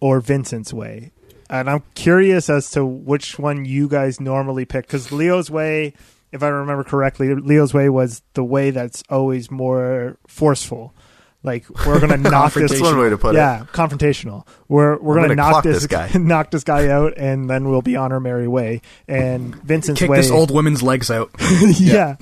or 0.00 0.20
Vincent's 0.20 0.72
way. 0.72 1.12
And 1.50 1.68
I'm 1.68 1.82
curious 1.96 2.48
as 2.48 2.70
to 2.70 2.86
which 2.86 3.36
one 3.36 3.64
you 3.64 3.88
guys 3.88 4.20
normally 4.20 4.64
pick 4.64 4.86
because 4.86 5.10
Leo's 5.10 5.50
way, 5.50 5.94
if 6.30 6.44
I 6.44 6.48
remember 6.48 6.84
correctly, 6.84 7.34
Leo's 7.34 7.74
way 7.74 7.88
was 7.88 8.22
the 8.34 8.44
way 8.44 8.70
that's 8.70 9.02
always 9.10 9.50
more 9.50 10.16
forceful. 10.28 10.94
Like 11.42 11.68
we're 11.84 11.98
gonna 11.98 12.16
knock 12.30 12.54
this. 12.54 12.70
That's 12.70 12.82
one 12.82 12.98
way 12.98 13.10
to 13.10 13.18
put 13.18 13.34
it. 13.34 13.38
yeah, 13.38 13.64
confrontational. 13.72 14.46
We're 14.68 14.96
we're 14.98 15.16
gonna, 15.16 15.34
gonna 15.34 15.50
knock 15.50 15.64
this, 15.64 15.78
this 15.78 15.86
guy. 15.88 16.10
knock 16.14 16.52
this 16.52 16.62
guy 16.62 16.88
out, 16.88 17.14
and 17.16 17.50
then 17.50 17.68
we'll 17.68 17.82
be 17.82 17.96
on 17.96 18.12
our 18.12 18.20
merry 18.20 18.46
way. 18.46 18.82
And 19.08 19.56
Vincent's 19.56 20.00
Kick 20.00 20.10
way, 20.10 20.18
this 20.18 20.30
old 20.30 20.52
woman's 20.52 20.84
legs 20.84 21.10
out. 21.10 21.30
yeah. 21.66 22.16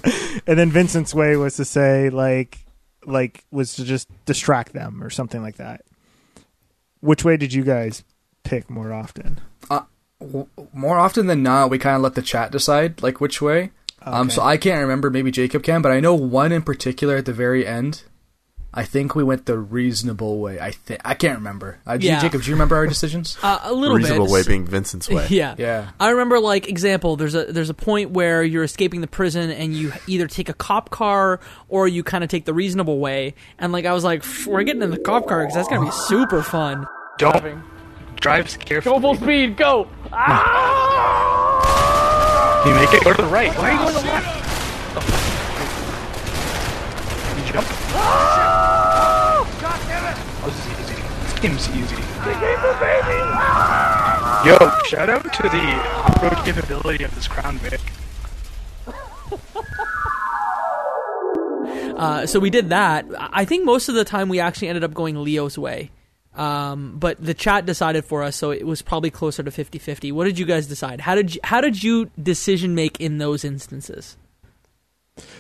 And 0.47 0.59
then 0.59 0.71
Vincent's 0.71 1.13
way 1.13 1.37
was 1.37 1.57
to 1.57 1.67
say 1.67 2.09
like 2.09 2.59
like 3.05 3.45
was 3.51 3.75
to 3.75 3.85
just 3.85 4.09
distract 4.25 4.73
them 4.73 5.03
or 5.03 5.11
something 5.11 5.43
like 5.43 5.57
that. 5.57 5.83
Which 7.01 7.25
way 7.25 7.37
did 7.37 7.53
you 7.53 7.65
guys 7.65 8.05
pick 8.49 8.71
more 8.71 8.93
often? 8.93 9.41
W- 10.21 10.49
more 10.73 10.99
often 10.99 11.27
than 11.29 11.43
not, 11.45 11.71
we 11.71 11.79
kind 11.79 11.95
of 11.95 12.03
let 12.03 12.15
the 12.15 12.23
chat 12.23 12.51
decide 12.51 13.03
like 13.03 13.21
which 13.21 13.41
way. 13.41 13.71
Um, 14.03 14.31
so 14.31 14.43
I 14.43 14.57
can't 14.57 14.81
remember. 14.81 15.11
Maybe 15.11 15.31
Jacob 15.31 15.63
can, 15.63 15.81
but 15.83 15.93
I 15.93 16.01
know 16.01 16.15
one 16.15 16.51
in 16.51 16.63
particular 16.63 17.17
at 17.17 17.25
the 17.27 17.33
very 17.33 17.65
end. 17.67 18.03
I 18.75 18.85
think 18.85 19.15
we 19.15 19.23
went 19.25 19.47
the 19.47 19.57
reasonable 19.59 20.41
way. 20.41 20.61
I 20.61 20.73
think 20.73 21.01
I 21.05 21.15
can't 21.15 21.39
remember. 21.39 21.79
Uh, 21.87 21.97
do 21.97 22.07
you- 22.07 22.13
Yeah. 22.13 22.21
Jacob, 22.21 22.43
do 22.43 22.49
you 22.49 22.55
remember 22.55 22.77
our 22.77 22.87
decisions? 22.95 23.37
Uh, 23.43 23.59
a 23.63 23.73
little 23.73 23.97
Reasonable 23.97 24.27
bit. 24.27 24.33
way 24.33 24.43
being 24.45 24.67
Vincent's 24.67 25.09
way. 25.09 25.27
Yeah. 25.31 25.55
Yeah. 25.59 25.91
I 26.01 26.11
remember 26.11 26.39
like 26.41 26.69
example, 26.69 27.17
there's 27.17 27.35
a 27.35 27.45
there's 27.53 27.71
a 27.71 27.75
point 27.75 28.11
where 28.11 28.43
you're 28.43 28.65
escaping 28.65 29.01
the 29.01 29.07
prison 29.07 29.51
and 29.51 29.75
you 29.75 29.93
either 30.07 30.27
take 30.27 30.49
a 30.49 30.55
cop 30.55 30.91
car 30.91 31.39
or 31.69 31.87
you 31.89 32.03
kind 32.03 32.23
of 32.25 32.31
take 32.31 32.45
the 32.45 32.55
reasonable 32.55 32.99
way. 32.99 33.35
And 33.59 33.73
like 33.73 33.85
I 33.85 33.93
was 33.93 34.05
like, 34.05 34.25
we're 34.47 34.65
getting 34.65 34.83
in 34.83 34.91
the 34.91 34.99
cop 34.99 35.27
car 35.29 35.41
because 35.43 35.55
that's 35.55 35.69
gonna 35.69 35.87
be 35.87 35.93
super 35.93 36.43
fun. 36.43 36.87
Don't 37.19 37.45
drive 38.21 38.59
carefully. 38.61 38.95
Go 38.95 39.01
full 39.01 39.15
speed, 39.17 39.57
go! 39.57 39.89
Ah! 40.13 41.59
You 42.67 42.75
make 42.75 42.93
it 42.93 43.05
go 43.05 43.13
to 43.13 43.23
the 43.23 43.29
right. 43.29 43.57
Why 43.57 43.71
are 43.71 43.73
you 43.73 43.79
going 43.79 43.95
to 43.95 44.01
the 44.01 44.07
left? 44.07 44.27
Oh. 44.97 45.03
You 47.39 47.45
jump. 47.53 47.67
Ah! 47.95 49.47
Oh, 50.43 50.51
this 50.51 50.67
is 50.67 50.73
easy. 50.81 51.01
This 51.23 51.39
game's 51.41 51.69
easy. 51.71 52.03
Ah! 53.41 54.45
Yo, 54.45 54.57
shout 54.87 55.09
out 55.09 55.33
to 55.33 55.43
the 55.43 55.59
off-road 55.59 56.45
capability 56.45 57.05
of 57.05 57.15
this 57.15 57.29
Crown 57.29 57.59
Vic. 57.59 57.81
Uh, 61.99 62.25
so 62.27 62.39
we 62.39 62.49
did 62.49 62.69
that. 62.71 63.05
I 63.19 63.29
I 63.41 63.45
think 63.45 63.65
most 63.65 63.89
of 63.89 63.97
the 63.97 64.05
time 64.05 64.29
we 64.29 64.39
actually 64.39 64.69
ended 64.69 64.85
up 64.85 64.95
going 64.95 65.21
Leo's 65.21 65.59
way. 65.59 65.91
Um, 66.39 66.99
but 66.99 67.23
the 67.23 67.35
chat 67.35 67.67
decided 67.67 68.05
for 68.05 68.23
us, 68.23 68.37
so 68.37 68.53
it 68.53 68.65
was 68.65 68.81
probably 68.81 69.11
closer 69.11 69.43
to 69.43 69.51
50-50. 69.51 70.13
What 70.13 70.25
did 70.25 70.39
you 70.39 70.47
guys 70.47 70.69
decide? 70.69 71.01
How 71.01 71.15
did 71.17 71.35
you, 71.35 71.41
how 71.43 71.61
did 71.61 71.83
you 71.83 72.11
decision 72.23 72.75
make 72.77 73.01
in 73.01 73.19
those 73.19 73.45
instances? 73.45 74.17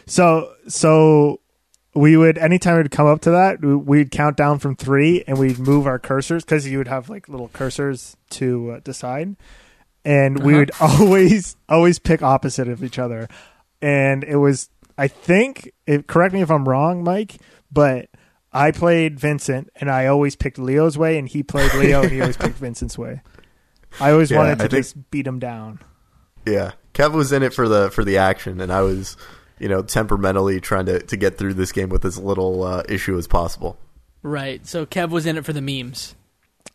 So 0.06 0.52
so 0.66 1.40
we 1.94 2.16
would 2.16 2.36
anytime 2.38 2.78
we'd 2.78 2.90
come 2.90 3.06
up 3.06 3.20
to 3.22 3.30
that, 3.30 3.60
we- 3.60 3.76
we'd 3.76 4.10
count 4.10 4.36
down 4.36 4.58
from 4.58 4.74
three 4.76 5.22
and 5.26 5.38
we'd 5.38 5.58
move 5.58 5.86
our 5.86 5.98
cursors 5.98 6.40
because 6.40 6.66
you 6.66 6.78
would 6.78 6.88
have 6.88 7.08
like 7.08 7.28
little 7.28 7.48
cursors 7.48 8.16
to 8.30 8.72
uh, 8.72 8.80
decide, 8.80 9.36
and 10.04 10.42
we 10.42 10.52
Uh-huh. 10.54 10.58
would 10.58 10.70
always 10.80 11.56
always 11.68 11.98
pick 11.98 12.22
opposite 12.22 12.68
of 12.68 12.82
each 12.82 12.98
other, 12.98 13.28
and 13.80 14.24
it 14.24 14.36
was 14.36 14.68
I 14.96 15.06
think 15.06 15.70
it, 15.86 16.08
correct 16.08 16.34
me 16.34 16.40
if 16.42 16.50
I'm 16.50 16.68
wrong, 16.68 17.04
Mike, 17.04 17.36
but. 17.70 18.08
I 18.58 18.70
played 18.72 19.18
Vincent, 19.20 19.70
and 19.76 19.90
I 19.90 20.06
always 20.06 20.34
picked 20.36 20.58
Leo's 20.58 20.98
way, 20.98 21.18
and 21.18 21.28
he 21.28 21.42
played 21.42 21.72
Leo, 21.74 22.02
and 22.02 22.10
he 22.10 22.20
always 22.20 22.36
picked 22.44 22.56
Vincent's 22.56 22.98
way. 22.98 23.22
I 24.00 24.10
always 24.10 24.30
Yeah, 24.30 24.38
wanted 24.38 24.58
to 24.58 24.68
think- 24.68 24.72
just 24.72 25.10
beat 25.10 25.26
him 25.26 25.38
down. 25.38 25.80
Yeah, 26.46 26.72
Kev 26.94 27.12
was 27.12 27.32
in 27.32 27.42
it 27.42 27.52
for 27.54 27.68
the 27.68 27.90
for 27.90 28.04
the 28.04 28.16
action, 28.18 28.60
and 28.60 28.72
I 28.72 28.80
was, 28.82 29.16
you 29.58 29.68
know, 29.68 29.82
temperamentally 29.82 30.60
trying 30.60 30.86
to 30.86 30.98
to 31.00 31.16
get 31.16 31.36
through 31.38 31.54
this 31.54 31.72
game 31.72 31.88
with 31.90 32.04
as 32.04 32.18
little 32.18 32.62
uh, 32.64 32.82
issue 32.88 33.16
as 33.18 33.26
possible. 33.26 33.78
Right. 34.22 34.66
So 34.66 34.86
Kev 34.86 35.10
was 35.10 35.26
in 35.26 35.36
it 35.36 35.44
for 35.44 35.52
the 35.52 35.60
memes. 35.60 36.14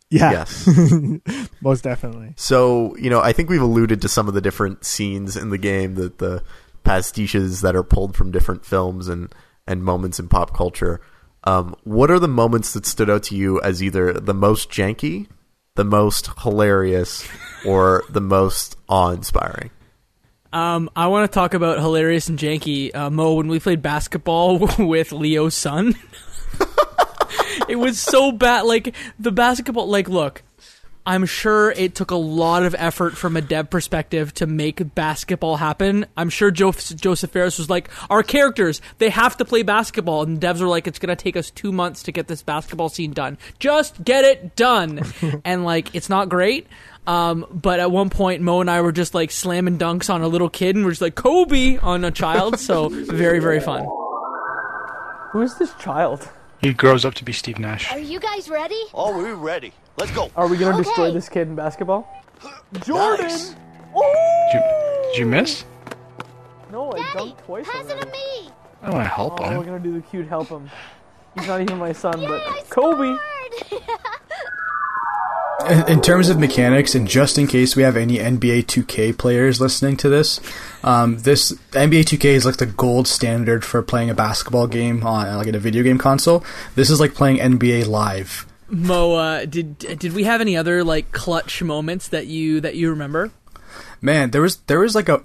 Yeah, 0.10 0.32
Yes. 0.32 0.70
most 1.62 1.84
definitely. 1.84 2.34
So, 2.36 2.96
you 2.98 3.10
know, 3.10 3.20
I 3.20 3.34
think 3.34 3.50
we've 3.50 3.62
alluded 3.62 4.00
to 4.04 4.08
some 4.08 4.28
of 4.28 4.36
the 4.36 4.42
different 4.42 4.86
scenes 4.86 5.36
in 5.36 5.50
the 5.50 5.58
game 5.58 5.96
that 5.96 6.20
the 6.20 6.44
pastiches 6.86 7.62
that 7.62 7.76
are 7.76 7.84
pulled 7.84 8.16
from 8.16 8.30
different 8.32 8.64
films 8.66 9.08
and 9.08 9.34
and 9.66 9.84
moments 9.84 10.20
in 10.20 10.28
pop 10.28 10.56
culture. 10.56 11.02
Um, 11.46 11.76
what 11.84 12.10
are 12.10 12.20
the 12.20 12.28
moments 12.28 12.74
that 12.74 12.86
stood 12.86 13.10
out 13.10 13.24
to 13.24 13.36
you 13.36 13.62
as 13.62 13.84
either 13.84 14.14
the 14.14 14.34
most 14.34 14.70
janky, 14.70 15.28
the 15.76 15.84
most 15.84 16.30
hilarious, 16.42 17.28
or 17.66 18.04
the 18.10 18.22
most 18.22 18.78
awe-inspiring? 18.88 19.70
Um, 20.54 20.90
I 20.96 21.08
want 21.08 21.30
to 21.30 21.34
talk 21.34 21.56
about 21.56 21.80
hilarious 21.80 22.30
and 22.30 22.38
janky. 22.38 22.96
Uh, 22.96 23.10
Mo, 23.10 23.34
when 23.34 23.48
we 23.48 23.60
played 23.60 23.82
basketball 23.82 24.60
with 24.80 25.12
Leo's 25.12 25.56
son, 25.56 25.96
it 27.68 27.78
was 27.78 28.00
so 28.00 28.32
bad. 28.32 28.62
Like 28.62 28.96
the 29.18 29.32
basketball. 29.32 29.88
Like, 29.88 30.08
look, 30.08 30.44
I'm 31.06 31.26
sure 31.26 31.72
it 31.72 31.96
took 31.96 32.12
a 32.12 32.16
lot 32.16 32.64
of 32.64 32.76
effort 32.78 33.18
from 33.18 33.36
a 33.36 33.42
dev 33.42 33.70
perspective 33.70 34.34
to 34.36 34.48
make 34.48 34.96
basketball 34.96 35.58
happen. 35.58 36.06
I'm 36.16 36.30
sure 36.30 36.50
jo- 36.50 36.72
Josef 36.72 37.30
Fares 37.30 37.58
was 37.58 37.70
like, 37.70 37.90
"Our 38.10 38.24
characters, 38.24 38.82
they 39.00 39.10
have 39.10 39.36
to 39.38 39.46
play 39.46 39.64
basketball," 39.64 40.24
and 40.24 40.40
devs 40.40 40.62
were 40.62 40.68
like, 40.68 40.88
"It's 40.88 41.00
gonna 41.00 41.18
take 41.18 41.36
us 41.36 41.50
two 41.50 41.74
months 41.74 42.04
to 42.04 42.14
get 42.14 42.28
this 42.28 42.42
basketball 42.42 42.88
scene 42.88 43.12
done. 43.12 43.38
Just 43.60 44.04
get 44.04 44.24
it 44.24 44.56
done." 44.56 45.02
and 45.46 45.66
like, 45.66 45.94
it's 45.94 46.10
not 46.10 46.30
great. 46.30 46.68
Um, 47.06 47.46
but 47.52 47.82
at 47.82 47.92
one 47.92 48.10
point, 48.10 48.42
Mo 48.42 48.62
and 48.62 48.72
I 48.72 48.80
were 48.80 48.94
just 48.94 49.14
like 49.14 49.30
slamming 49.32 49.78
dunks 49.78 50.10
on 50.10 50.22
a 50.22 50.28
little 50.30 50.50
kid, 50.50 50.76
and 50.78 50.86
we're 50.86 50.92
just 50.92 51.02
like 51.02 51.16
Kobe 51.16 51.78
on 51.80 52.06
a 52.06 52.12
child. 52.12 52.60
So 52.60 52.88
very, 52.92 53.40
very 53.40 53.60
fun. 53.60 53.86
Who 55.32 55.42
is 55.42 55.58
this 55.58 55.74
child? 55.76 56.30
He 56.62 56.74
grows 56.74 57.04
up 57.04 57.14
to 57.16 57.26
be 57.26 57.34
Steve 57.34 57.60
Nash. 57.60 57.92
Are 57.92 58.00
you 58.00 58.22
guys 58.22 58.50
ready? 58.50 58.82
Oh, 58.94 59.18
we're 59.18 59.36
ready. 59.36 59.74
Let's 59.98 60.12
go. 60.12 60.32
Are 60.36 60.48
we 60.48 60.58
gonna 60.58 60.76
Okay. 60.76 60.84
destroy 60.84 61.12
this 61.12 61.30
kid 61.30 61.48
in 61.48 61.56
basketball? 61.56 62.08
Nice. 62.88 63.50
Did 63.50 64.54
you, 64.54 64.62
did 65.12 65.18
you 65.20 65.26
miss? 65.26 65.64
No, 66.72 66.92
I 66.92 66.98
Daddy, 67.14 67.36
pass 67.48 67.86
it 67.90 68.00
to 68.02 68.06
me. 68.08 68.50
I 68.82 68.88
don't 68.88 68.96
want 68.96 69.06
to 69.06 69.10
help 69.10 69.40
Oh, 69.40 69.44
we're 69.50 69.58
him. 69.58 69.66
gonna 69.66 69.80
do 69.80 69.94
the 69.94 70.02
cute 70.02 70.28
help 70.28 70.50
him. 70.50 70.70
He's 71.38 71.48
not 71.48 71.62
even 71.62 71.78
my 71.78 71.94
son, 71.94 72.20
Yay, 72.22 72.28
but 72.28 72.42
I 72.48 72.64
Kobe. 72.70 73.16
In, 75.70 75.88
in 75.88 76.02
terms 76.02 76.28
of 76.30 76.40
mechanics, 76.40 76.94
and 76.94 77.08
just 77.08 77.38
in 77.38 77.48
case 77.48 77.76
we 77.76 77.84
have 77.84 77.96
any 77.96 78.18
NBA 78.18 78.66
2K 78.66 79.18
players 79.18 79.62
listening 79.62 79.96
to 79.98 80.10
this, 80.10 80.42
um, 80.84 81.20
this 81.20 81.54
NBA 81.72 82.02
2K 82.04 82.26
is 82.26 82.46
like 82.46 82.58
the 82.58 82.66
gold 82.66 83.08
standard 83.08 83.64
for 83.64 83.82
playing 83.82 84.10
a 84.10 84.14
basketball 84.14 84.68
game 84.68 85.06
on 85.06 85.38
like 85.38 85.48
in 85.48 85.56
a 85.56 85.60
video 85.60 85.82
game 85.84 85.98
console. 85.98 86.44
This 86.76 86.90
is 86.90 87.00
like 87.00 87.14
playing 87.14 87.38
NBA 87.38 87.88
Live. 87.88 88.46
Mo, 88.74 89.46
did 89.46 89.78
did 89.78 90.14
we 90.14 90.24
have 90.24 90.42
any 90.42 90.58
other 90.58 90.84
like 90.84 91.12
clutch 91.12 91.62
moments 91.62 92.08
that 92.08 92.28
you 92.28 92.60
that 92.62 92.76
you 92.76 92.90
remember? 92.90 93.32
Man, 94.02 94.32
there 94.32 94.42
was 94.42 94.58
there 94.68 94.80
was 94.80 94.96
like 94.96 95.10
a. 95.10 95.22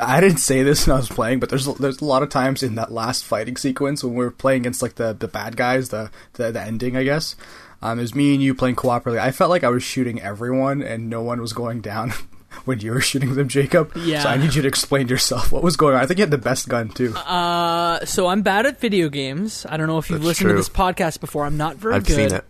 I 0.00 0.20
didn't 0.20 0.38
say 0.38 0.62
this 0.62 0.86
when 0.86 0.94
I 0.94 0.98
was 0.98 1.08
playing, 1.08 1.40
but 1.40 1.48
there's 1.48 1.66
there's 1.76 2.00
a 2.00 2.04
lot 2.04 2.22
of 2.22 2.28
times 2.28 2.62
in 2.62 2.76
that 2.76 2.92
last 2.92 3.24
fighting 3.24 3.56
sequence 3.56 4.02
when 4.02 4.14
we 4.14 4.24
were 4.24 4.30
playing 4.30 4.62
against 4.62 4.82
like 4.82 4.94
the, 4.96 5.12
the 5.12 5.28
bad 5.28 5.56
guys, 5.56 5.88
the, 5.90 6.10
the 6.34 6.52
the 6.52 6.60
ending, 6.60 6.96
I 6.96 7.04
guess. 7.04 7.36
Um, 7.82 7.98
it 7.98 8.02
was 8.02 8.14
me 8.14 8.32
and 8.32 8.42
you 8.42 8.54
playing 8.54 8.76
cooperatively. 8.76 9.18
I 9.18 9.30
felt 9.30 9.50
like 9.50 9.62
I 9.62 9.68
was 9.68 9.82
shooting 9.82 10.20
everyone 10.20 10.82
and 10.82 11.10
no 11.10 11.22
one 11.22 11.40
was 11.40 11.52
going 11.52 11.80
down 11.80 12.12
when 12.64 12.80
you 12.80 12.92
were 12.92 13.00
shooting 13.00 13.34
them, 13.34 13.48
Jacob. 13.48 13.92
Yeah. 13.96 14.22
So 14.22 14.28
I 14.28 14.36
need 14.36 14.54
you 14.54 14.62
to 14.62 14.68
explain 14.68 15.08
yourself 15.08 15.52
what 15.52 15.62
was 15.62 15.76
going 15.76 15.94
on. 15.94 16.00
I 16.02 16.06
think 16.06 16.18
you 16.18 16.22
had 16.22 16.30
the 16.30 16.38
best 16.38 16.68
gun 16.68 16.88
too. 16.88 17.14
Uh, 17.16 18.04
so 18.04 18.26
I'm 18.28 18.42
bad 18.42 18.66
at 18.66 18.80
video 18.80 19.08
games. 19.08 19.66
I 19.68 19.76
don't 19.76 19.86
know 19.86 19.98
if 19.98 20.10
you've 20.10 20.20
That's 20.20 20.40
listened 20.40 20.50
to 20.50 20.54
this 20.56 20.68
podcast 20.68 21.20
before. 21.20 21.44
I'm 21.44 21.56
not 21.56 21.76
very 21.76 21.94
I've 21.94 22.06
good. 22.06 22.14
seen 22.30 22.34
it. 22.38 22.44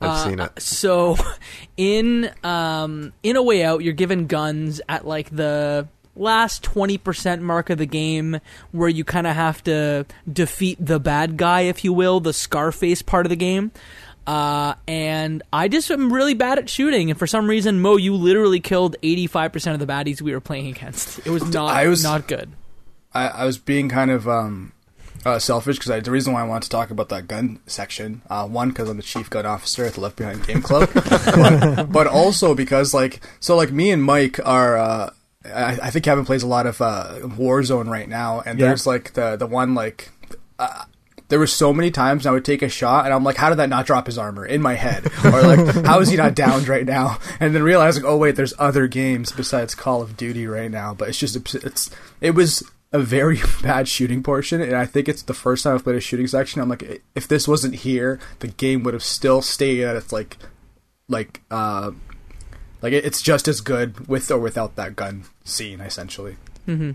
I've 0.00 0.10
Uh, 0.10 0.24
seen 0.24 0.40
it. 0.40 0.60
So, 0.60 1.16
in 1.76 2.30
um, 2.44 3.12
in 3.22 3.36
a 3.36 3.42
way 3.42 3.64
out, 3.64 3.82
you're 3.82 3.94
given 3.94 4.26
guns 4.26 4.80
at 4.88 5.06
like 5.06 5.34
the 5.34 5.88
last 6.14 6.62
twenty 6.62 6.98
percent 6.98 7.42
mark 7.42 7.70
of 7.70 7.78
the 7.78 7.86
game, 7.86 8.40
where 8.72 8.88
you 8.88 9.04
kind 9.04 9.26
of 9.26 9.34
have 9.34 9.62
to 9.64 10.04
defeat 10.30 10.76
the 10.84 11.00
bad 11.00 11.36
guy, 11.36 11.62
if 11.62 11.82
you 11.84 11.92
will, 11.92 12.20
the 12.20 12.32
Scarface 12.32 13.00
part 13.02 13.24
of 13.26 13.30
the 13.30 13.36
game. 13.36 13.70
Uh, 14.26 14.74
and 14.88 15.42
I 15.52 15.68
just 15.68 15.90
am 15.90 16.12
really 16.12 16.34
bad 16.34 16.58
at 16.58 16.68
shooting, 16.68 17.10
and 17.10 17.18
for 17.18 17.26
some 17.26 17.48
reason, 17.48 17.80
Mo, 17.80 17.96
you 17.96 18.14
literally 18.14 18.60
killed 18.60 18.96
eighty 19.02 19.26
five 19.26 19.52
percent 19.52 19.80
of 19.80 19.86
the 19.86 19.92
baddies 19.92 20.20
we 20.20 20.32
were 20.32 20.40
playing 20.40 20.66
against. 20.68 21.24
It 21.26 21.30
was 21.30 21.44
not, 21.52 21.74
I 21.74 21.86
was- 21.86 22.02
not 22.02 22.26
good. 22.28 22.50
I, 23.14 23.28
I 23.28 23.44
was 23.46 23.56
being 23.56 23.88
kind 23.88 24.10
of 24.10 24.28
um, 24.28 24.72
uh, 25.24 25.38
selfish 25.38 25.78
because 25.78 26.02
the 26.04 26.10
reason 26.10 26.34
why 26.34 26.40
I 26.42 26.44
wanted 26.44 26.64
to 26.64 26.68
talk 26.70 26.90
about 26.90 27.08
that 27.08 27.28
gun 27.28 27.60
section, 27.66 28.20
uh, 28.28 28.46
one 28.46 28.68
because 28.70 28.90
I'm 28.90 28.96
the 28.98 29.02
chief 29.02 29.30
gun 29.30 29.46
officer 29.46 29.84
at 29.86 29.94
the 29.94 30.00
Left 30.00 30.16
Behind 30.16 30.46
Game 30.46 30.60
Club, 30.60 30.90
but, 30.92 31.84
but 31.90 32.06
also 32.06 32.54
because 32.54 32.92
like 32.92 33.20
so 33.40 33.56
like 33.56 33.70
me 33.72 33.90
and 33.90 34.02
Mike 34.02 34.38
are. 34.44 34.76
Uh, 34.76 35.10
I, 35.44 35.78
I 35.80 35.90
think 35.90 36.04
Kevin 36.04 36.24
plays 36.24 36.42
a 36.42 36.46
lot 36.48 36.66
of 36.66 36.80
uh, 36.82 37.18
Warzone 37.20 37.88
right 37.88 38.08
now, 38.08 38.40
and 38.44 38.58
Yeah. 38.58 38.66
there's 38.66 38.86
like 38.86 39.12
the 39.12 39.36
the 39.36 39.46
one 39.46 39.74
like. 39.76 40.10
Uh, 40.58 40.84
there 41.28 41.38
were 41.38 41.46
so 41.46 41.72
many 41.72 41.90
times 41.90 42.26
I 42.26 42.30
would 42.30 42.44
take 42.44 42.62
a 42.62 42.68
shot 42.68 43.04
and 43.04 43.12
I'm 43.14 43.24
like, 43.24 43.36
how 43.36 43.48
did 43.48 43.58
that 43.58 43.68
not 43.68 43.86
drop 43.86 44.06
his 44.06 44.18
armor 44.18 44.46
in 44.46 44.62
my 44.62 44.74
head? 44.74 45.06
Or 45.24 45.42
like, 45.42 45.74
how 45.84 46.00
is 46.00 46.08
he 46.08 46.16
not 46.16 46.34
downed 46.34 46.68
right 46.68 46.86
now? 46.86 47.18
And 47.40 47.54
then 47.54 47.62
realizing, 47.62 48.04
oh 48.04 48.16
wait, 48.16 48.36
there's 48.36 48.54
other 48.58 48.86
games 48.86 49.32
besides 49.32 49.74
Call 49.74 50.02
of 50.02 50.16
Duty 50.16 50.46
right 50.46 50.70
now. 50.70 50.94
But 50.94 51.08
it's 51.08 51.18
just 51.18 51.36
it's 51.54 51.90
it 52.20 52.32
was 52.32 52.62
a 52.92 52.98
very 52.98 53.40
bad 53.62 53.88
shooting 53.88 54.22
portion, 54.22 54.60
and 54.60 54.74
I 54.74 54.86
think 54.86 55.08
it's 55.08 55.22
the 55.22 55.34
first 55.34 55.64
time 55.64 55.74
I've 55.74 55.84
played 55.84 55.96
a 55.96 56.00
shooting 56.00 56.26
section. 56.26 56.60
I'm 56.60 56.68
like, 56.68 57.02
if 57.14 57.26
this 57.26 57.48
wasn't 57.48 57.74
here, 57.76 58.20
the 58.38 58.48
game 58.48 58.82
would 58.84 58.94
have 58.94 59.02
still 59.02 59.42
stayed 59.42 59.82
at 59.82 59.96
its 59.96 60.12
like 60.12 60.36
like 61.08 61.42
uh 61.50 61.92
like 62.82 62.92
it's 62.92 63.22
just 63.22 63.48
as 63.48 63.60
good 63.60 64.08
with 64.08 64.30
or 64.30 64.38
without 64.38 64.76
that 64.76 64.96
gun 64.96 65.24
scene 65.44 65.80
essentially. 65.80 66.36
Yeah, 66.66 66.92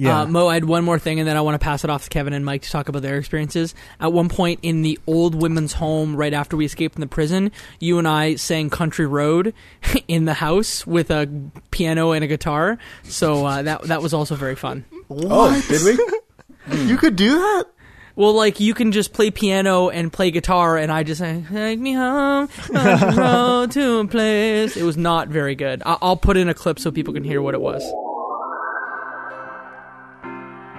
Yeah. 0.00 0.22
Uh, 0.22 0.26
Mo, 0.26 0.48
I 0.48 0.54
had 0.54 0.64
one 0.64 0.84
more 0.84 0.98
thing, 0.98 1.18
and 1.20 1.28
then 1.28 1.36
I 1.36 1.40
want 1.42 1.54
to 1.60 1.64
pass 1.64 1.84
it 1.84 1.90
off 1.90 2.04
to 2.04 2.10
Kevin 2.10 2.32
and 2.32 2.44
Mike 2.44 2.62
to 2.62 2.70
talk 2.70 2.88
about 2.88 3.02
their 3.02 3.18
experiences. 3.18 3.74
At 4.00 4.12
one 4.12 4.28
point 4.28 4.60
in 4.62 4.82
the 4.82 4.98
old 5.06 5.34
women's 5.34 5.74
home, 5.74 6.16
right 6.16 6.32
after 6.32 6.56
we 6.56 6.64
escaped 6.64 6.94
from 6.94 7.00
the 7.02 7.06
prison, 7.06 7.52
you 7.80 7.98
and 7.98 8.08
I 8.08 8.36
sang 8.36 8.70
"Country 8.70 9.06
Road" 9.06 9.52
in 10.08 10.24
the 10.24 10.34
house 10.34 10.86
with 10.86 11.10
a 11.10 11.28
piano 11.70 12.12
and 12.12 12.24
a 12.24 12.26
guitar. 12.26 12.78
So 13.02 13.44
uh, 13.44 13.62
that 13.62 13.82
that 13.84 14.00
was 14.02 14.14
also 14.14 14.36
very 14.36 14.56
fun. 14.56 14.84
Oh, 15.10 15.60
did 15.68 15.82
we? 15.84 16.04
You 16.86 16.98
could 16.98 17.16
do 17.16 17.32
that? 17.38 17.64
Well, 18.16 18.32
like 18.34 18.60
you 18.60 18.74
can 18.74 18.92
just 18.92 19.12
play 19.12 19.30
piano 19.30 19.88
and 19.88 20.12
play 20.12 20.30
guitar, 20.30 20.76
and 20.76 20.92
I 20.92 21.02
just 21.02 21.18
sang 21.20 21.46
"Take 21.50 21.78
me 21.80 21.94
home, 21.94 22.48
country 22.48 23.16
road 23.16 23.70
to 23.72 23.98
a 23.98 24.06
place." 24.06 24.76
It 24.76 24.82
was 24.82 24.96
not 24.96 25.28
very 25.28 25.54
good. 25.54 25.82
I- 25.86 25.96
I'll 26.02 26.16
put 26.18 26.36
in 26.36 26.48
a 26.48 26.54
clip 26.54 26.78
so 26.78 26.90
people 26.90 27.14
can 27.14 27.24
hear 27.24 27.40
what 27.42 27.54
it 27.54 27.60
was. 27.60 27.82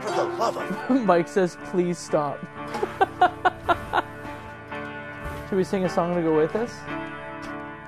For 0.02 0.12
the 0.12 0.24
love 0.24 0.58
of 0.58 1.06
Mike 1.06 1.28
says, 1.28 1.58
"Please 1.66 1.98
stop." 1.98 2.40
Should 5.50 5.58
we 5.58 5.64
sing 5.64 5.84
a 5.84 5.90
song 5.90 6.16
to 6.16 6.22
go 6.22 6.36
with 6.36 6.54
this? 6.54 6.74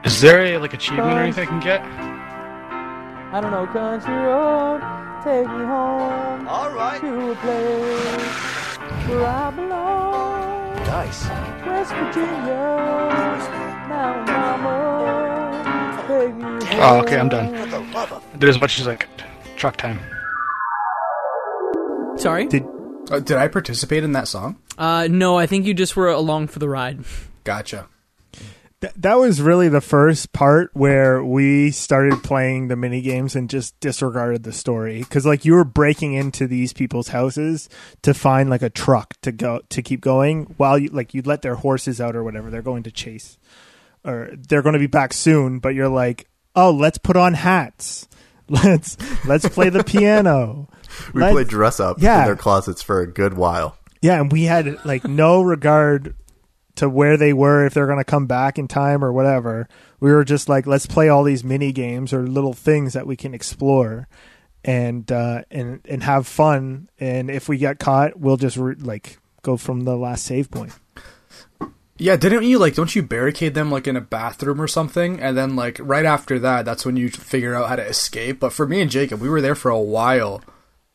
Is 0.03 0.20
there 0.20 0.43
a 0.45 0.57
like 0.57 0.74
achievement 0.74 1.14
or 1.14 1.22
anything 1.22 1.47
I 1.47 1.49
can 1.49 1.59
get? 1.61 1.82
I 3.34 3.39
don't 3.41 3.51
know, 3.51 3.66
country 3.66 4.14
road, 4.14 4.82
take 5.24 5.47
me 5.47 5.66
home 5.66 6.47
All 6.47 6.70
right. 6.72 6.99
to 6.99 7.32
a 7.32 7.36
place 7.36 9.07
where 9.07 9.26
I 9.26 9.49
belong. 9.49 10.76
Nice. 10.86 11.26
West 11.66 11.93
Virginia, 11.93 12.78
now 13.89 14.26
mama, 14.28 16.03
take 16.07 16.36
me 16.36 16.43
home. 16.43 16.80
Oh, 16.82 16.99
okay, 17.01 17.18
I'm 17.18 17.30
done. 17.30 17.55
For 17.57 17.66
the 17.66 17.80
love 17.80 18.11
of 18.11 18.24
I 18.34 18.38
did 18.38 18.49
as 18.49 18.59
much 18.59 18.80
as 18.80 18.88
I 18.88 18.97
could. 18.97 19.24
Truck 19.55 19.78
time. 19.78 19.99
Sorry? 22.18 22.47
Did 22.47 22.64
Uh, 23.11 23.20
did 23.20 23.38
I 23.38 23.47
participate 23.49 24.03
in 24.03 24.14
that 24.14 24.28
song? 24.30 24.57
Uh, 24.78 25.07
no, 25.11 25.38
I 25.38 25.45
think 25.45 25.66
you 25.66 25.74
just 25.74 25.95
were 25.95 26.07
along 26.07 26.47
for 26.47 26.59
the 26.59 26.70
ride. 26.70 27.03
Gotcha. 27.43 27.88
Th- 28.80 28.93
that 28.95 29.16
was 29.20 29.41
really 29.41 29.68
the 29.68 29.82
first 29.82 30.32
part 30.32 30.70
where 30.74 31.24
we 31.24 31.70
started 31.72 32.24
playing 32.24 32.70
the 32.70 32.76
mini 32.78 33.01
games 33.01 33.36
and 33.36 33.49
just 33.49 33.78
disregarded 33.82 34.43
the 34.43 34.53
story 34.53 34.99
because 34.99 35.26
like 35.26 35.43
you 35.43 35.53
were 35.53 35.66
breaking 35.66 36.14
into 36.14 36.47
these 36.47 36.72
people's 36.72 37.09
houses 37.09 37.68
to 38.03 38.14
find 38.14 38.49
like 38.49 38.61
a 38.61 38.70
truck 38.70 39.16
to 39.22 39.32
go 39.34 39.59
to 39.70 39.82
keep 39.82 39.99
going 40.01 40.53
while 40.57 40.78
you 40.78 40.88
like 40.89 41.14
you'd 41.14 41.28
let 41.28 41.41
their 41.41 41.55
horses 41.55 41.99
out 41.99 42.16
or 42.16 42.24
whatever 42.24 42.49
they're 42.49 42.61
going 42.61 42.84
to 42.84 42.91
chase 42.91 43.38
or 44.05 44.30
they're 44.49 44.61
going 44.61 44.74
to 44.74 44.80
be 44.80 44.88
back 44.88 45.14
soon 45.14 45.59
but 45.59 45.74
you're 45.76 45.88
like 45.89 46.28
oh 46.55 46.72
let's 46.72 46.97
put 46.97 47.16
on 47.16 47.34
hats 47.36 48.07
let's 48.49 48.97
let's 49.26 49.47
play 49.47 49.70
the 49.70 49.84
piano 49.86 50.68
We 51.14 51.22
Let's- 51.22 51.34
played 51.34 51.48
dress 51.48 51.80
up 51.80 51.98
Yeah. 52.00 52.20
in 52.22 52.26
their 52.26 52.36
closets 52.36 52.82
for 52.82 53.00
a 53.02 53.08
good 53.08 53.34
while. 53.36 53.78
Yeah, 54.02 54.20
and 54.20 54.32
we 54.32 54.44
had 54.44 54.84
like 54.86 55.06
no 55.06 55.41
regard 55.41 56.16
to 56.76 56.89
where 56.89 57.18
they 57.18 57.34
were 57.34 57.66
if 57.66 57.74
they're 57.74 57.86
going 57.86 58.00
to 58.00 58.04
come 58.04 58.26
back 58.26 58.58
in 58.58 58.68
time 58.68 59.04
or 59.04 59.14
whatever. 59.14 59.68
We 60.00 60.12
were 60.12 60.24
just 60.24 60.50
like, 60.50 60.66
let's 60.68 60.86
play 60.88 61.08
all 61.08 61.24
these 61.24 61.44
mini 61.44 61.72
games 61.72 62.12
or 62.14 62.28
little 62.28 62.54
things 62.54 62.94
that 62.94 63.08
we 63.08 63.16
can 63.16 63.34
explore 63.34 64.08
and 64.66 65.10
uh, 65.12 65.44
and 65.52 65.80
and 65.88 66.04
have 66.04 66.28
fun. 66.28 66.89
And 67.00 67.30
if 67.30 67.48
we 67.48 67.58
get 67.58 67.80
caught, 67.80 68.20
we'll 68.20 68.38
just 68.38 68.58
re- 68.58 68.76
like 68.76 69.20
go 69.41 69.56
from 69.56 69.82
the 69.82 69.96
last 69.96 70.26
save 70.26 70.50
point. 70.52 70.74
Yeah, 71.98 72.16
didn't 72.16 72.44
you 72.44 72.58
like? 72.58 72.74
Don't 72.76 72.94
you 72.96 73.04
barricade 73.04 73.54
them 73.54 73.70
like 73.72 73.88
in 73.88 73.96
a 73.96 74.02
bathroom 74.02 74.60
or 74.60 74.68
something? 74.68 75.20
And 75.20 75.38
then 75.38 75.56
like 75.56 75.78
right 75.82 76.06
after 76.06 76.39
that, 76.39 76.66
that's 76.66 76.86
when 76.86 76.98
you 76.98 77.10
figure 77.10 77.54
out 77.54 77.70
how 77.70 77.76
to 77.76 77.86
escape. 77.86 78.39
But 78.39 78.52
for 78.52 78.66
me 78.68 78.82
and 78.82 78.89
Jacob, 78.89 79.22
we 79.22 79.30
were 79.30 79.41
there 79.41 79.56
for 79.56 79.70
a 79.70 79.80
while, 79.80 80.41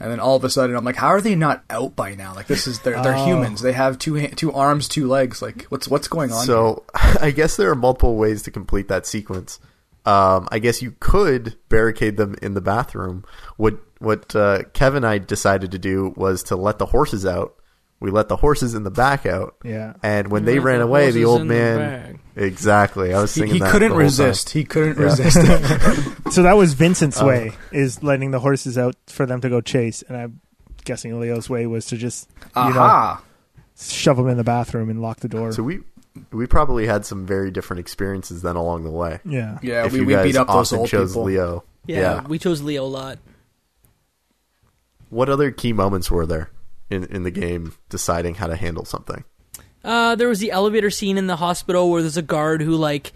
and 0.01 0.11
then 0.11 0.21
all 0.21 0.37
of 0.37 0.45
a 0.45 0.51
sudden, 0.51 0.77
I'm 0.77 0.85
like, 0.85 0.97
how 0.97 1.09
are 1.09 1.21
they 1.21 1.35
not 1.35 1.65
out 1.71 1.97
by 1.97 2.15
now? 2.15 2.35
Like 2.35 2.47
this 2.47 2.67
is 2.67 2.81
they're 2.81 3.03
they're 3.03 3.17
Oh. 3.17 3.25
humans. 3.27 3.61
They 3.63 3.73
have 3.73 3.99
two 3.99 4.19
ha- 4.19 4.33
two 4.37 4.53
arms, 4.53 4.89
two 4.89 5.09
legs. 5.09 5.43
Like 5.43 5.65
what's 5.71 5.89
what's 5.89 6.09
going 6.09 6.31
on? 6.33 6.39
here? 6.39 6.47
So 6.47 6.85
I 6.95 7.31
guess 7.31 7.57
there 7.57 7.71
are 7.71 7.75
multiple 7.75 8.17
ways 8.17 8.43
to 8.45 8.51
complete 8.51 8.89
that 8.89 9.07
sequence. 9.07 9.59
Um, 10.07 10.49
I 10.51 10.59
guess 10.59 10.81
you 10.81 10.95
could 11.01 11.57
barricade 11.69 12.17
them 12.17 12.35
in 12.41 12.55
the 12.55 12.61
bathroom. 12.61 13.25
What 13.57 13.75
what 13.99 14.35
uh, 14.37 14.63
Kevin 14.73 14.99
and 15.05 15.07
I 15.07 15.19
decided 15.19 15.73
to 15.73 15.79
do 15.79 16.15
was 16.17 16.43
to 16.45 16.57
let 16.57 16.79
the 16.79 16.87
horses 16.87 17.27
out. 17.27 17.55
We 18.01 18.13
let 18.13 18.29
the 18.29 18.37
horses 18.37 18.75
in 18.75 18.85
the 18.85 18.91
back 18.93 19.27
out. 19.27 19.57
Yeah. 19.65 19.95
And 20.05 20.29
when 20.31 20.45
they 20.45 20.61
ran 20.61 20.79
the 20.79 20.85
away, 20.85 21.11
the 21.11 21.25
old 21.25 21.41
in 21.41 21.49
the 21.49 21.55
man. 21.55 22.21
exactly. 22.37 23.13
I 23.13 23.21
was 23.21 23.35
he, 23.35 23.41
singing 23.41 23.55
he 23.55 23.59
that 23.61 23.73
couldn't 23.73 23.89
the 23.89 23.95
time. 23.95 24.03
resist. 24.05 24.51
He 24.51 24.63
couldn't 24.65 24.99
Yeah. 24.99 25.05
resist. 25.05 25.37
So 26.33 26.43
that 26.45 26.57
was 26.57 26.75
Vincent's 26.75 27.21
Oh. 27.21 27.27
way 27.27 27.53
is 27.73 28.03
letting 28.03 28.31
the 28.31 28.39
horses 28.39 28.79
out 28.79 28.95
for 29.09 29.27
them 29.27 29.41
to 29.41 29.49
go 29.49 29.61
chase, 29.61 30.03
and 30.03 30.17
I'm 30.17 30.41
guessing 30.85 31.19
Leo's 31.19 31.51
way 31.51 31.67
was 31.67 31.87
to 31.87 31.97
just 31.97 32.29
you 32.55 32.73
know 32.75 33.19
shove 33.81 34.17
them 34.17 34.29
in 34.29 34.37
the 34.37 34.45
bathroom 34.45 34.91
and 34.91 35.03
lock 35.03 35.19
the 35.21 35.29
door. 35.29 35.51
So 35.53 35.63
we 35.65 35.81
we 36.31 36.47
probably 36.47 36.87
had 36.87 37.05
some 37.05 37.27
very 37.27 37.51
different 37.51 37.81
experiences 37.81 38.43
then 38.43 38.55
along 38.57 38.85
the 38.85 38.91
way. 38.91 39.19
yeah. 39.25 39.59
Yeah, 39.63 39.87
if 39.87 39.93
we, 39.93 40.01
you 40.01 40.07
we 40.07 40.13
guys 40.13 40.25
beat 40.25 40.37
up 40.37 40.47
those 40.49 40.73
old 40.73 40.89
chose 40.89 41.11
people. 41.13 41.25
Leo. 41.25 41.65
Yeah, 41.87 42.23
we 42.29 42.39
chose 42.39 42.63
Leo 42.63 42.85
a 42.85 42.87
lot. 42.87 43.19
What 45.11 45.29
other 45.29 45.51
key 45.51 45.73
moments 45.73 46.11
were 46.11 46.27
there 46.27 46.51
in 46.91 47.05
in 47.05 47.23
the 47.23 47.31
game 47.31 47.75
deciding 47.89 48.37
how 48.37 48.47
to 48.47 48.57
handle 48.57 48.85
something? 48.85 49.25
Uh, 49.85 50.15
there 50.17 50.29
was 50.29 50.41
the 50.41 50.51
elevator 50.51 50.91
scene 50.91 51.17
in 51.19 51.27
the 51.29 51.37
hospital 51.37 51.91
where 51.91 52.03
there's 52.03 52.17
a 52.17 52.23
guard 52.23 52.61
who 52.63 52.75
like 52.77 53.13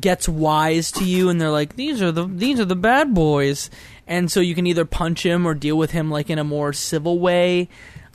gets 0.00 0.28
wise 0.28 0.90
to 0.92 1.04
you, 1.04 1.28
and 1.28 1.40
they're 1.40 1.50
like, 1.50 1.76
"These 1.76 2.00
are 2.02 2.12
the 2.12 2.26
these 2.26 2.60
are 2.60 2.64
the 2.64 2.76
bad 2.76 3.14
boys," 3.14 3.70
and 4.06 4.30
so 4.30 4.40
you 4.40 4.54
can 4.54 4.66
either 4.66 4.84
punch 4.84 5.24
him 5.24 5.46
or 5.46 5.54
deal 5.54 5.76
with 5.76 5.90
him 5.90 6.10
like 6.10 6.30
in 6.30 6.38
a 6.38 6.44
more 6.44 6.72
civil 6.72 7.18
way. 7.18 7.68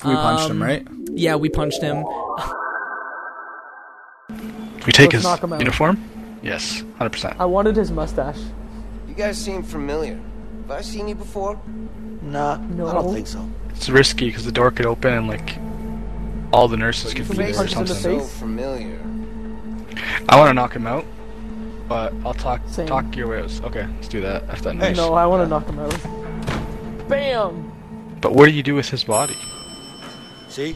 We 0.06 0.14
punched 0.14 0.50
him, 0.50 0.62
Um, 0.62 0.68
right? 0.68 0.88
Yeah, 1.12 1.36
we 1.38 1.50
punched 1.50 1.82
him. 1.82 2.04
we 4.86 4.92
take 4.92 5.06
Let's 5.12 5.14
his 5.16 5.24
knock 5.24 5.44
him 5.44 5.54
out. 5.54 5.60
uniform? 5.60 5.98
Yes, 6.44 6.84
100%. 7.00 7.36
I 7.40 7.46
wanted 7.46 7.76
his 7.76 7.92
mustache. 7.92 8.38
You 9.08 9.16
guys 9.16 9.38
seem 9.44 9.64
familiar. 9.64 10.20
Have 10.62 10.72
I 10.72 10.82
seen 10.82 11.08
you 11.08 11.16
before? 11.16 11.60
Nah, 12.32 12.58
No. 12.58 12.88
I 12.88 12.94
don't 12.94 13.14
think 13.14 13.28
so. 13.28 13.48
It's 13.70 13.90
risky 13.90 14.28
because 14.28 14.44
the 14.46 14.52
door 14.52 14.72
could 14.72 14.86
open 14.86 15.14
and 15.14 15.28
like 15.28 15.58
all 16.52 16.68
the 16.68 16.78
nurses 16.78 17.14
could 17.14 17.28
be 17.30 17.36
there 17.38 17.50
or 17.50 17.54
Face 17.54 17.74
the 17.76 17.86
something. 17.88 18.20
so 18.20 18.26
familiar. 18.26 19.00
I 20.30 20.38
want 20.38 20.50
to 20.50 20.54
knock 20.54 20.74
him 20.76 20.88
out, 20.88 21.06
but 21.88 22.14
I'll 22.26 22.34
talk 22.34 22.62
Same. 22.68 22.88
talk 22.88 23.16
your 23.16 23.28
way 23.30 23.40
out. 23.42 23.62
Okay, 23.66 23.86
let's 23.96 24.08
do 24.08 24.22
that 24.22 24.44
after 24.50 24.66
that 24.66 24.76
Hey. 24.76 24.88
noise. 24.90 24.98
No, 24.98 25.14
I 25.14 25.26
want 25.26 25.44
to 25.44 25.48
knock 25.50 25.68
him 25.68 25.80
out. 25.80 27.08
Bam! 27.08 27.72
But 28.22 28.34
what 28.34 28.46
do 28.48 28.52
you 28.52 28.64
do 28.64 28.76
with 28.76 28.90
his 28.90 29.04
body? 29.04 29.38
See? 30.50 30.76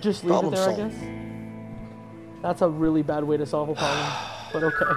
Just 0.00 0.22
leave 0.22 0.30
Problem 0.32 0.52
it 0.54 0.56
there, 0.56 0.68
I 0.70 0.76
guess. 0.76 0.94
That's 2.42 2.62
a 2.62 2.68
really 2.68 3.02
bad 3.02 3.24
way 3.24 3.36
to 3.36 3.46
solve 3.46 3.70
a 3.70 3.74
problem, 3.74 4.12
but 4.52 4.62
okay. 4.64 4.94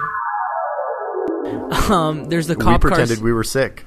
Um, 1.92 2.26
there's 2.26 2.46
the 2.46 2.54
cop. 2.54 2.66
we 2.66 2.72
cop 2.74 2.80
pretended 2.82 3.08
cars. 3.16 3.22
we 3.22 3.32
were 3.32 3.42
sick. 3.44 3.84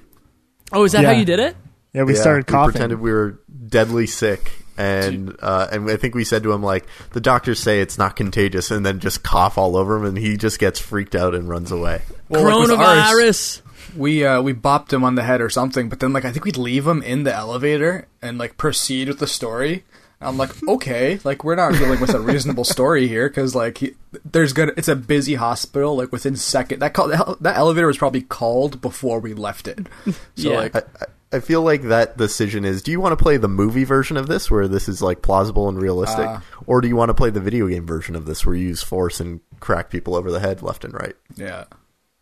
oh, 0.74 0.84
is 0.84 0.92
that 0.92 1.06
how 1.06 1.12
you 1.12 1.26
did 1.26 1.40
it? 1.40 1.56
Yeah, 1.96 2.04
we 2.04 2.14
Yeah, 2.14 2.22
started 2.22 2.52
We 2.52 2.72
pretended 2.72 3.00
we 3.00 3.14
were 3.14 3.40
deadly 3.70 4.06
sick, 4.06 4.52
and 4.78 5.34
uh, 5.42 5.70
and 5.72 5.90
I 5.90 5.96
think 5.96 6.14
we 6.14 6.26
said 6.26 6.44
to 6.44 6.52
him 6.52 6.62
like, 6.62 6.86
the 7.14 7.22
doctors 7.22 7.58
say 7.62 7.80
it's 7.80 7.98
not 7.98 8.18
contagious, 8.18 8.70
and 8.70 8.86
then 8.86 9.00
just 9.00 9.24
cough 9.24 9.58
all 9.58 9.78
over 9.78 9.96
him, 9.96 10.04
and 10.04 10.18
he 10.18 10.36
just 10.36 10.60
gets 10.60 10.78
freaked 10.78 11.16
out 11.16 11.34
and 11.34 11.48
runs 11.48 11.72
away. 11.72 12.02
Well, 12.28 12.44
like 12.44 12.70
Coronavirus. 12.70 13.62
we 13.96 14.26
uh, 14.26 14.42
we 14.42 14.54
bopped 14.54 14.92
him 14.92 15.06
on 15.06 15.16
the 15.16 15.24
head 15.24 15.40
or 15.40 15.50
something, 15.50 15.88
but 15.88 16.02
then 16.02 16.12
like 16.12 16.26
I 16.26 16.34
think 16.34 16.44
we'd 16.44 16.58
leave 16.58 16.86
him 16.86 17.02
in 17.02 17.24
the 17.24 17.34
elevator 17.34 18.10
and 18.22 18.38
like 18.38 18.58
proceed 18.58 19.08
with 19.08 19.20
the 19.20 19.28
story. 19.28 19.86
I'm 20.22 20.38
like, 20.38 20.52
okay, 20.68 21.20
like 21.24 21.44
we're 21.44 21.56
not 21.56 21.74
dealing 21.74 22.00
with 22.00 22.14
a 22.14 22.20
reasonable 22.20 22.64
story 22.64 23.08
here 23.08 23.28
because 23.30 23.54
like 23.54 23.78
he, 23.80 23.96
there's 24.24 24.54
good. 24.54 24.74
It's 24.78 24.88
a 24.88 24.96
busy 24.96 25.36
hospital. 25.36 25.96
Like 25.98 26.12
within 26.12 26.36
second, 26.36 26.80
that 26.80 26.94
call, 26.94 27.10
that, 27.10 27.38
that 27.42 27.58
elevator 27.58 27.88
was 27.88 27.98
probably 27.98 28.22
called 28.22 28.82
before 28.82 29.20
we 29.20 29.34
left 29.34 29.68
it. 29.68 29.88
So 30.36 30.52
Yeah. 30.52 30.58
like, 30.58 30.76
I, 30.76 30.80
I- 30.80 31.06
I 31.34 31.40
feel 31.42 31.64
like 31.64 31.82
that 31.82 32.16
decision 32.18 32.64
is: 32.64 32.82
Do 32.82 32.92
you 32.92 33.02
want 33.02 33.18
to 33.18 33.22
play 33.22 33.36
the 33.36 33.50
movie 33.50 33.84
version 33.84 34.16
of 34.16 34.28
this, 34.28 34.50
where 34.50 34.70
this 34.70 34.88
is 34.88 35.02
like 35.02 35.22
plausible 35.22 35.68
and 35.68 35.78
realistic, 35.82 36.26
Uh. 36.28 36.40
or 36.66 36.80
do 36.80 36.88
you 36.88 36.96
want 36.96 37.10
to 37.10 37.14
play 37.14 37.30
the 37.30 37.42
video 37.42 37.68
game 37.68 37.86
version 37.86 38.16
of 38.16 38.26
this, 38.26 38.46
where 38.46 38.56
you 38.56 38.68
use 38.70 38.82
force 38.84 39.20
and 39.20 39.42
crack 39.60 39.90
people 39.90 40.16
over 40.16 40.32
the 40.32 40.40
head 40.40 40.62
left 40.62 40.86
and 40.86 40.94
right? 40.94 41.16
yeah, 41.36 41.66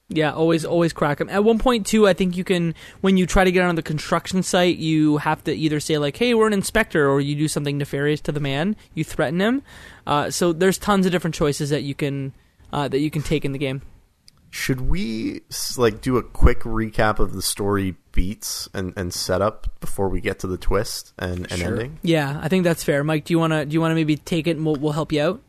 Yeah, 0.10 0.32
always 0.34 0.66
always 0.66 0.94
crack 0.94 1.18
them. 1.18 1.30
At 1.30 1.44
one 1.44 1.58
point 1.60 1.88
too, 1.88 2.08
I 2.08 2.14
think 2.14 2.38
you 2.38 2.44
can 2.44 2.76
when 3.02 3.18
you 3.18 3.26
try 3.26 3.44
to 3.44 3.52
get 3.52 3.64
on 3.66 3.76
the 3.76 3.82
construction 3.82 4.44
site, 4.44 4.78
you 4.78 5.18
have 5.18 5.44
to 5.46 5.54
either 5.54 5.80
say 5.80 5.98
like, 5.98 6.18
"Hey, 6.18 6.34
we're 6.34 6.46
an 6.48 6.54
inspector," 6.54 7.10
or 7.10 7.22
you 7.22 7.36
do 7.36 7.48
something 7.48 7.78
nefarious 7.78 8.22
to 8.22 8.32
the 8.32 8.40
man. 8.40 8.76
You 8.94 9.04
threaten 9.04 9.40
him. 9.40 9.64
Uh, 10.06 10.30
so 10.30 10.54
there's 10.54 10.78
tons 10.78 11.06
of 11.06 11.12
different 11.12 11.36
choices 11.36 11.70
that 11.70 11.84
you 11.84 11.96
can 11.96 12.34
uh, 12.72 12.88
that 12.90 13.00
you 13.00 13.10
can 13.10 13.22
take 13.24 13.46
in 13.46 13.54
the 13.54 13.58
game. 13.58 13.82
Should 14.52 14.82
we 14.82 15.42
like 15.78 16.02
do 16.02 16.18
a 16.18 16.22
quick 16.22 16.60
recap 16.60 17.18
of 17.18 17.34
the 17.34 17.42
story 17.42 17.96
beats 18.12 18.70
and, 18.72 18.94
and 18.96 19.12
setup 19.12 19.80
before 19.80 20.10
we 20.10 20.22
get 20.22 20.38
to 20.40 20.48
the 20.48 20.60
twist 20.60 21.12
and, 21.18 21.52
and 21.52 21.60
Sure. 21.60 21.72
ending? 21.72 21.98
Yeah, 22.04 22.40
I 22.40 22.50
think 22.50 22.64
that's 22.64 22.84
fair. 22.84 23.04
Mike, 23.04 23.26
do 23.26 23.34
you 23.34 23.40
wanna 23.40 23.66
do 23.66 23.74
you 23.74 23.82
wanna 23.82 23.96
maybe 23.96 24.16
take 24.16 24.46
it 24.46 24.58
and 24.58 24.66
we'll, 24.66 24.76
we'll 24.76 24.92
help 24.92 25.12
you 25.12 25.22
out? 25.24 25.42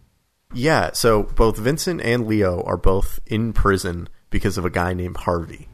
Yeah, 0.55 0.93
so 0.93 1.25
both 1.25 1.59
Vincent 1.59 2.01
and 2.01 2.27
Leo 2.27 2.63
are 2.63 2.79
both 2.79 3.19
in 3.27 3.53
prison 3.53 4.09
because 4.35 4.59
of 4.59 4.65
a 4.65 4.71
guy 4.71 4.93
named 4.95 5.17
Harvey. 5.17 5.69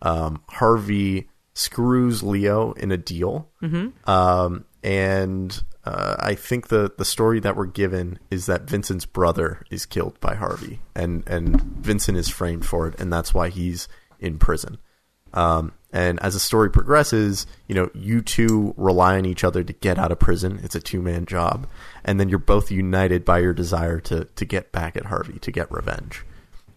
Um, 0.00 0.40
Harvey 0.48 1.28
screws 1.52 2.22
Leo 2.22 2.72
in 2.72 2.90
a 2.90 2.96
deal. 2.96 3.50
Mm-hmm. 3.62 4.10
Um, 4.10 4.64
and 4.82 5.62
uh, 5.84 6.16
I 6.18 6.34
think 6.34 6.68
the 6.68 6.90
the 6.96 7.04
story 7.04 7.40
that 7.40 7.56
we're 7.56 7.66
given 7.66 8.18
is 8.30 8.46
that 8.46 8.62
Vincent's 8.62 9.04
brother 9.04 9.66
is 9.70 9.84
killed 9.84 10.18
by 10.20 10.34
Harvey, 10.34 10.80
and 10.94 11.28
and 11.28 11.60
Vincent 11.60 12.16
is 12.16 12.30
framed 12.30 12.64
for 12.64 12.88
it, 12.88 12.98
and 12.98 13.12
that's 13.12 13.34
why 13.34 13.50
he's 13.50 13.86
in 14.18 14.38
prison. 14.38 14.78
Um, 15.34 15.72
and 15.92 16.18
as 16.20 16.32
the 16.32 16.40
story 16.40 16.70
progresses, 16.70 17.46
you 17.68 17.74
know, 17.74 17.90
you 17.92 18.22
two 18.22 18.72
rely 18.78 19.18
on 19.18 19.26
each 19.26 19.44
other 19.44 19.62
to 19.62 19.72
get 19.74 19.98
out 19.98 20.10
of 20.10 20.18
prison. 20.18 20.58
It's 20.62 20.74
a 20.74 20.80
two 20.80 21.02
man 21.02 21.26
job, 21.26 21.66
and 22.02 22.18
then 22.18 22.30
you're 22.30 22.38
both 22.38 22.70
united 22.70 23.26
by 23.26 23.40
your 23.40 23.52
desire 23.52 24.00
to 24.00 24.24
to 24.24 24.44
get 24.46 24.72
back 24.72 24.96
at 24.96 25.04
Harvey, 25.04 25.38
to 25.40 25.52
get 25.52 25.70
revenge, 25.70 26.24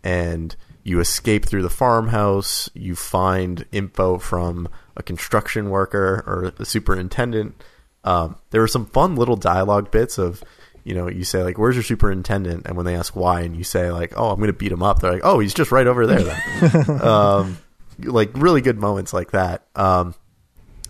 and 0.03 0.53
you 0.83 0.99
escape 0.99 1.45
through 1.45 1.63
the 1.63 1.69
farmhouse. 1.69 2.69
You 2.73 2.95
find 2.95 3.65
info 3.71 4.17
from 4.17 4.67
a 4.95 5.03
construction 5.03 5.69
worker 5.69 6.23
or 6.25 6.51
the 6.55 6.65
superintendent 6.65 7.61
um, 8.03 8.37
there 8.51 8.61
were 8.61 8.67
some 8.67 8.85
fun 8.85 9.15
little 9.15 9.35
dialogue 9.35 9.91
bits 9.91 10.17
of, 10.17 10.43
you 10.83 10.93
know, 10.93 11.07
you 11.07 11.23
say 11.23 11.43
like, 11.43 11.57
"Where's 11.57 11.75
your 11.75 11.83
superintendent?" 11.83 12.65
and 12.65 12.77
when 12.77 12.85
they 12.85 12.95
ask 12.95 13.15
why, 13.15 13.41
and 13.41 13.55
you 13.55 13.63
say 13.63 13.91
like, 13.91 14.13
"Oh, 14.15 14.29
I'm 14.29 14.37
going 14.37 14.47
to 14.47 14.53
beat 14.53 14.71
him 14.71 14.83
up," 14.83 14.99
they're 14.99 15.13
like, 15.13 15.25
"Oh, 15.25 15.39
he's 15.39 15.53
just 15.53 15.71
right 15.71 15.85
over 15.85 16.07
there." 16.07 16.23
Then, 16.23 17.01
um, 17.01 17.57
like 17.99 18.31
really 18.33 18.61
good 18.61 18.79
moments 18.79 19.13
like 19.13 19.31
that. 19.31 19.65
Um, 19.75 20.15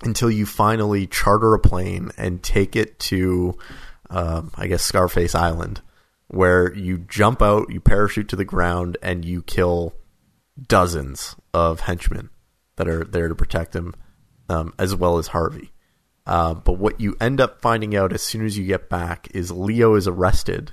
until 0.03 0.31
you 0.31 0.45
finally 0.45 1.07
charter 1.07 1.53
a 1.53 1.59
plane 1.59 2.11
and 2.17 2.41
take 2.41 2.77
it 2.77 2.99
to, 2.99 3.57
um, 4.09 4.51
I 4.55 4.67
guess 4.67 4.83
Scarface 4.83 5.35
Island, 5.35 5.81
where 6.29 6.73
you 6.73 6.99
jump 6.99 7.41
out, 7.41 7.71
you 7.71 7.81
parachute 7.81 8.29
to 8.29 8.35
the 8.35 8.45
ground, 8.45 8.97
and 9.01 9.25
you 9.25 9.41
kill 9.41 9.93
dozens 10.67 11.35
of 11.53 11.81
henchmen 11.81 12.29
that 12.75 12.87
are 12.87 13.03
there 13.03 13.27
to 13.27 13.35
protect 13.35 13.75
him, 13.75 13.93
um, 14.47 14.73
as 14.79 14.95
well 14.95 15.17
as 15.17 15.27
Harvey. 15.27 15.71
Uh, 16.25 16.53
but 16.53 16.73
what 16.73 17.01
you 17.01 17.15
end 17.19 17.41
up 17.41 17.61
finding 17.61 17.95
out 17.95 18.13
as 18.13 18.21
soon 18.21 18.45
as 18.45 18.57
you 18.57 18.65
get 18.65 18.89
back 18.89 19.27
is 19.33 19.51
Leo 19.51 19.95
is 19.95 20.07
arrested, 20.07 20.71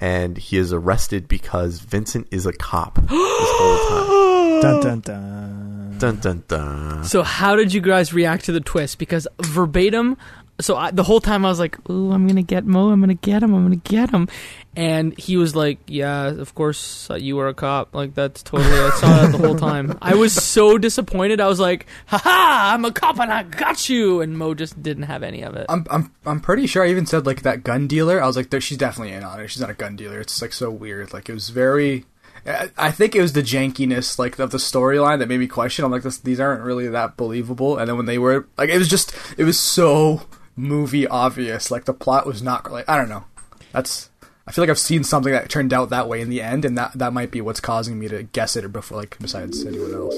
and 0.00 0.36
he 0.36 0.56
is 0.58 0.72
arrested 0.72 1.28
because 1.28 1.78
Vincent 1.78 2.26
is 2.32 2.44
a 2.44 2.52
cop 2.52 2.96
this 2.96 3.08
whole 3.10 3.88
time. 3.88 4.24
Dun 4.60 4.80
dun 4.80 5.00
dun. 5.00 5.98
Dun 5.98 6.16
dun 6.20 6.44
dun. 6.48 7.04
So 7.04 7.22
how 7.22 7.54
did 7.54 7.72
you 7.72 7.80
guys 7.80 8.12
react 8.14 8.46
to 8.46 8.52
the 8.52 8.60
twist? 8.60 8.98
Because 8.98 9.28
verbatim, 9.42 10.16
so 10.60 10.76
I, 10.76 10.90
the 10.92 11.02
whole 11.02 11.20
time 11.20 11.44
I 11.44 11.48
was 11.48 11.58
like, 11.58 11.78
"Ooh, 11.90 12.12
I'm 12.12 12.26
gonna 12.28 12.42
get 12.42 12.64
Mo. 12.64 12.90
I'm 12.90 13.00
gonna 13.00 13.14
get 13.14 13.42
him. 13.42 13.54
I'm 13.54 13.64
gonna 13.64 13.76
get 13.76 14.10
him," 14.10 14.28
and 14.76 15.16
he 15.18 15.36
was 15.36 15.56
like, 15.56 15.78
"Yeah, 15.86 16.26
of 16.26 16.54
course 16.54 17.10
uh, 17.10 17.14
you 17.14 17.34
were 17.36 17.48
a 17.48 17.54
cop. 17.54 17.94
Like 17.94 18.14
that's 18.14 18.42
totally. 18.42 18.70
I 18.70 18.90
saw 18.90 19.06
that 19.08 19.32
the 19.32 19.38
whole 19.38 19.56
time. 19.56 19.98
I 20.00 20.14
was 20.14 20.32
so 20.32 20.78
disappointed. 20.78 21.40
I 21.40 21.48
was 21.48 21.58
like, 21.58 21.86
"Ha 22.06 22.18
ha! 22.18 22.70
I'm 22.72 22.84
a 22.84 22.92
cop 22.92 23.18
and 23.18 23.32
I 23.32 23.42
got 23.42 23.88
you." 23.88 24.20
And 24.20 24.38
Mo 24.38 24.54
just 24.54 24.80
didn't 24.80 25.04
have 25.04 25.22
any 25.24 25.42
of 25.42 25.56
it. 25.56 25.66
I'm 25.68 25.86
I'm 25.90 26.12
I'm 26.24 26.40
pretty 26.40 26.66
sure 26.68 26.84
I 26.84 26.90
even 26.90 27.06
said 27.06 27.26
like 27.26 27.42
that 27.42 27.64
gun 27.64 27.88
dealer. 27.88 28.22
I 28.22 28.26
was 28.26 28.36
like, 28.36 28.48
she's 28.62 28.78
definitely 28.78 29.12
in 29.12 29.24
on 29.24 29.40
it. 29.40 29.48
She's 29.48 29.60
not 29.60 29.70
a 29.70 29.74
gun 29.74 29.96
dealer. 29.96 30.20
It's 30.20 30.40
like 30.40 30.52
so 30.52 30.70
weird. 30.70 31.12
Like 31.12 31.28
it 31.28 31.34
was 31.34 31.48
very. 31.48 32.04
I- 32.46 32.90
think 32.90 33.14
it 33.16 33.22
was 33.22 33.32
the 33.32 33.42
jankiness 33.42 34.18
like 34.18 34.38
of 34.38 34.50
the 34.50 34.58
storyline 34.58 35.18
that 35.18 35.28
made 35.28 35.40
me 35.40 35.46
question. 35.46 35.82
I'm 35.84 35.90
like, 35.90 36.02
this, 36.02 36.18
these 36.18 36.38
aren't 36.38 36.62
really 36.62 36.86
that 36.88 37.16
believable. 37.16 37.78
And 37.78 37.88
then 37.88 37.96
when 37.96 38.04
they 38.04 38.18
were 38.18 38.46
like, 38.58 38.68
it 38.68 38.76
was 38.78 38.88
just 38.88 39.14
it 39.38 39.44
was 39.44 39.58
so 39.58 40.20
movie 40.56 41.06
obvious. 41.06 41.70
Like 41.70 41.84
the 41.84 41.94
plot 41.94 42.26
was 42.26 42.42
not 42.42 42.70
like 42.70 42.88
I 42.88 42.96
don't 42.96 43.08
know. 43.08 43.24
That's 43.72 44.10
I 44.46 44.52
feel 44.52 44.62
like 44.62 44.70
I've 44.70 44.78
seen 44.78 45.04
something 45.04 45.32
that 45.32 45.48
turned 45.48 45.72
out 45.72 45.90
that 45.90 46.08
way 46.08 46.20
in 46.20 46.28
the 46.28 46.42
end, 46.42 46.64
and 46.64 46.76
that 46.76 46.92
that 46.94 47.12
might 47.12 47.30
be 47.30 47.40
what's 47.40 47.60
causing 47.60 47.98
me 47.98 48.08
to 48.08 48.24
guess 48.24 48.56
it 48.56 48.64
or 48.64 48.68
before 48.68 48.98
like 48.98 49.16
besides 49.20 49.64
anyone 49.64 49.94
else. 49.94 50.16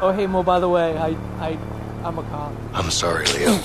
oh 0.00 0.12
hey 0.16 0.26
Mo, 0.26 0.42
by 0.42 0.60
the 0.60 0.68
way, 0.68 0.96
I 0.96 1.08
I 1.44 1.58
I'm 2.04 2.18
a 2.18 2.22
cop. 2.24 2.52
I'm 2.72 2.90
sorry, 2.90 3.26
Leo. 3.26 3.58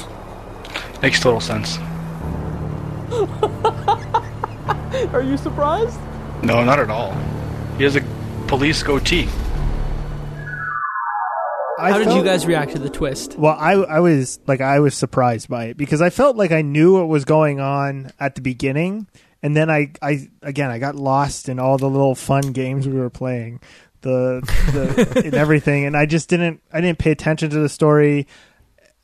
Makes 1.01 1.19
total 1.19 1.41
sense. 1.41 1.77
Are 5.13 5.21
you 5.21 5.37
surprised? 5.37 5.99
No, 6.43 6.63
not 6.63 6.79
at 6.79 6.89
all. 6.89 7.13
He 7.77 7.83
has 7.83 7.95
a 7.95 8.01
police 8.47 8.81
goatee. 8.83 9.27
I 11.83 11.91
How 11.91 11.97
did 11.99 12.13
you 12.13 12.23
guys 12.23 12.45
react 12.45 12.71
to 12.71 12.79
the 12.79 12.89
twist? 12.89 13.37
Well, 13.37 13.55
I 13.59 13.73
I 13.73 13.99
was 13.99 14.39
like 14.47 14.61
I 14.61 14.79
was 14.79 14.95
surprised 14.95 15.49
by 15.49 15.65
it 15.65 15.77
because 15.77 16.01
I 16.01 16.09
felt 16.09 16.37
like 16.37 16.51
I 16.51 16.61
knew 16.61 16.93
what 16.97 17.07
was 17.09 17.25
going 17.25 17.59
on 17.59 18.11
at 18.19 18.35
the 18.35 18.41
beginning, 18.41 19.07
and 19.41 19.55
then 19.55 19.69
I 19.69 19.91
I 20.01 20.29
again 20.41 20.71
I 20.71 20.79
got 20.79 20.95
lost 20.95 21.49
in 21.49 21.59
all 21.59 21.77
the 21.77 21.89
little 21.89 22.15
fun 22.15 22.53
games 22.53 22.87
we 22.87 22.97
were 22.97 23.09
playing, 23.09 23.59
the 24.01 24.39
the 24.71 25.21
and 25.25 25.33
everything, 25.33 25.85
and 25.85 25.97
I 25.97 26.05
just 26.05 26.29
didn't 26.29 26.61
I 26.71 26.79
didn't 26.79 26.99
pay 26.99 27.11
attention 27.11 27.49
to 27.49 27.59
the 27.59 27.67
story, 27.69 28.27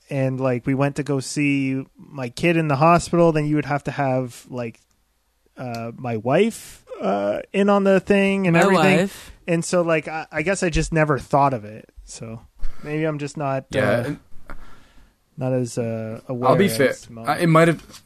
and 0.09 0.39
like 0.39 0.65
we 0.65 0.73
went 0.73 0.95
to 0.95 1.03
go 1.03 1.19
see 1.19 1.85
my 1.97 2.29
kid 2.29 2.55
in 2.55 2.69
the 2.69 2.77
hospital, 2.77 3.33
then 3.33 3.45
you 3.45 3.55
would 3.55 3.65
have 3.65 3.83
to 3.85 3.91
have 3.91 4.45
like 4.49 4.79
uh 5.57 5.91
my 5.97 6.15
wife 6.15 6.85
uh 7.01 7.41
in 7.51 7.69
on 7.69 7.83
the 7.83 7.99
thing 7.99 8.47
and 8.47 8.53
My 8.53 8.61
everything, 8.61 8.97
wife. 8.99 9.31
and 9.47 9.65
so 9.65 9.81
like 9.81 10.07
I, 10.07 10.27
I 10.31 10.41
guess 10.43 10.63
I 10.63 10.69
just 10.69 10.93
never 10.93 11.19
thought 11.19 11.53
of 11.53 11.65
it, 11.65 11.89
so. 12.05 12.39
Maybe 12.83 13.03
I'm 13.03 13.19
just 13.19 13.37
not 13.37 13.65
Yeah, 13.71 14.15
uh, 14.49 14.53
not 15.37 15.53
as 15.53 15.77
uh, 15.77 16.21
aware. 16.27 16.49
I'll 16.49 16.55
be 16.55 16.67
fair. 16.67 16.95
It 17.39 17.47
might 17.47 17.67
have. 17.67 18.01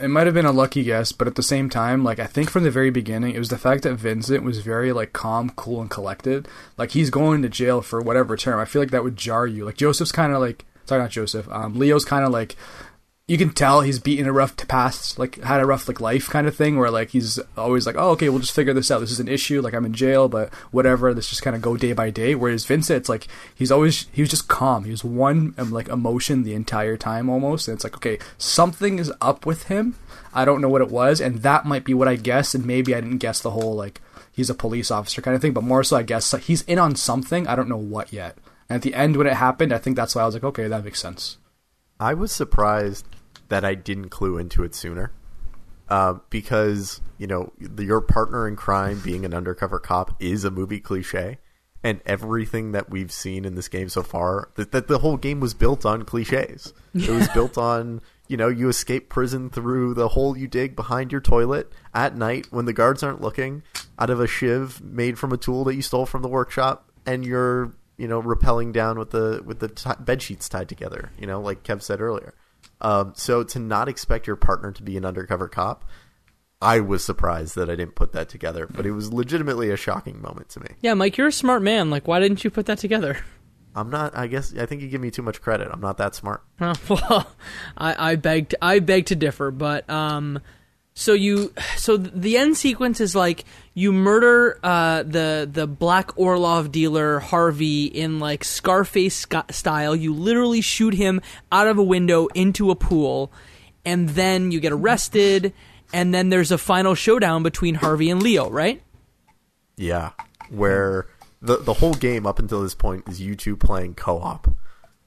It 0.00 0.08
might 0.08 0.26
have 0.26 0.34
been 0.34 0.46
a 0.46 0.52
lucky 0.52 0.82
guess, 0.84 1.12
but 1.12 1.28
at 1.28 1.34
the 1.34 1.42
same 1.42 1.68
time, 1.68 2.02
like 2.02 2.18
I 2.18 2.26
think 2.26 2.48
from 2.48 2.64
the 2.64 2.70
very 2.70 2.90
beginning, 2.90 3.34
it 3.34 3.38
was 3.38 3.50
the 3.50 3.58
fact 3.58 3.82
that 3.82 3.94
Vincent 3.94 4.42
was 4.42 4.60
very 4.60 4.90
like 4.90 5.12
calm, 5.12 5.50
cool, 5.50 5.82
and 5.82 5.90
collected. 5.90 6.48
Like 6.78 6.92
he's 6.92 7.10
going 7.10 7.42
to 7.42 7.48
jail 7.50 7.82
for 7.82 8.00
whatever 8.00 8.36
term. 8.36 8.58
I 8.58 8.64
feel 8.64 8.80
like 8.80 8.90
that 8.90 9.04
would 9.04 9.16
jar 9.16 9.46
you. 9.46 9.66
Like 9.66 9.76
Joseph's 9.76 10.10
kind 10.10 10.32
of 10.32 10.40
like, 10.40 10.64
sorry, 10.86 11.02
not 11.02 11.10
Joseph. 11.10 11.46
Um, 11.50 11.78
Leo's 11.78 12.06
kind 12.06 12.24
of 12.24 12.32
like, 12.32 12.56
you 13.32 13.38
can 13.38 13.48
tell 13.48 13.80
he's 13.80 13.98
beaten 13.98 14.26
a 14.26 14.32
rough 14.32 14.54
past, 14.68 15.18
like 15.18 15.40
had 15.42 15.58
a 15.58 15.64
rough 15.64 15.88
like 15.88 16.02
life 16.02 16.28
kind 16.28 16.46
of 16.46 16.54
thing, 16.54 16.76
where 16.76 16.90
like 16.90 17.08
he's 17.08 17.38
always 17.56 17.86
like, 17.86 17.96
oh 17.96 18.10
okay, 18.10 18.28
we'll 18.28 18.40
just 18.40 18.54
figure 18.54 18.74
this 18.74 18.90
out. 18.90 18.98
This 19.00 19.10
is 19.10 19.20
an 19.20 19.28
issue. 19.28 19.62
Like 19.62 19.72
I'm 19.72 19.86
in 19.86 19.94
jail, 19.94 20.28
but 20.28 20.52
whatever. 20.70 21.14
Let's 21.14 21.30
just 21.30 21.40
kind 21.40 21.56
of 21.56 21.62
go 21.62 21.78
day 21.78 21.94
by 21.94 22.10
day. 22.10 22.34
Whereas 22.34 22.66
Vincent, 22.66 22.98
it's 22.98 23.08
like 23.08 23.28
he's 23.54 23.72
always 23.72 24.06
he 24.12 24.20
was 24.20 24.28
just 24.28 24.48
calm. 24.48 24.84
He 24.84 24.90
was 24.90 25.02
one 25.02 25.54
um, 25.56 25.70
like 25.70 25.88
emotion 25.88 26.42
the 26.42 26.52
entire 26.52 26.98
time 26.98 27.30
almost. 27.30 27.68
And 27.68 27.74
it's 27.74 27.84
like 27.84 27.96
okay, 27.96 28.18
something 28.36 28.98
is 28.98 29.10
up 29.22 29.46
with 29.46 29.62
him. 29.64 29.94
I 30.34 30.44
don't 30.44 30.60
know 30.60 30.68
what 30.68 30.82
it 30.82 30.90
was, 30.90 31.18
and 31.18 31.38
that 31.38 31.64
might 31.64 31.84
be 31.84 31.94
what 31.94 32.08
I 32.08 32.16
guessed. 32.16 32.54
And 32.54 32.66
maybe 32.66 32.94
I 32.94 33.00
didn't 33.00 33.16
guess 33.16 33.40
the 33.40 33.52
whole 33.52 33.74
like 33.74 34.02
he's 34.30 34.50
a 34.50 34.54
police 34.54 34.90
officer 34.90 35.22
kind 35.22 35.34
of 35.34 35.40
thing, 35.40 35.54
but 35.54 35.64
more 35.64 35.82
so 35.84 35.96
I 35.96 36.02
guess 36.02 36.32
he's 36.44 36.60
in 36.64 36.78
on 36.78 36.96
something. 36.96 37.46
I 37.46 37.56
don't 37.56 37.70
know 37.70 37.78
what 37.78 38.12
yet. 38.12 38.36
And 38.68 38.76
at 38.76 38.82
the 38.82 38.92
end 38.92 39.16
when 39.16 39.26
it 39.26 39.36
happened, 39.36 39.72
I 39.72 39.78
think 39.78 39.96
that's 39.96 40.14
why 40.14 40.20
I 40.20 40.26
was 40.26 40.34
like, 40.34 40.44
okay, 40.44 40.68
that 40.68 40.84
makes 40.84 41.00
sense. 41.00 41.38
I 41.98 42.12
was 42.12 42.30
surprised 42.30 43.06
that 43.52 43.66
I 43.66 43.74
didn't 43.74 44.08
clue 44.08 44.38
into 44.38 44.64
it 44.64 44.74
sooner. 44.74 45.12
Uh, 45.86 46.14
because, 46.30 47.02
you 47.18 47.26
know, 47.26 47.52
the, 47.60 47.84
your 47.84 48.00
partner 48.00 48.48
in 48.48 48.56
crime 48.56 48.98
being 49.04 49.26
an 49.26 49.34
undercover 49.34 49.78
cop 49.78 50.16
is 50.22 50.42
a 50.44 50.50
movie 50.50 50.80
cliche. 50.80 51.36
And 51.84 52.00
everything 52.06 52.72
that 52.72 52.88
we've 52.88 53.12
seen 53.12 53.44
in 53.44 53.56
this 53.56 53.68
game 53.68 53.90
so 53.90 54.02
far, 54.02 54.48
that, 54.54 54.72
that 54.72 54.88
the 54.88 55.00
whole 55.00 55.18
game 55.18 55.38
was 55.38 55.52
built 55.52 55.84
on 55.84 56.04
cliches. 56.04 56.72
It 56.94 57.10
was 57.10 57.28
built 57.34 57.58
on, 57.58 58.00
you 58.26 58.38
know, 58.38 58.48
you 58.48 58.70
escape 58.70 59.10
prison 59.10 59.50
through 59.50 59.92
the 59.94 60.08
hole 60.08 60.34
you 60.34 60.48
dig 60.48 60.74
behind 60.74 61.12
your 61.12 61.20
toilet 61.20 61.70
at 61.92 62.16
night 62.16 62.46
when 62.50 62.64
the 62.64 62.72
guards 62.72 63.02
aren't 63.02 63.20
looking, 63.20 63.64
out 63.98 64.08
of 64.08 64.18
a 64.18 64.26
shiv 64.26 64.80
made 64.80 65.18
from 65.18 65.32
a 65.32 65.36
tool 65.36 65.64
that 65.64 65.74
you 65.74 65.82
stole 65.82 66.06
from 66.06 66.22
the 66.22 66.28
workshop, 66.28 66.90
and 67.04 67.26
you're, 67.26 67.74
you 67.98 68.08
know, 68.08 68.22
rappelling 68.22 68.72
down 68.72 68.98
with 68.98 69.10
the 69.10 69.42
with 69.44 69.58
the 69.58 69.68
t- 69.68 69.90
bed 70.00 70.22
sheets 70.22 70.48
tied 70.48 70.68
together. 70.68 71.10
You 71.18 71.26
know, 71.26 71.40
like 71.40 71.64
Kev 71.64 71.82
said 71.82 72.00
earlier. 72.00 72.32
Um, 72.82 73.12
so 73.16 73.42
to 73.44 73.58
not 73.58 73.88
expect 73.88 74.26
your 74.26 74.36
partner 74.36 74.72
to 74.72 74.82
be 74.82 74.96
an 74.96 75.06
undercover 75.06 75.48
cop, 75.48 75.84
I 76.60 76.80
was 76.80 77.04
surprised 77.04 77.54
that 77.56 77.70
I 77.70 77.76
didn't 77.76 77.94
put 77.94 78.12
that 78.12 78.28
together. 78.28 78.66
But 78.66 78.84
it 78.84 78.92
was 78.92 79.12
legitimately 79.12 79.70
a 79.70 79.76
shocking 79.76 80.20
moment 80.20 80.50
to 80.50 80.60
me. 80.60 80.68
Yeah, 80.80 80.94
Mike, 80.94 81.16
you're 81.16 81.28
a 81.28 81.32
smart 81.32 81.62
man. 81.62 81.90
Like, 81.90 82.06
why 82.06 82.20
didn't 82.20 82.44
you 82.44 82.50
put 82.50 82.66
that 82.66 82.78
together? 82.78 83.18
I'm 83.74 83.88
not. 83.88 84.16
I 84.16 84.26
guess 84.26 84.54
I 84.54 84.66
think 84.66 84.82
you 84.82 84.88
give 84.88 85.00
me 85.00 85.10
too 85.10 85.22
much 85.22 85.40
credit. 85.40 85.68
I'm 85.72 85.80
not 85.80 85.96
that 85.98 86.14
smart. 86.14 86.42
Well, 86.88 87.26
I, 87.76 88.12
I 88.12 88.16
beg 88.16 88.50
to, 88.50 88.58
I 88.62 88.80
beg 88.80 89.06
to 89.06 89.16
differ, 89.16 89.50
but 89.50 89.88
um, 89.88 90.40
so 90.94 91.14
you 91.14 91.54
so 91.76 91.96
the 91.96 92.36
end 92.36 92.56
sequence 92.56 93.00
is 93.00 93.16
like 93.16 93.44
you 93.74 93.92
murder 93.92 94.58
uh 94.62 95.02
the 95.02 95.48
the 95.50 95.66
Black 95.66 96.16
Orlov 96.18 96.70
dealer 96.70 97.20
Harvey 97.20 97.86
in 97.86 98.18
like 98.18 98.44
Scarface 98.44 99.16
sc- 99.16 99.50
style. 99.50 99.96
You 99.96 100.14
literally 100.14 100.60
shoot 100.60 100.94
him 100.94 101.20
out 101.50 101.68
of 101.68 101.78
a 101.78 101.82
window 101.82 102.26
into 102.28 102.70
a 102.70 102.74
pool, 102.74 103.32
and 103.84 104.10
then 104.10 104.50
you 104.50 104.60
get 104.60 104.72
arrested, 104.72 105.52
and 105.92 106.12
then 106.12 106.28
there's 106.28 106.50
a 106.50 106.58
final 106.58 106.94
showdown 106.94 107.42
between 107.42 107.76
Harvey 107.76 108.10
and 108.10 108.22
Leo, 108.22 108.50
right? 108.50 108.82
Yeah, 109.76 110.10
where 110.50 111.06
the 111.40 111.56
the 111.56 111.74
whole 111.74 111.94
game 111.94 112.26
up 112.26 112.38
until 112.38 112.62
this 112.62 112.74
point 112.74 113.08
is 113.08 113.20
you 113.20 113.34
two 113.34 113.56
playing 113.56 113.94
co-op, 113.94 114.54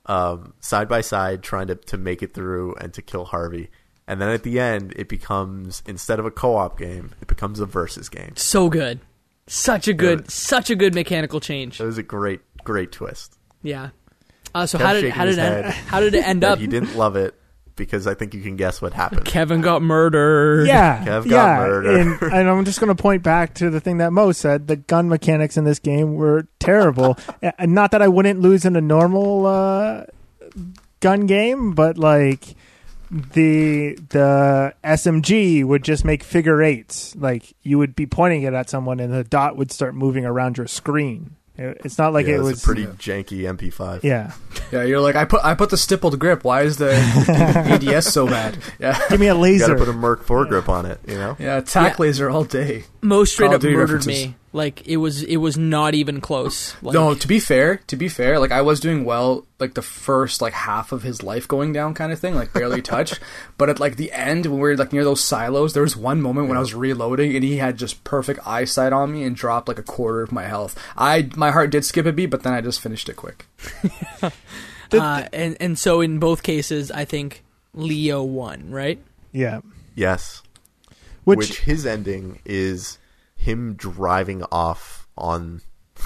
um, 0.07 0.53
side 0.59 0.89
by 0.89 1.01
side, 1.01 1.43
trying 1.43 1.67
to 1.67 1.75
to 1.75 1.97
make 1.97 2.23
it 2.23 2.33
through 2.33 2.75
and 2.75 2.93
to 2.93 3.01
kill 3.01 3.25
Harvey. 3.25 3.69
And 4.07 4.21
then 4.21 4.29
at 4.29 4.43
the 4.43 4.59
end, 4.59 4.93
it 4.95 5.09
becomes 5.09 5.81
instead 5.87 6.19
of 6.19 6.25
a 6.25 6.31
co-op 6.31 6.77
game, 6.77 7.11
it 7.21 7.27
becomes 7.27 7.59
a 7.59 7.65
versus 7.65 8.07
game. 8.09 8.33
So 8.35 8.69
good, 8.69 8.99
such 9.47 9.87
a 9.87 9.93
good, 9.93 10.19
Yeah. 10.21 10.25
such 10.29 10.69
a 10.69 10.75
good 10.75 10.93
mechanical 10.93 11.39
change. 11.39 11.79
It 11.81 11.85
was 11.85 11.97
a 11.97 12.03
great, 12.03 12.41
great 12.63 12.91
twist. 12.91 13.37
Yeah. 13.63 13.89
Uh, 14.53 14.65
so 14.65 14.77
Kev's 14.77 14.85
how 14.85 14.93
did 14.93 15.09
how 15.11 15.25
did 15.25 15.33
it 15.37 15.39
end, 15.39 15.65
how 15.73 15.99
did 15.99 16.13
it 16.15 16.25
end 16.25 16.43
up? 16.43 16.59
he 16.59 16.67
didn't 16.67 16.95
love 16.95 17.15
it 17.15 17.33
because 17.75 18.07
I 18.07 18.13
think 18.13 18.33
you 18.33 18.41
can 18.41 18.55
guess 18.55 18.81
what 18.81 18.93
happened. 18.93 19.25
Kevin 19.25 19.59
got 19.61 19.81
murdered. 19.81 20.67
Yeah, 20.67 21.03
Kev 21.03 21.27
got 21.27 21.29
yeah, 21.29 21.57
murdered. 21.67 21.99
and, 21.99 22.21
and 22.33 22.49
I'm 22.49 22.63
just 22.63 22.79
going 22.79 22.95
to 22.95 23.01
point 23.01 23.21
back 23.23 23.55
to 23.55 23.69
the 23.69 23.79
thing 23.81 23.97
that 23.97 24.13
Mo 24.13 24.31
said: 24.31 24.67
the 24.67 24.77
gun 24.77 25.09
mechanics 25.09 25.57
in 25.57 25.63
this 25.65 25.79
game 25.79 26.13
were 26.15 26.47
terrible. 26.59 27.17
and 27.57 27.73
not 27.73 27.91
that 27.91 28.01
I 28.01 28.07
wouldn't 28.07 28.39
lose 28.39 28.63
in 28.65 28.75
a 28.77 28.81
normal 28.81 29.45
uh, 29.45 30.05
gun 31.01 31.25
game, 31.25 31.73
but 31.73 31.97
like 31.97 32.55
the 33.11 33.95
the 34.09 34.73
SMG 34.83 35.63
would 35.63 35.83
just 35.83 36.05
make 36.05 36.23
figure 36.23 36.61
eights. 36.61 37.15
Like 37.15 37.53
you 37.63 37.77
would 37.77 37.95
be 37.95 38.05
pointing 38.05 38.43
it 38.43 38.53
at 38.53 38.69
someone, 38.69 38.99
and 38.99 39.13
the 39.13 39.23
dot 39.23 39.57
would 39.57 39.71
start 39.71 39.95
moving 39.95 40.25
around 40.25 40.57
your 40.57 40.67
screen. 40.67 41.35
It- 41.57 41.81
It's 41.85 41.97
not 41.97 42.11
like 42.11 42.27
yeah, 42.27 42.35
it 42.35 42.41
was 42.41 42.61
a 42.61 42.65
pretty 42.65 42.85
janky 42.85 43.43
MP5. 43.43 44.03
Yeah, 44.03 44.33
Yeah, 44.73 44.83
you're 44.83 44.99
like 44.99 45.15
I 45.15 45.23
put 45.25 45.43
I 45.45 45.53
put 45.55 45.69
the 45.69 45.77
stippled 45.77 46.19
grip. 46.19 46.43
Why 46.43 46.63
is 46.63 46.77
the 46.77 46.91
ADS 47.29 48.11
so 48.11 48.27
bad? 48.27 48.57
Yeah, 48.79 48.99
give 49.09 49.19
me 49.19 49.27
a 49.27 49.35
laser. 49.35 49.65
You 49.67 49.73
laser. 49.73 49.73
got 49.75 49.79
to 49.79 49.85
put 49.91 49.95
a 49.95 49.97
Merc 49.97 50.25
foregrip 50.25 50.67
on 50.67 50.85
it. 50.85 50.99
You 51.07 51.15
know. 51.15 51.37
yeah, 51.39 51.61
Tac 51.61 51.93
Yeah. 51.93 52.01
laser 52.01 52.29
all 52.29 52.43
day. 52.43 52.83
Most 53.01 53.33
straight 53.33 53.47
Call 53.47 53.55
up 53.55 53.63
murdered 53.63 53.79
references. 53.79 54.07
me. 54.27 54.35
Like 54.55 54.87
it 54.87 54.95
was 54.95 55.21
it 55.21 55.35
was 55.35 55.57
not 55.57 55.95
even 55.95 56.21
close. 56.21 56.81
Like, 56.81 56.93
no, 56.93 57.13
to 57.13 57.27
be 57.27 57.41
fair, 57.41 57.81
to 57.87 57.97
be 57.97 58.07
fair, 58.07 58.39
like 58.39 58.53
I 58.53 58.61
was 58.61 58.79
doing 58.79 59.03
well, 59.03 59.45
like 59.59 59.73
the 59.73 59.81
first 59.81 60.41
like 60.41 60.53
half 60.53 60.93
of 60.93 61.03
his 61.03 61.21
life 61.21 61.45
going 61.45 61.73
down, 61.73 61.93
kind 61.93 62.13
of 62.13 62.19
thing, 62.19 62.35
like 62.35 62.53
barely 62.53 62.81
touched. 62.81 63.19
But 63.57 63.69
at 63.69 63.81
like 63.81 63.97
the 63.97 64.13
end, 64.13 64.45
when 64.45 64.55
we 64.55 64.61
were 64.61 64.77
like 64.77 64.93
near 64.93 65.03
those 65.03 65.19
silos, 65.19 65.73
there 65.73 65.83
was 65.83 65.97
one 65.97 66.21
moment 66.21 66.47
when 66.47 66.55
I 66.55 66.61
was 66.61 66.73
reloading, 66.73 67.35
and 67.35 67.43
he 67.43 67.57
had 67.57 67.77
just 67.77 68.05
perfect 68.05 68.39
eyesight 68.47 68.93
on 68.93 69.11
me 69.11 69.23
and 69.23 69.35
dropped 69.35 69.67
like 69.67 69.77
a 69.77 69.83
quarter 69.83 70.21
of 70.21 70.31
my 70.31 70.43
health. 70.43 70.81
I 70.95 71.29
my 71.35 71.51
heart 71.51 71.69
did 71.69 71.83
skip 71.83 72.05
a 72.05 72.13
beat, 72.13 72.27
but 72.27 72.43
then 72.43 72.53
I 72.53 72.61
just 72.61 72.79
finished 72.79 73.09
it 73.09 73.17
quick. 73.17 73.47
uh, 74.21 74.31
and 75.33 75.57
and 75.59 75.77
so 75.77 75.99
in 75.99 76.17
both 76.17 76.43
cases, 76.43 76.91
I 76.91 77.03
think 77.03 77.43
Leo 77.73 78.23
won. 78.23 78.69
Right? 78.69 78.99
yeah, 79.33 79.59
Yes. 79.95 80.43
which, 81.25 81.39
Which, 81.39 81.59
his 81.59 81.85
ending 81.85 82.39
is 82.45 82.99
him 83.45 83.75
driving 83.75 84.43
off 84.51 85.07
on. 85.17 85.61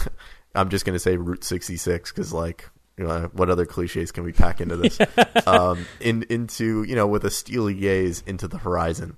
I'm 0.55 0.69
just 0.69 0.85
gonna 0.85 0.99
say 0.99 1.17
Route 1.17 1.43
66 1.43 2.11
because 2.11 2.33
like. 2.33 2.69
You 2.97 3.07
know, 3.07 3.29
what 3.31 3.49
other 3.49 3.65
cliches 3.65 4.11
can 4.11 4.25
we 4.25 4.33
pack 4.33 4.59
into 4.59 4.75
this? 4.75 4.99
um, 5.47 5.85
in 6.01 6.23
into 6.23 6.83
you 6.83 6.95
know 6.95 7.07
with 7.07 7.23
a 7.23 7.29
steely 7.29 7.73
gaze 7.73 8.21
into 8.27 8.45
the 8.45 8.57
horizon. 8.57 9.15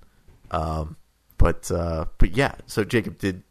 Um, 0.52 0.98
but 1.40 1.72
uh, 1.72 2.06
but 2.20 2.38
yeah. 2.38 2.54
So 2.68 2.84
Jacob, 2.84 3.18
did 3.18 3.42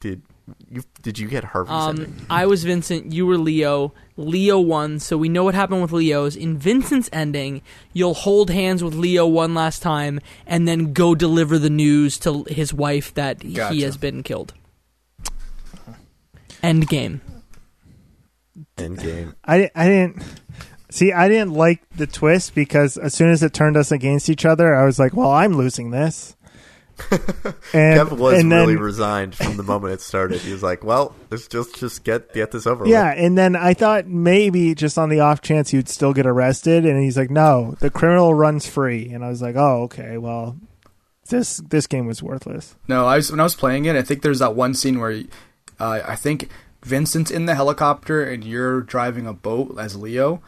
did 0.00 0.22
you 0.70 0.82
did 1.02 1.18
you 1.18 1.28
get 1.28 1.44
Harvey's 1.44 1.72
ending? 1.72 2.06
Um, 2.06 2.26
I 2.30 2.46
was 2.46 2.64
Vincent. 2.64 3.12
You 3.12 3.26
were 3.26 3.38
Leo. 3.38 3.92
Leo 4.16 4.58
won. 4.58 4.98
So 4.98 5.16
we 5.16 5.28
know 5.28 5.44
what 5.44 5.54
happened 5.54 5.82
with 5.82 5.92
Leo's. 5.92 6.36
In 6.36 6.58
Vincent's 6.58 7.08
ending, 7.12 7.62
you'll 7.92 8.14
hold 8.14 8.50
hands 8.50 8.82
with 8.82 8.94
Leo 8.94 9.26
one 9.26 9.54
last 9.54 9.80
time, 9.82 10.20
and 10.46 10.66
then 10.66 10.92
go 10.92 11.14
deliver 11.14 11.58
the 11.58 11.70
news 11.70 12.18
to 12.18 12.44
his 12.48 12.74
wife 12.74 13.14
that 13.14 13.42
he 13.42 13.82
has 13.82 13.96
been 13.96 14.22
killed. 14.22 14.54
End 16.62 16.88
game. 16.88 17.20
End 18.76 18.98
game. 18.98 19.34
I 19.44 19.70
I 19.74 19.88
didn't 19.88 20.22
see. 20.90 21.12
I 21.12 21.28
didn't 21.28 21.52
like 21.52 21.88
the 21.90 22.06
twist 22.06 22.54
because 22.54 22.96
as 22.96 23.14
soon 23.14 23.30
as 23.30 23.42
it 23.42 23.52
turned 23.52 23.76
us 23.76 23.92
against 23.92 24.28
each 24.28 24.44
other, 24.44 24.74
I 24.74 24.84
was 24.84 24.98
like, 24.98 25.14
"Well, 25.14 25.30
I'm 25.30 25.56
losing 25.56 25.90
this." 25.90 26.36
and 27.72 28.00
Kev 28.00 28.18
was 28.18 28.40
and 28.40 28.50
then, 28.50 28.60
really 28.60 28.76
resigned 28.76 29.34
from 29.34 29.56
the 29.56 29.62
moment 29.62 29.94
it 29.94 30.00
started. 30.00 30.40
He 30.40 30.52
was 30.52 30.62
like, 30.62 30.84
"Well, 30.84 31.14
let's 31.30 31.46
just 31.46 31.76
just 31.76 32.04
get 32.04 32.32
get 32.34 32.50
this 32.50 32.66
over 32.66 32.86
yeah, 32.86 33.14
with." 33.14 33.24
and 33.24 33.38
then 33.38 33.56
I 33.56 33.74
thought 33.74 34.06
maybe 34.06 34.74
just 34.74 34.98
on 34.98 35.08
the 35.08 35.20
off 35.20 35.40
chance 35.40 35.72
you'd 35.72 35.88
still 35.88 36.12
get 36.12 36.26
arrested, 36.26 36.84
and 36.84 37.02
he's 37.02 37.16
like, 37.16 37.30
"No, 37.30 37.76
the 37.80 37.90
criminal 37.90 38.34
runs 38.34 38.68
free," 38.68 39.10
and 39.10 39.24
I 39.24 39.28
was 39.28 39.42
like, 39.42 39.56
"Oh, 39.56 39.82
okay, 39.84 40.18
well." 40.18 40.56
This 41.30 41.58
this 41.58 41.86
game 41.86 42.06
was 42.06 42.22
worthless. 42.22 42.74
No, 42.88 43.04
I 43.04 43.16
was 43.16 43.30
when 43.30 43.38
I 43.38 43.42
was 43.42 43.54
playing 43.54 43.84
it. 43.84 43.94
I 43.94 44.00
think 44.00 44.22
there's 44.22 44.38
that 44.38 44.54
one 44.54 44.72
scene 44.72 44.98
where 44.98 45.24
uh, 45.78 46.00
I 46.06 46.16
think 46.16 46.48
Vincent's 46.82 47.30
in 47.30 47.46
the 47.46 47.54
helicopter 47.54 48.24
and 48.24 48.44
you're 48.44 48.80
driving 48.80 49.26
a 49.26 49.32
boat 49.32 49.78
as 49.78 49.94
Leo. 49.94 50.40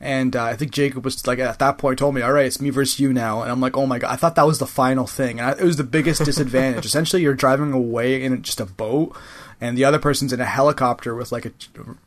And 0.00 0.36
uh, 0.36 0.44
I 0.44 0.54
think 0.54 0.70
Jacob 0.70 1.04
was 1.04 1.26
like 1.26 1.40
at 1.40 1.58
that 1.58 1.76
point 1.78 1.98
told 1.98 2.14
me, 2.14 2.22
"All 2.22 2.32
right, 2.32 2.46
it's 2.46 2.60
me 2.60 2.70
versus 2.70 3.00
you 3.00 3.12
now." 3.12 3.42
And 3.42 3.50
I'm 3.50 3.60
like, 3.60 3.76
"Oh 3.76 3.84
my 3.86 3.98
god!" 3.98 4.12
I 4.12 4.16
thought 4.16 4.36
that 4.36 4.46
was 4.46 4.58
the 4.60 4.66
final 4.66 5.06
thing, 5.08 5.40
and 5.40 5.48
I, 5.50 5.52
it 5.52 5.64
was 5.64 5.76
the 5.76 5.82
biggest 5.84 6.24
disadvantage. 6.24 6.86
Essentially, 6.86 7.20
you're 7.22 7.34
driving 7.34 7.72
away 7.72 8.22
in 8.22 8.42
just 8.42 8.60
a 8.60 8.66
boat, 8.66 9.16
and 9.60 9.76
the 9.76 9.84
other 9.84 9.98
person's 9.98 10.32
in 10.32 10.40
a 10.40 10.44
helicopter 10.44 11.16
with 11.16 11.32
like 11.32 11.46
a 11.46 11.50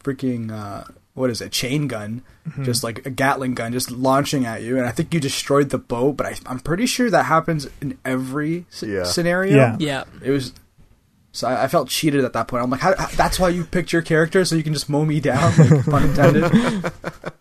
freaking 0.03 0.51
uh, 0.51 0.85
what 1.15 1.29
is 1.29 1.41
it, 1.41 1.51
chain 1.51 1.87
gun, 1.89 2.21
just 2.63 2.81
like 2.81 3.05
a 3.05 3.09
Gatling 3.09 3.55
gun, 3.55 3.73
just 3.73 3.91
launching 3.91 4.45
at 4.45 4.61
you. 4.61 4.77
And 4.77 4.85
I 4.85 4.91
think 4.91 5.13
you 5.13 5.19
destroyed 5.19 5.69
the 5.69 5.77
boat, 5.77 6.13
but 6.15 6.25
I, 6.25 6.35
I'm 6.45 6.61
pretty 6.61 6.85
sure 6.85 7.09
that 7.09 7.23
happens 7.25 7.67
in 7.81 7.97
every 8.05 8.65
s- 8.71 8.83
Yeah. 8.83 9.03
scenario. 9.03 9.53
Yeah. 9.57 9.75
Yeah. 9.77 10.03
It 10.23 10.31
was. 10.31 10.53
So 11.33 11.47
I, 11.49 11.63
I 11.63 11.67
felt 11.67 11.89
cheated 11.89 12.23
at 12.23 12.31
that 12.33 12.47
point. 12.47 12.63
I'm 12.63 12.69
like, 12.69 12.79
how, 12.79 12.95
how- 12.97 13.07
that's 13.07 13.37
why 13.39 13.49
you 13.49 13.65
picked 13.65 13.91
your 13.91 14.01
character 14.01 14.45
so 14.45 14.55
you 14.55 14.63
can 14.63 14.73
just 14.73 14.89
mow 14.89 15.03
me 15.03 15.19
down, 15.19 15.51
like, 15.57 15.85
pun 15.85 16.03
intended. 16.03 16.93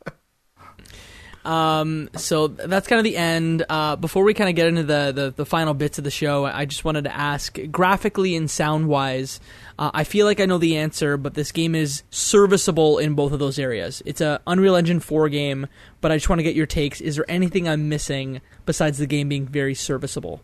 Um, 1.45 2.11
so 2.17 2.49
that's 2.49 2.87
kind 2.87 2.99
of 2.99 3.05
the 3.05 3.17
end. 3.17 3.65
Uh, 3.69 3.97
before 3.97 4.25
we 4.25 4.35
kind 4.35 4.51
of 4.51 4.57
get 4.57 4.67
into 4.67 4.83
the, 4.83 5.13
the, 5.13 5.31
the 5.31 5.47
final 5.47 5.75
bits 5.75 5.99
of 5.99 6.05
the 6.05 6.11
show, 6.11 6.45
I 6.45 6.67
just 6.67 6.85
wanted 6.85 7.05
to 7.05 7.17
ask 7.17 7.59
graphically 7.71 8.37
and 8.37 8.51
sound 8.51 8.89
wise, 8.89 9.41
uh, 9.79 9.91
I 9.95 10.05
feel 10.05 10.27
like 10.27 10.41
I 10.41 10.45
know 10.45 10.59
the 10.59 10.77
answer, 10.77 11.17
but 11.17 11.35
this 11.35 11.53
game 11.53 11.75
is 11.75 12.03
serviceable 12.11 12.99
in 12.99 13.15
both 13.15 13.33
of 13.33 13.39
those 13.39 13.59
areas. 13.59 14.03
It's 14.05 14.21
a 14.21 14.41
Unreal 14.47 14.77
Engine 14.77 15.01
4 15.01 15.31
game, 15.31 15.67
but 16.03 16.13
I 16.13 16.17
just 16.17 16.29
want 16.29 16.41
to 16.41 16.45
get 16.45 16.55
your 16.55 16.67
takes. 16.67 17.01
Is 17.01 17.17
there 17.17 17.31
anything 17.31 17.67
I'm 17.67 17.89
missing 17.89 18.43
besides 18.67 18.99
the 18.99 19.07
game 19.07 19.29
being 19.31 19.47
very 19.47 19.75
serviceable? 19.75 20.43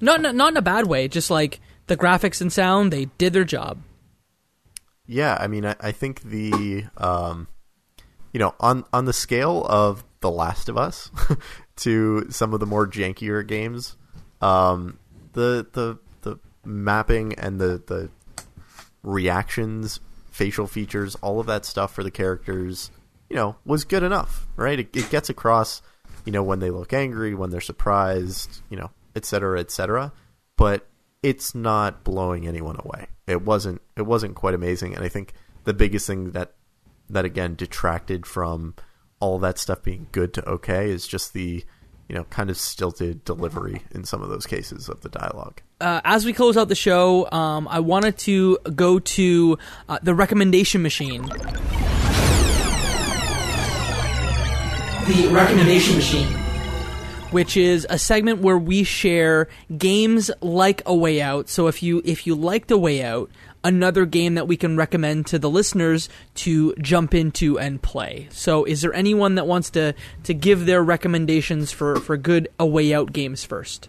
Not, 0.00 0.20
not, 0.20 0.34
not 0.34 0.52
in 0.52 0.56
a 0.56 0.62
bad 0.62 0.86
way, 0.88 1.06
just 1.06 1.30
like 1.30 1.60
the 1.86 1.96
graphics 1.96 2.40
and 2.40 2.52
sound, 2.52 2.92
they 2.92 3.04
did 3.18 3.32
their 3.32 3.44
job. 3.44 3.78
Yeah, 5.06 5.36
I 5.38 5.46
mean, 5.46 5.64
I, 5.64 5.76
I 5.78 5.92
think 5.92 6.22
the 6.22 6.84
um, 6.96 7.46
you 8.34 8.40
know 8.40 8.54
on 8.60 8.84
on 8.92 9.06
the 9.06 9.14
scale 9.14 9.64
of 9.64 10.04
The 10.20 10.30
Last 10.30 10.68
of 10.68 10.76
Us 10.76 11.10
to 11.76 12.26
some 12.30 12.52
of 12.52 12.60
the 12.60 12.66
more 12.66 12.86
jankier 12.86 13.46
games, 13.46 13.96
um, 14.42 14.98
the 15.32 15.66
the 15.72 15.98
the 16.20 16.38
mapping 16.66 17.32
and 17.34 17.58
the 17.58 17.82
the 17.86 18.10
reactions, 19.02 20.00
facial 20.30 20.66
features, 20.66 21.14
all 21.16 21.40
of 21.40 21.46
that 21.46 21.64
stuff 21.64 21.94
for 21.94 22.02
the 22.02 22.10
characters, 22.10 22.90
you 23.30 23.36
know, 23.36 23.56
was 23.64 23.84
good 23.84 24.02
enough, 24.02 24.46
right? 24.56 24.80
It, 24.80 24.96
it 24.96 25.10
gets 25.10 25.30
across, 25.30 25.80
you 26.24 26.32
know, 26.32 26.42
when 26.42 26.58
they 26.58 26.70
look 26.70 26.92
angry, 26.92 27.34
when 27.34 27.50
they're 27.50 27.60
surprised, 27.60 28.62
you 28.68 28.76
know, 28.76 28.90
et 29.14 29.24
cetera, 29.24 29.60
et 29.60 29.70
cetera. 29.70 30.12
But 30.56 30.88
it's 31.22 31.54
not 31.54 32.02
blowing 32.02 32.48
anyone 32.48 32.80
away. 32.84 33.06
It 33.28 33.42
wasn't. 33.42 33.80
It 33.96 34.02
wasn't 34.02 34.34
quite 34.34 34.54
amazing, 34.54 34.94
and 34.94 35.04
I 35.04 35.08
think 35.08 35.34
the 35.62 35.72
biggest 35.72 36.06
thing 36.06 36.32
that 36.32 36.54
that 37.08 37.24
again 37.24 37.54
detracted 37.54 38.26
from 38.26 38.74
all 39.20 39.38
that 39.38 39.58
stuff 39.58 39.82
being 39.82 40.06
good 40.12 40.34
to 40.34 40.48
okay 40.48 40.90
is 40.90 41.06
just 41.06 41.32
the 41.32 41.64
you 42.08 42.14
know 42.14 42.24
kind 42.24 42.50
of 42.50 42.56
stilted 42.56 43.24
delivery 43.24 43.82
in 43.92 44.04
some 44.04 44.22
of 44.22 44.28
those 44.28 44.46
cases 44.46 44.88
of 44.88 45.00
the 45.00 45.08
dialogue. 45.08 45.62
uh, 45.80 46.00
as 46.04 46.24
we 46.24 46.32
close 46.32 46.56
out 46.56 46.68
the 46.68 46.74
show, 46.74 47.30
um, 47.30 47.66
I 47.68 47.80
wanted 47.80 48.18
to 48.18 48.58
go 48.74 48.98
to 48.98 49.58
uh, 49.88 49.98
the 50.02 50.14
recommendation 50.14 50.82
machine. 50.82 51.22
The 55.06 55.28
recommendation 55.30 55.96
machine. 55.96 56.28
Which 57.30 57.56
is 57.58 57.86
a 57.90 57.98
segment 57.98 58.40
where 58.40 58.56
we 58.56 58.84
share 58.84 59.48
games 59.76 60.30
like 60.40 60.82
A 60.86 60.94
Way 60.94 61.20
Out. 61.20 61.48
So 61.48 61.66
if 61.66 61.82
you 61.82 62.00
if 62.04 62.26
you 62.26 62.34
liked 62.34 62.70
A 62.70 62.78
Way 62.78 63.02
Out, 63.02 63.30
another 63.64 64.06
game 64.06 64.34
that 64.34 64.46
we 64.46 64.56
can 64.56 64.76
recommend 64.76 65.26
to 65.26 65.38
the 65.38 65.50
listeners 65.50 66.08
to 66.34 66.74
jump 66.76 67.14
into 67.14 67.58
and 67.58 67.82
play. 67.82 68.28
So 68.30 68.64
is 68.64 68.82
there 68.82 68.94
anyone 68.94 69.34
that 69.34 69.46
wants 69.46 69.70
to 69.70 69.94
to 70.24 70.34
give 70.34 70.66
their 70.66 70.84
recommendations 70.84 71.72
for 71.72 71.96
for 71.96 72.16
good 72.16 72.48
A 72.60 72.66
Way 72.66 72.94
Out 72.94 73.12
games 73.12 73.44
first? 73.44 73.88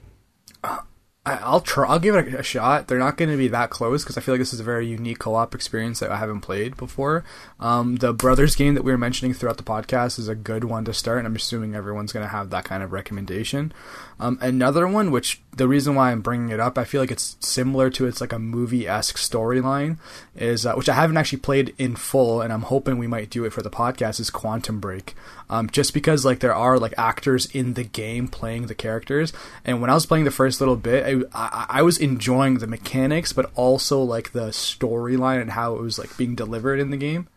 I, 1.26 1.40
I'll 1.42 1.62
try. 1.62 1.88
I'll 1.88 2.00
give 2.00 2.16
it 2.16 2.34
a, 2.34 2.40
a 2.40 2.44
shot. 2.44 2.88
They're 2.88 3.00
not 3.00 3.18
going 3.18 3.32
to 3.32 3.38
be 3.38 3.48
that 3.48 3.72
close 3.72 4.04
because 4.04 4.18
I 4.18 4.22
feel 4.22 4.36
like 4.36 4.40
this 4.40 4.54
is 4.54 4.60
a 4.60 4.64
very 4.64 4.88
unique 4.88 5.20
co-op 5.20 5.56
experience 5.56 6.00
that 6.00 6.12
I 6.12 6.18
haven't 6.18 6.42
played 6.42 6.78
before. 6.78 7.24
Um, 7.60 7.96
the 7.96 8.14
brothers 8.14 8.56
game 8.56 8.76
that 8.76 8.84
we 8.84 8.92
were 8.92 8.98
mentioning 8.98 9.34
throughout 9.34 9.58
the 9.58 9.64
podcast 9.64 10.20
is 10.20 10.28
a 10.28 10.36
good 10.36 10.66
one 10.66 10.86
to 10.86 10.94
start, 10.94 11.18
and 11.18 11.28
I'm 11.28 11.36
assuming 11.36 11.74
everyone's 11.74 12.14
going 12.14 12.26
to 12.26 12.32
have 12.32 12.52
that 12.52 12.66
kind 12.66 12.84
of 12.84 12.92
recommendation. 12.92 13.74
Um, 14.20 14.38
another 14.40 14.88
one, 14.88 15.10
which 15.10 15.42
the 15.56 15.68
reason 15.68 15.96
why 15.96 16.12
I'm 16.12 16.22
bringing 16.22 16.50
it 16.50 16.60
up, 16.60 16.78
I 16.78 16.84
feel 16.84 17.02
like 17.02 17.12
it's 17.12 17.38
similar 17.40 17.90
to 17.92 18.06
it's 18.06 18.20
like 18.20 18.34
a 18.34 18.40
movie 18.40 18.88
esque 18.88 19.18
storyline, 19.18 19.98
is 20.36 20.66
uh, 20.66 20.74
which 20.74 20.90
I 20.90 20.94
haven't 20.94 21.18
actually 21.18 21.40
played 21.40 21.74
in 21.78 21.96
full, 21.96 22.42
and 22.42 22.52
I'm 22.52 22.64
hoping 22.64 22.98
we 22.98 23.08
might 23.08 23.30
do 23.30 23.46
it 23.46 23.54
for 23.54 23.62
the 23.62 23.70
podcast. 23.70 24.20
Is 24.20 24.30
Quantum 24.30 24.80
Break, 24.80 25.16
um, 25.50 25.70
just 25.70 25.94
because 25.94 26.26
like 26.26 26.40
there 26.40 26.54
are 26.54 26.78
like 26.78 26.94
actors 26.98 27.46
in 27.48 27.74
the 27.74 27.84
game 27.84 28.28
playing 28.28 28.68
the 28.68 28.76
characters, 28.76 29.32
and 29.64 29.80
when 29.80 29.90
I 29.90 29.94
was 29.94 30.06
playing 30.06 30.26
the 30.26 30.32
first 30.32 30.60
little 30.60 30.76
bit, 30.76 31.26
I, 31.34 31.38
I, 31.38 31.66
I 31.80 31.82
was 31.84 31.98
enjoying 31.98 32.58
the 32.58 32.68
mechanics, 32.68 33.32
but 33.32 33.50
also 33.56 34.02
like 34.02 34.34
the 34.34 34.50
storyline 34.50 35.42
and 35.42 35.52
how 35.52 35.76
it 35.76 35.82
was 35.82 35.98
like 35.98 36.16
being 36.18 36.36
delivered 36.36 36.80
in 36.80 36.90
the 36.90 36.98
game. 36.98 37.28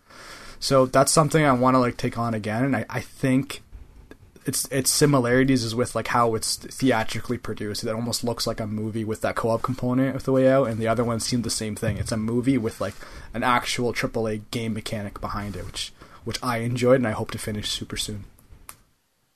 So 0.60 0.86
that's 0.86 1.12
something 1.12 1.44
I 1.44 1.52
want 1.52 1.74
to 1.74 1.78
like 1.78 1.96
take 1.96 2.18
on 2.18 2.34
again, 2.34 2.64
and 2.64 2.74
I, 2.74 2.84
I 2.90 3.00
think 3.00 3.62
its 4.48 4.66
its 4.70 4.90
similarities 4.90 5.62
is 5.62 5.74
with 5.74 5.94
like 5.94 6.08
how 6.08 6.34
it's 6.34 6.56
theatrically 6.56 7.36
produced. 7.36 7.84
It 7.84 7.90
almost 7.90 8.24
looks 8.24 8.46
like 8.46 8.60
a 8.60 8.66
movie 8.66 9.04
with 9.04 9.20
that 9.20 9.36
co-op 9.36 9.60
component 9.60 10.14
with 10.14 10.24
the 10.24 10.32
way 10.32 10.48
out, 10.48 10.68
and 10.68 10.78
the 10.78 10.88
other 10.88 11.04
one 11.04 11.20
seemed 11.20 11.44
the 11.44 11.50
same 11.50 11.76
thing. 11.76 11.98
It's 11.98 12.12
a 12.12 12.16
movie 12.16 12.56
with 12.56 12.80
like 12.80 12.94
an 13.34 13.42
actual 13.42 13.92
AAA 13.92 14.40
game 14.50 14.72
mechanic 14.72 15.20
behind 15.20 15.54
it, 15.54 15.66
which 15.66 15.92
which 16.24 16.38
I 16.42 16.58
enjoyed, 16.58 16.96
and 16.96 17.06
I 17.06 17.10
hope 17.10 17.30
to 17.32 17.38
finish 17.38 17.68
super 17.68 17.98
soon. 17.98 18.24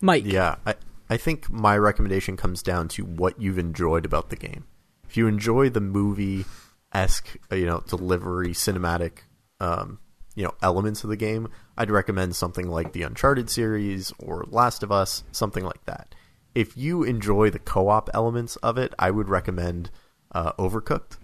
Mike. 0.00 0.24
Yeah, 0.24 0.56
I 0.64 0.76
I 1.10 1.18
think 1.18 1.50
my 1.50 1.76
recommendation 1.76 2.38
comes 2.38 2.62
down 2.62 2.88
to 2.88 3.04
what 3.04 3.38
you've 3.38 3.58
enjoyed 3.58 4.06
about 4.06 4.30
the 4.30 4.36
game. 4.36 4.64
If 5.10 5.18
you 5.18 5.28
enjoy 5.28 5.68
the 5.68 5.82
movie 5.82 6.46
esque, 6.94 7.36
you 7.50 7.66
know, 7.66 7.84
delivery, 7.86 8.54
cinematic, 8.54 9.24
um, 9.60 9.98
you 10.34 10.44
know, 10.44 10.54
elements 10.62 11.04
of 11.04 11.10
the 11.10 11.16
game, 11.16 11.50
I'd 11.77 11.91
recommend 11.91 12.37
something 12.37 12.68
like 12.68 12.93
the 12.93 13.03
Uncharted 13.03 13.49
series 13.49 14.12
or 14.18 14.45
Last 14.49 14.83
of 14.83 14.93
Us, 14.93 15.25
something 15.33 15.64
like 15.64 15.85
that. 15.87 16.14
If 16.55 16.77
you 16.77 17.03
enjoy 17.03 17.51
the 17.51 17.59
co-op 17.59 18.11
elements 18.12 18.57
of 18.57 18.77
it, 18.77 18.93
I 18.99 19.11
would 19.11 19.29
recommend 19.29 19.91
uh, 20.33 20.53
Overcooked 20.55 21.16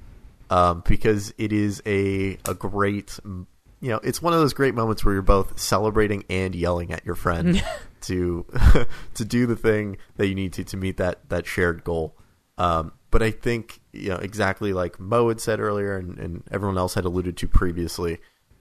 um, 0.51 0.83
because 0.87 1.35
it 1.39 1.53
is 1.53 1.83
a 1.87 2.39
a 2.47 2.55
great, 2.55 3.19
you 3.25 3.47
know, 3.91 4.01
it's 4.03 4.23
one 4.23 4.33
of 4.33 4.41
those 4.41 4.55
great 4.55 4.75
moments 4.75 5.05
where 5.05 5.15
you're 5.15 5.23
both 5.23 5.59
celebrating 5.59 6.25
and 6.31 6.55
yelling 6.55 6.93
at 6.93 7.05
your 7.05 7.15
friend 7.15 7.63
to 8.03 8.47
to 9.15 9.25
do 9.25 9.47
the 9.47 9.57
thing 9.57 9.99
that 10.17 10.29
you 10.29 10.35
need 10.35 10.53
to 10.55 10.65
to 10.65 10.77
meet 10.77 10.97
that 10.97 11.29
that 11.29 11.47
shared 11.47 11.85
goal. 11.85 12.17
Um, 12.57 12.93
but 13.11 13.23
I 13.23 13.31
think 13.31 13.81
you 13.93 14.09
know 14.11 14.17
exactly 14.17 14.73
like 14.73 14.99
Mo 14.99 15.29
had 15.29 15.41
said 15.41 15.61
earlier, 15.61 15.97
and, 15.97 16.19
and 16.19 16.43
everyone 16.51 16.79
else 16.79 16.95
had 16.95 17.05
alluded 17.05 17.37
to 17.39 17.49
previously. 17.49 18.19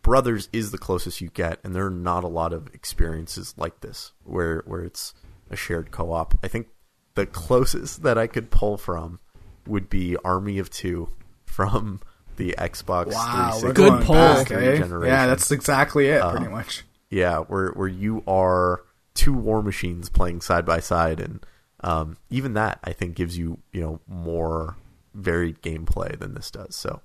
Brothers 0.07 0.47
is 0.53 0.71
the 0.71 0.77
closest 0.77 1.19
you 1.19 1.27
get, 1.27 1.59
and 1.65 1.75
there 1.75 1.85
are 1.85 1.89
not 1.89 2.23
a 2.23 2.29
lot 2.29 2.53
of 2.53 2.73
experiences 2.73 3.53
like 3.57 3.81
this 3.81 4.13
where 4.23 4.63
where 4.65 4.81
it's 4.81 5.13
a 5.49 5.57
shared 5.57 5.91
co-op. 5.91 6.33
I 6.41 6.47
think 6.47 6.67
the 7.15 7.25
closest 7.25 8.03
that 8.03 8.17
I 8.17 8.25
could 8.25 8.49
pull 8.49 8.77
from 8.77 9.19
would 9.65 9.89
be 9.89 10.15
Army 10.23 10.59
of 10.59 10.69
Two 10.69 11.09
from 11.45 11.99
the 12.37 12.55
Xbox 12.57 13.07
Wow, 13.11 13.51
360 13.59 13.73
Good 13.73 14.05
pull. 14.05 14.15
back, 14.15 14.49
eh? 14.51 15.07
Yeah, 15.07 15.27
that's 15.27 15.51
exactly 15.51 16.07
it, 16.07 16.21
Uh, 16.21 16.31
pretty 16.31 16.47
much. 16.47 16.85
Yeah, 17.09 17.39
where 17.39 17.71
where 17.71 17.89
you 17.89 18.23
are 18.25 18.83
two 19.13 19.33
war 19.33 19.61
machines 19.61 20.07
playing 20.09 20.39
side 20.39 20.65
by 20.65 20.79
side, 20.79 21.19
and 21.19 21.45
um, 21.81 22.15
even 22.29 22.53
that 22.53 22.79
I 22.81 22.93
think 22.93 23.15
gives 23.15 23.37
you 23.37 23.59
you 23.73 23.81
know 23.81 23.99
more 24.07 24.77
varied 25.13 25.61
gameplay 25.61 26.17
than 26.17 26.33
this 26.33 26.49
does. 26.49 26.77
So 26.77 27.01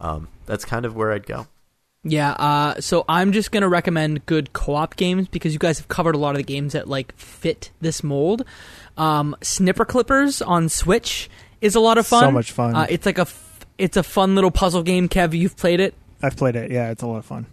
um, 0.00 0.28
that's 0.44 0.66
kind 0.66 0.84
of 0.84 0.94
where 0.94 1.12
I'd 1.12 1.24
go. 1.26 1.46
Yeah, 2.04 2.32
uh, 2.32 2.80
so 2.80 3.04
I'm 3.08 3.30
just 3.32 3.52
gonna 3.52 3.68
recommend 3.68 4.26
good 4.26 4.52
co-op 4.52 4.96
games 4.96 5.28
because 5.28 5.52
you 5.52 5.60
guys 5.60 5.78
have 5.78 5.86
covered 5.88 6.14
a 6.16 6.18
lot 6.18 6.30
of 6.30 6.38
the 6.38 6.42
games 6.42 6.72
that 6.72 6.88
like 6.88 7.16
fit 7.16 7.70
this 7.80 8.02
mold. 8.02 8.44
Um, 8.96 9.36
Snipper 9.40 9.84
Clippers 9.84 10.42
on 10.42 10.68
Switch 10.68 11.30
is 11.60 11.76
a 11.76 11.80
lot 11.80 11.98
of 11.98 12.06
fun. 12.06 12.24
So 12.24 12.30
much 12.32 12.50
fun. 12.50 12.74
Uh, 12.74 12.86
it's 12.90 13.06
like 13.06 13.18
a 13.18 13.22
f- 13.22 13.66
it's 13.78 13.96
a 13.96 14.02
fun 14.02 14.34
little 14.34 14.50
puzzle 14.50 14.82
game. 14.82 15.08
Kev, 15.08 15.32
you've 15.36 15.56
played 15.56 15.78
it. 15.78 15.94
I've 16.22 16.36
played 16.36 16.56
it. 16.56 16.70
Yeah, 16.72 16.90
it's 16.90 17.02
a 17.02 17.06
lot 17.06 17.18
of 17.18 17.24
fun. 17.24 17.46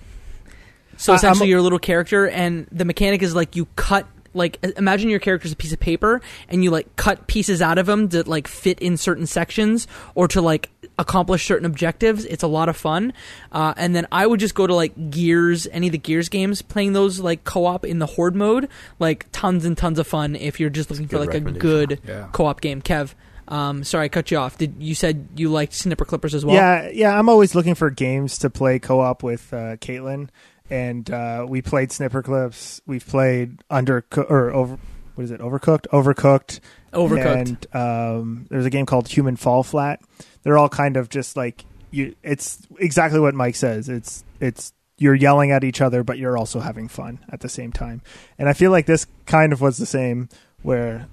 So 0.97 1.13
essentially, 1.13 1.45
I'm- 1.45 1.49
you're 1.51 1.59
a 1.59 1.63
little 1.63 1.79
character, 1.79 2.27
and 2.27 2.65
the 2.71 2.85
mechanic 2.85 3.21
is 3.21 3.35
like 3.35 3.55
you 3.55 3.67
cut. 3.75 4.07
Like 4.39 4.57
imagine 4.77 5.09
your 5.09 5.19
character's 5.19 5.51
a 5.51 5.55
piece 5.55 5.71
of 5.73 5.79
paper, 5.79 6.21
and 6.47 6.63
you 6.63 6.71
like 6.71 6.95
cut 6.95 7.27
pieces 7.27 7.61
out 7.61 7.77
of 7.77 7.85
them 7.85 8.09
to 8.09 8.23
like 8.27 8.47
fit 8.47 8.79
in 8.79 8.97
certain 8.97 9.27
sections 9.27 9.87
or 10.15 10.27
to 10.29 10.41
like 10.41 10.69
accomplish 10.97 11.45
certain 11.45 11.65
objectives. 11.65 12.25
It's 12.25 12.41
a 12.43 12.47
lot 12.47 12.67
of 12.69 12.75
fun. 12.75 13.13
Uh, 13.51 13.73
and 13.77 13.95
then 13.95 14.07
I 14.11 14.25
would 14.25 14.39
just 14.39 14.55
go 14.55 14.65
to 14.65 14.73
like 14.73 15.11
Gears, 15.11 15.67
any 15.71 15.87
of 15.87 15.91
the 15.91 15.97
Gears 15.97 16.27
games, 16.29 16.61
playing 16.61 16.93
those 16.93 17.19
like 17.19 17.43
co-op 17.43 17.85
in 17.85 17.99
the 17.99 18.05
Horde 18.07 18.35
mode. 18.35 18.67
Like 18.97 19.27
tons 19.31 19.63
and 19.65 19.77
tons 19.77 19.99
of 19.99 20.07
fun 20.07 20.35
if 20.35 20.59
you're 20.59 20.69
just 20.69 20.89
looking 20.89 21.07
for 21.07 21.19
like 21.19 21.33
a 21.33 21.39
good 21.39 21.99
Yeah. 22.07 22.27
co-op 22.31 22.61
game. 22.61 22.81
Kev, 22.81 23.13
um, 23.47 23.83
sorry 23.83 24.05
I 24.05 24.09
cut 24.09 24.29
you 24.31 24.37
off. 24.37 24.57
Did 24.57 24.75
you 24.79 24.93
said 24.95 25.27
you 25.35 25.49
liked 25.49 25.73
Snipper 25.73 26.05
Clippers 26.05 26.33
as 26.35 26.45
well? 26.45 26.55
yeah, 26.55 26.89
yeah. 26.93 27.17
I'm 27.17 27.29
always 27.29 27.55
looking 27.55 27.75
for 27.75 27.89
games 27.89 28.37
to 28.39 28.49
play 28.49 28.79
co-op 28.79 29.23
with 29.23 29.51
uh, 29.53 29.75
Caitlin, 29.77 30.29
and 30.69 31.09
uh, 31.09 31.45
we 31.47 31.61
played 31.61 31.89
Snipperclips. 31.89 32.81
We've 32.85 33.05
played 33.05 33.63
Under 33.69 34.05
or 34.15 34.51
over. 34.51 34.77
What 35.15 35.23
is 35.23 35.31
it? 35.31 35.41
Overcooked. 35.41 35.87
Overcooked. 35.91 36.59
Overcooked. 36.93 37.65
And 37.73 37.75
um, 37.75 38.45
there's 38.49 38.65
a 38.65 38.69
game 38.69 38.85
called 38.85 39.07
Human 39.07 39.35
Fall 39.35 39.63
Flat. 39.63 40.01
They're 40.43 40.57
all 40.57 40.69
kind 40.69 40.95
of 40.95 41.09
just 41.09 41.35
like 41.35 41.65
you. 41.91 42.15
It's 42.23 42.65
exactly 42.79 43.19
what 43.19 43.33
Mike 43.33 43.55
says. 43.55 43.89
It's 43.89 44.23
it's 44.39 44.73
you're 44.97 45.15
yelling 45.15 45.51
at 45.51 45.63
each 45.63 45.81
other, 45.81 46.03
but 46.03 46.17
you're 46.17 46.37
also 46.37 46.59
having 46.59 46.87
fun 46.87 47.19
at 47.29 47.39
the 47.39 47.49
same 47.49 47.71
time. 47.71 48.01
And 48.37 48.47
I 48.47 48.53
feel 48.53 48.71
like 48.71 48.85
this 48.85 49.07
kind 49.25 49.53
of 49.53 49.61
was 49.61 49.77
the 49.77 49.85
same 49.85 50.29
where 50.61 51.07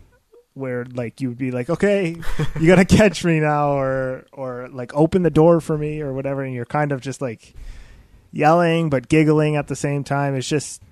where 0.55 0.85
like 0.87 1.21
you 1.21 1.29
would 1.29 1.39
be 1.39 1.51
like, 1.51 1.69
okay, 1.69 2.17
you 2.61 2.67
got 2.67 2.77
to 2.77 2.85
catch 2.97 3.25
me 3.25 3.41
now, 3.41 3.73
or 3.73 4.27
or 4.33 4.69
like 4.69 4.95
open 4.95 5.23
the 5.23 5.31
door 5.31 5.61
for 5.61 5.77
me, 5.77 6.01
or 6.01 6.13
whatever, 6.13 6.43
and 6.43 6.55
you're 6.55 6.65
kind 6.65 6.93
of 6.93 7.01
just 7.01 7.21
like 7.21 7.55
yelling 8.37 8.91
but 8.91 9.09
giggling 9.09 9.57
at 9.57 9.67
the 9.69 9.77
same 9.77 10.05
time. 10.05 10.35
It's 10.35 10.49
just 10.49 10.83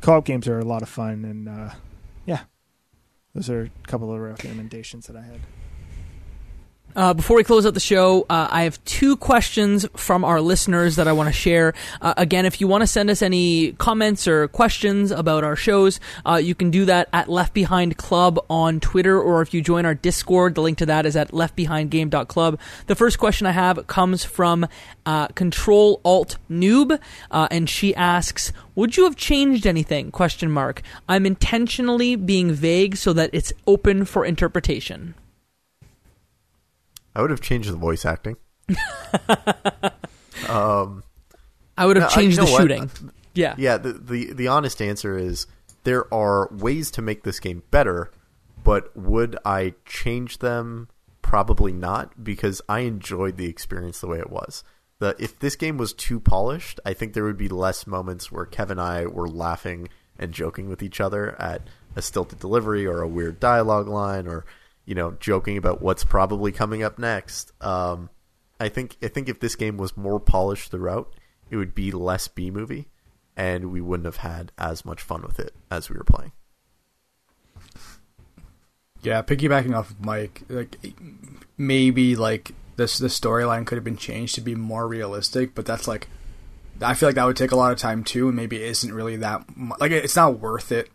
co-op 0.00 0.24
games 0.24 0.48
are 0.48 0.58
a 0.58 0.64
lot 0.64 0.82
of 0.82 0.88
fun, 0.88 1.24
and 1.24 1.48
uh, 1.48 1.70
yeah, 2.26 2.40
those 3.34 3.50
are 3.50 3.62
a 3.62 3.86
couple 3.86 4.12
of 4.12 4.20
recommendations 4.20 5.06
that 5.06 5.16
I 5.16 5.22
had. 5.22 5.40
Uh, 6.96 7.14
before 7.14 7.36
we 7.36 7.44
close 7.44 7.64
out 7.64 7.74
the 7.74 7.80
show, 7.80 8.26
uh, 8.28 8.48
I 8.50 8.64
have 8.64 8.82
two 8.84 9.16
questions 9.16 9.86
from 9.94 10.24
our 10.24 10.40
listeners 10.40 10.96
that 10.96 11.06
I 11.06 11.12
want 11.12 11.28
to 11.28 11.32
share. 11.32 11.72
Uh, 12.00 12.14
again, 12.16 12.46
if 12.46 12.60
you 12.60 12.66
want 12.66 12.82
to 12.82 12.86
send 12.86 13.10
us 13.10 13.22
any 13.22 13.72
comments 13.72 14.26
or 14.26 14.48
questions 14.48 15.12
about 15.12 15.44
our 15.44 15.54
shows, 15.54 16.00
uh, 16.26 16.36
you 16.36 16.54
can 16.54 16.70
do 16.70 16.84
that 16.86 17.08
at 17.12 17.28
Left 17.28 17.54
Behind 17.54 17.96
Club 17.96 18.44
on 18.50 18.80
Twitter, 18.80 19.20
or 19.20 19.40
if 19.40 19.54
you 19.54 19.62
join 19.62 19.86
our 19.86 19.94
Discord, 19.94 20.56
the 20.56 20.62
link 20.62 20.78
to 20.78 20.86
that 20.86 21.06
is 21.06 21.14
at 21.14 21.30
leftbehindgame.club. 21.30 22.58
The 22.86 22.96
first 22.96 23.18
question 23.18 23.46
I 23.46 23.52
have 23.52 23.86
comes 23.86 24.24
from 24.24 24.66
uh, 25.06 25.28
Control 25.28 26.00
Alt 26.04 26.38
Noob, 26.50 26.98
uh, 27.30 27.48
and 27.52 27.70
she 27.70 27.94
asks, 27.94 28.52
"Would 28.74 28.96
you 28.96 29.04
have 29.04 29.16
changed 29.16 29.66
anything?" 29.66 30.10
Question 30.10 30.50
mark. 30.50 30.82
I'm 31.08 31.24
intentionally 31.24 32.16
being 32.16 32.50
vague 32.52 32.96
so 32.96 33.12
that 33.12 33.30
it's 33.32 33.52
open 33.66 34.04
for 34.04 34.24
interpretation. 34.24 35.14
I 37.14 37.22
would 37.22 37.30
have 37.30 37.40
changed 37.40 37.70
the 37.70 37.76
voice 37.76 38.04
acting. 38.04 38.36
um, 40.48 41.02
I 41.76 41.86
would 41.86 41.96
have 41.96 42.04
No, 42.04 42.08
I- 42.08 42.14
changed 42.14 42.36
you 42.38 42.42
know 42.42 42.46
the 42.46 42.52
what? 42.52 42.60
shooting. 42.62 42.90
Yeah. 43.34 43.54
yeah, 43.58 43.76
the, 43.76 43.92
the 43.92 44.32
the 44.32 44.48
honest 44.48 44.82
answer 44.82 45.16
is 45.16 45.46
there 45.84 46.12
are 46.12 46.48
ways 46.52 46.90
to 46.92 47.02
make 47.02 47.22
this 47.22 47.38
game 47.40 47.62
better, 47.70 48.10
but 48.64 48.94
would 48.96 49.38
I 49.44 49.74
change 49.86 50.38
them? 50.38 50.88
Probably 51.22 51.72
not, 51.72 52.24
because 52.24 52.60
I 52.68 52.80
enjoyed 52.80 53.36
the 53.36 53.46
experience 53.46 54.00
the 54.00 54.08
way 54.08 54.18
it 54.18 54.30
was. 54.30 54.64
The 54.98 55.14
if 55.20 55.38
this 55.38 55.54
game 55.54 55.76
was 55.78 55.92
too 55.92 56.18
polished, 56.18 56.80
I 56.84 56.92
think 56.92 57.12
there 57.12 57.22
would 57.24 57.38
be 57.38 57.48
less 57.48 57.86
moments 57.86 58.32
where 58.32 58.44
Kev 58.46 58.68
and 58.70 58.80
I 58.80 59.06
were 59.06 59.28
laughing 59.28 59.88
and 60.18 60.32
joking 60.32 60.68
with 60.68 60.82
each 60.82 61.00
other 61.00 61.40
at 61.40 61.62
a 61.94 62.02
stilted 62.02 62.40
delivery 62.40 62.84
or 62.84 63.00
a 63.00 63.08
weird 63.08 63.38
dialogue 63.38 63.86
line 63.86 64.26
or 64.26 64.44
you 64.90 64.96
know 64.96 65.12
joking 65.20 65.56
about 65.56 65.80
what's 65.80 66.02
probably 66.02 66.50
coming 66.50 66.82
up 66.82 66.98
next. 66.98 67.52
Um, 67.62 68.10
I 68.58 68.68
think 68.68 68.96
I 69.00 69.06
think 69.06 69.28
if 69.28 69.38
this 69.38 69.54
game 69.54 69.76
was 69.76 69.96
more 69.96 70.18
polished 70.18 70.72
throughout, 70.72 71.14
it 71.48 71.56
would 71.56 71.76
be 71.76 71.92
less 71.92 72.26
B 72.26 72.50
movie, 72.50 72.88
and 73.36 73.70
we 73.70 73.80
wouldn't 73.80 74.04
have 74.04 74.16
had 74.16 74.50
as 74.58 74.84
much 74.84 75.00
fun 75.00 75.22
with 75.22 75.38
it 75.38 75.54
as 75.70 75.88
we 75.88 75.96
were 75.96 76.02
playing. 76.02 76.32
Yeah, 79.00 79.22
piggybacking 79.22 79.76
off 79.76 79.92
of 79.92 80.04
Mike, 80.04 80.42
like 80.48 80.76
maybe 81.56 82.16
like 82.16 82.50
this 82.74 82.98
the 82.98 83.06
storyline 83.06 83.64
could 83.64 83.76
have 83.76 83.84
been 83.84 83.96
changed 83.96 84.34
to 84.34 84.40
be 84.40 84.56
more 84.56 84.88
realistic, 84.88 85.54
but 85.54 85.66
that's 85.66 85.86
like 85.86 86.08
I 86.82 86.94
feel 86.94 87.08
like 87.08 87.14
that 87.14 87.26
would 87.26 87.36
take 87.36 87.52
a 87.52 87.56
lot 87.56 87.70
of 87.70 87.78
time 87.78 88.02
too, 88.02 88.26
and 88.26 88.36
maybe 88.36 88.56
it 88.56 88.68
isn't 88.68 88.92
really 88.92 89.14
that 89.18 89.44
like 89.78 89.92
it's 89.92 90.16
not 90.16 90.40
worth 90.40 90.72
it. 90.72 90.90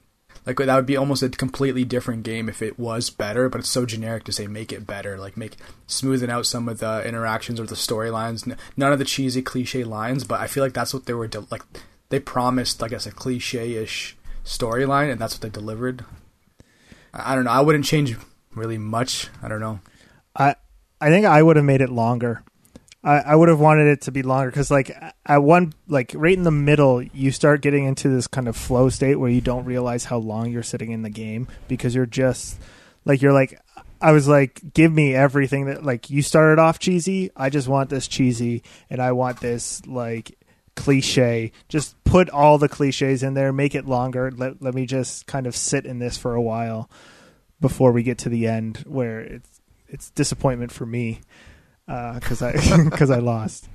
Like 0.45 0.57
that 0.57 0.75
would 0.75 0.85
be 0.85 0.97
almost 0.97 1.23
a 1.23 1.29
completely 1.29 1.83
different 1.83 2.23
game 2.23 2.47
if 2.49 2.61
it 2.61 2.77
was 2.77 3.09
better, 3.09 3.49
but 3.49 3.59
it's 3.59 3.69
so 3.69 3.85
generic 3.85 4.23
to 4.25 4.31
say 4.31 4.45
make 4.47 4.71
it 4.71 4.85
better, 4.85 5.17
like 5.17 5.35
make 5.35 5.57
smoothing 5.87 6.29
out 6.29 6.45
some 6.45 6.69
of 6.69 6.79
the 6.79 7.05
interactions 7.07 7.59
or 7.59 7.65
the 7.65 7.75
storylines, 7.75 8.55
none 8.77 8.93
of 8.93 8.99
the 8.99 9.05
cheesy 9.05 9.41
cliche 9.41 9.83
lines. 9.83 10.23
But 10.23 10.41
I 10.41 10.47
feel 10.47 10.63
like 10.63 10.73
that's 10.73 10.93
what 10.93 11.05
they 11.05 11.13
were 11.13 11.27
de- 11.27 11.47
like. 11.49 11.63
They 12.09 12.19
promised, 12.19 12.83
I 12.83 12.87
guess, 12.87 13.07
a 13.07 13.11
cliche-ish 13.11 14.15
storyline, 14.43 15.11
and 15.11 15.19
that's 15.19 15.33
what 15.33 15.41
they 15.41 15.49
delivered. 15.49 16.05
I 17.13 17.31
I 17.31 17.35
don't 17.35 17.45
know. 17.45 17.51
I 17.51 17.61
wouldn't 17.61 17.85
change 17.85 18.15
really 18.53 18.77
much. 18.77 19.29
I 19.41 19.47
don't 19.47 19.59
know. 19.59 19.79
I 20.35 20.55
I 21.01 21.09
think 21.09 21.25
I 21.25 21.41
would 21.41 21.55
have 21.55 21.65
made 21.65 21.81
it 21.81 21.89
longer. 21.89 22.43
I, 23.05 23.19
I 23.19 23.35
would 23.35 23.49
have 23.49 23.59
wanted 23.59 23.85
it 23.85 24.01
to 24.01 24.11
be 24.11 24.23
longer 24.23 24.49
because, 24.49 24.71
like, 24.71 24.91
at 25.27 25.43
one, 25.43 25.73
like, 25.87 26.11
right 26.15 26.35
in 26.35 26.41
the 26.41 26.49
middle, 26.49 27.03
you 27.03 27.29
start 27.29 27.61
getting 27.61 27.85
into 27.85 28.09
this 28.09 28.25
kind 28.25 28.47
of 28.47 28.57
flow 28.57 28.89
state 28.89 29.15
where 29.15 29.29
you 29.29 29.41
don't 29.41 29.63
realize 29.63 30.05
how 30.05 30.17
long 30.17 30.51
you're 30.51 30.63
sitting 30.63 30.91
in 30.91 31.03
the 31.03 31.11
game 31.11 31.47
because 31.67 31.93
you're 31.93 32.07
just, 32.07 32.59
like, 33.05 33.21
you're 33.21 33.31
like, 33.31 33.61
I 34.01 34.11
was 34.11 34.27
like, 34.27 34.73
give 34.73 34.91
me 34.91 35.13
everything 35.13 35.65
that, 35.65 35.83
like, 35.85 36.09
you 36.09 36.23
started 36.23 36.59
off 36.59 36.79
cheesy. 36.79 37.29
I 37.35 37.51
just 37.51 37.67
want 37.67 37.91
this 37.91 38.07
cheesy, 38.07 38.63
and 38.89 38.99
I 38.99 39.11
want 39.11 39.39
this, 39.39 39.85
like, 39.85 40.39
cliche. 40.75 41.51
Just 41.69 42.03
put 42.05 42.31
all 42.31 42.57
the 42.57 42.67
cliches 42.67 43.21
in 43.21 43.35
there, 43.35 43.53
make 43.53 43.75
it 43.75 43.85
longer. 43.85 44.31
Let 44.31 44.63
let 44.63 44.73
me 44.73 44.87
just 44.87 45.27
kind 45.27 45.45
of 45.45 45.55
sit 45.55 45.85
in 45.85 45.99
this 45.99 46.17
for 46.17 46.33
a 46.33 46.41
while 46.41 46.89
before 47.61 47.91
we 47.91 48.01
get 48.01 48.17
to 48.19 48.29
the 48.29 48.47
end, 48.47 48.77
where 48.87 49.19
it's 49.21 49.61
it's 49.87 50.09
disappointment 50.09 50.71
for 50.71 50.87
me 50.87 51.21
because 51.88 52.41
I 52.41 52.53
because 52.89 53.09
I 53.09 53.19
lost. 53.19 53.67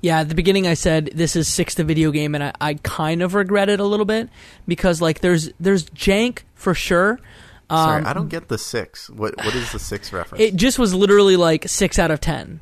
Yeah, 0.00 0.20
at 0.20 0.28
the 0.28 0.34
beginning 0.34 0.66
I 0.66 0.74
said 0.74 1.10
this 1.14 1.36
is 1.36 1.46
six 1.46 1.76
to 1.76 1.84
video 1.84 2.10
game, 2.10 2.34
and 2.34 2.42
I, 2.42 2.52
I 2.60 2.74
kind 2.74 3.22
of 3.22 3.34
regret 3.34 3.68
it 3.68 3.78
a 3.78 3.84
little 3.84 4.06
bit 4.06 4.28
because 4.66 5.00
like 5.00 5.20
there's 5.20 5.50
there's 5.60 5.84
jank 5.90 6.40
for 6.54 6.74
sure. 6.74 7.20
Um, 7.70 7.78
Sorry, 7.78 8.04
I 8.04 8.12
don't 8.12 8.28
get 8.28 8.48
the 8.48 8.58
six. 8.58 9.08
What 9.08 9.36
what 9.36 9.54
is 9.54 9.72
the 9.72 9.78
six 9.78 10.12
reference? 10.12 10.42
It 10.42 10.56
just 10.56 10.78
was 10.78 10.92
literally 10.92 11.36
like 11.36 11.68
six 11.68 11.98
out 11.98 12.10
of 12.10 12.20
ten. 12.20 12.60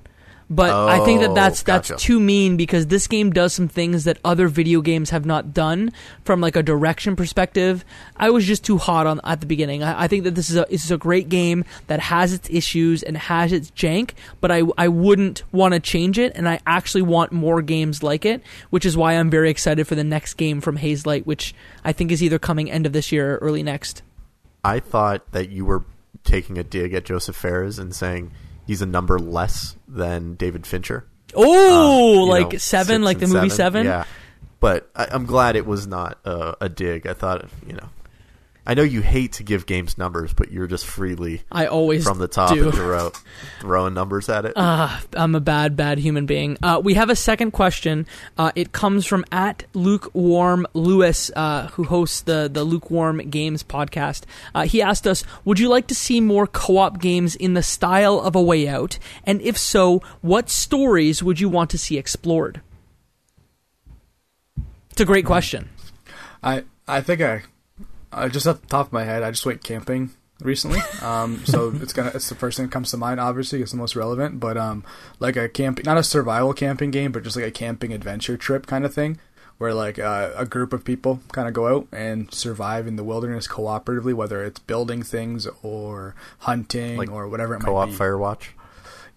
But 0.53 0.71
I 0.73 1.05
think 1.05 1.21
that 1.21 1.31
Oh, 1.31 1.35
that's 1.35 1.63
that's 1.63 1.91
gotcha. 1.91 2.03
too 2.05 2.19
mean 2.19 2.57
because 2.57 2.89
this 2.89 3.07
game 3.07 3.31
does 3.31 3.53
some 3.53 3.69
things 3.69 4.03
that 4.03 4.19
other 4.25 4.49
video 4.49 4.81
games 4.81 5.11
have 5.11 5.25
not 5.25 5.55
done 5.55 5.93
from 6.25 6.41
like 6.41 6.57
a 6.57 6.63
direction 6.63 7.15
perspective. 7.15 7.85
I 8.17 8.31
was 8.31 8.45
just 8.45 8.65
too 8.65 8.77
hot 8.77 9.07
on 9.07 9.21
at 9.23 9.41
the 9.41 9.47
beginning. 9.47 9.85
I, 9.85 10.03
I 10.03 10.09
think 10.09 10.25
that 10.25 10.35
this 10.35 10.51
is 10.51 10.57
a 10.57 10.67
this 10.69 10.85
is 10.85 10.91
a 10.91 10.99
great 10.99 11.29
game 11.29 11.65
that 11.87 12.01
has 12.01 12.33
its 12.33 12.51
issues 12.51 13.05
and 13.05 13.17
has 13.17 13.53
its 13.53 13.71
jank, 13.71 14.15
but 14.41 14.51
I 14.51 14.63
I 14.77 14.89
wouldn't 14.89 15.45
want 15.53 15.75
to 15.75 15.79
change 15.81 16.19
it, 16.19 16.33
and 16.35 16.49
I 16.49 16.59
actually 16.67 17.03
want 17.03 17.31
more 17.31 17.63
games 17.63 18.03
like 18.03 18.25
it, 18.25 18.43
which 18.71 18.85
is 18.85 18.97
why 18.97 19.13
I'm 19.13 19.31
very 19.31 19.51
excited 19.51 19.87
for 19.87 19.95
the 19.95 20.03
next 20.03 20.35
game 20.35 20.61
from 20.61 20.79
Hazelight, 20.79 21.27
which 21.27 21.55
I 21.85 21.93
think 21.93 22.11
is 22.11 22.25
either 22.25 22.41
coming 22.41 22.69
end 22.69 22.87
of 22.87 22.93
this 22.93 23.13
year 23.13 23.35
or 23.35 23.39
early 23.39 23.63
next. 23.63 24.03
I 24.65 24.81
thought 24.81 25.31
that 25.31 25.51
you 25.51 25.65
were 25.65 25.85
taking 26.25 26.59
a 26.59 26.65
dig 26.65 26.93
at 26.93 27.05
Josef 27.05 27.37
Fares 27.37 27.79
and 27.79 27.95
saying 27.95 28.33
he's 28.71 28.83
a 28.83 28.87
number 28.87 29.19
less 29.19 29.75
than 29.89 30.37
David 30.37 30.65
Fincher. 30.65 31.05
Oh, 31.35 32.23
Um, 32.23 32.29
like 32.29 32.53
know, 32.53 32.59
seven, 32.59 33.03
like 33.03 33.19
the 33.19 33.27
movie 33.27 33.49
Seven. 33.49 33.85
Yeah, 33.85 34.05
but 34.61 34.89
I, 34.95 35.09
I'm 35.11 35.27
glad 35.27 35.57
it 35.57 35.67
was 35.67 35.89
not 35.89 36.21
a, 36.25 36.57
a 36.61 36.69
dig. 36.69 37.05
I 37.09 37.15
thought, 37.15 37.49
you 37.67 37.73
know, 37.73 37.89
I 38.67 38.75
know 38.75 38.83
you 38.83 39.01
hate 39.01 39.33
to 39.35 39.43
give 39.43 39.67
games 39.67 39.97
numbers, 39.97 40.33
but 40.33 40.53
you're 40.53 40.67
just 40.67 40.87
freely 40.87 41.43
I 41.51 41.67
always 41.67 42.05
from 42.05 42.19
the 42.19 42.29
top 42.29 42.55
do. 42.55 42.69
of 42.69 42.77
the 42.77 43.21
throwing 43.61 43.95
numbers 43.95 44.29
at 44.29 44.45
it. 44.45 44.53
Ah, 44.57 45.03
I'm 45.15 45.35
a 45.35 45.41
bad, 45.41 45.77
bad 45.77 45.99
human 45.99 46.27
being. 46.27 46.59
Uh, 46.63 46.81
we 46.83 46.95
have 46.95 47.11
a 47.11 47.17
second 47.17 47.53
question. 47.53 48.07
Uh, 48.37 48.53
it 48.55 48.73
comes 48.73 49.07
from 49.07 49.25
at 49.33 49.65
lukewarm 49.75 50.67
Lewis, 50.75 51.31
uh, 51.35 51.69
who 51.69 51.85
hosts 51.85 52.21
the 52.23 52.51
the 52.53 52.63
Lukewarm 52.65 53.19
Games 53.31 53.63
podcast. 53.63 54.25
Uh, 54.55 54.67
he 54.67 54.83
asked 54.83 55.07
us, 55.07 55.25
"Would 55.45 55.59
you 55.59 55.69
like 55.69 55.87
to 55.89 55.95
see 55.95 56.21
more 56.21 56.47
co-op 56.47 57.01
games 57.01 57.35
in 57.35 57.55
the 57.55 57.63
style 57.63 58.21
of 58.21 58.37
A 58.37 58.43
Way 58.43 58.69
Out? 58.69 58.99
And 59.25 59.41
if 59.41 59.57
so, 59.57 60.03
what 60.21 60.51
stories 60.51 61.23
would 61.23 61.41
you 61.41 61.49
want 61.49 61.71
to 61.71 61.79
see 61.79 61.97
explored?" 61.99 62.61
It's 64.91 65.01
a 65.01 65.05
great 65.07 65.25
question. 65.25 65.71
I 66.43 66.65
I 66.87 67.01
think 67.01 67.21
I, 67.23 67.43
I 68.13 68.29
just 68.29 68.47
off 68.47 68.61
the 68.61 68.67
top 68.67 68.87
of 68.89 68.93
my 68.93 69.05
head, 69.05 69.23
I 69.23 69.31
just 69.31 69.47
went 69.47 69.63
camping 69.63 70.11
recently. 70.41 70.81
Um, 71.03 71.45
so 71.45 71.73
it's 71.81 71.93
gonna 71.93 72.13
it's 72.15 72.29
the 72.29 72.35
first 72.35 72.57
thing 72.57 72.67
that 72.67 72.73
comes 72.73 72.91
to 72.91 72.97
mind. 72.97 73.21
Obviously, 73.21 73.63
it's 73.63 73.73
the 73.73 73.77
most 73.77 73.97
relevant. 73.97 74.41
But 74.41 74.57
um, 74.57 74.85
like 75.19 75.37
a 75.37 75.49
camping, 75.49 75.85
not 75.85 75.99
a 75.99 76.03
survival 76.03 76.53
camping 76.53 76.91
game, 76.91 77.13
but 77.13 77.23
just 77.23 77.37
like 77.37 77.45
a 77.45 77.51
camping 77.51 77.93
adventure 77.93 78.37
trip 78.37 78.67
kind 78.67 78.85
of 78.85 78.95
thing, 78.95 79.19
where 79.59 79.75
like 79.75 79.99
uh, 79.99 80.31
a 80.37 80.47
group 80.47 80.73
of 80.73 80.85
people 80.85 81.21
kind 81.33 81.49
of 81.49 81.55
go 81.55 81.69
out 81.69 81.89
and 81.93 82.33
survive 82.33 82.87
in 82.87 82.97
the 82.97 83.05
wilderness 83.05 83.47
cooperatively, 83.47 84.15
whether 84.15 84.45
it's 84.45 84.61
building 84.61 85.03
things 85.03 85.47
or 85.63 86.15
hunting 86.41 86.97
Like 86.97 87.11
or 87.11 87.29
whatever 87.29 87.55
it 87.55 87.61
Co-op 87.61 87.89
might 87.89 87.93
be. 87.93 87.99
Firewatch. 87.99 88.49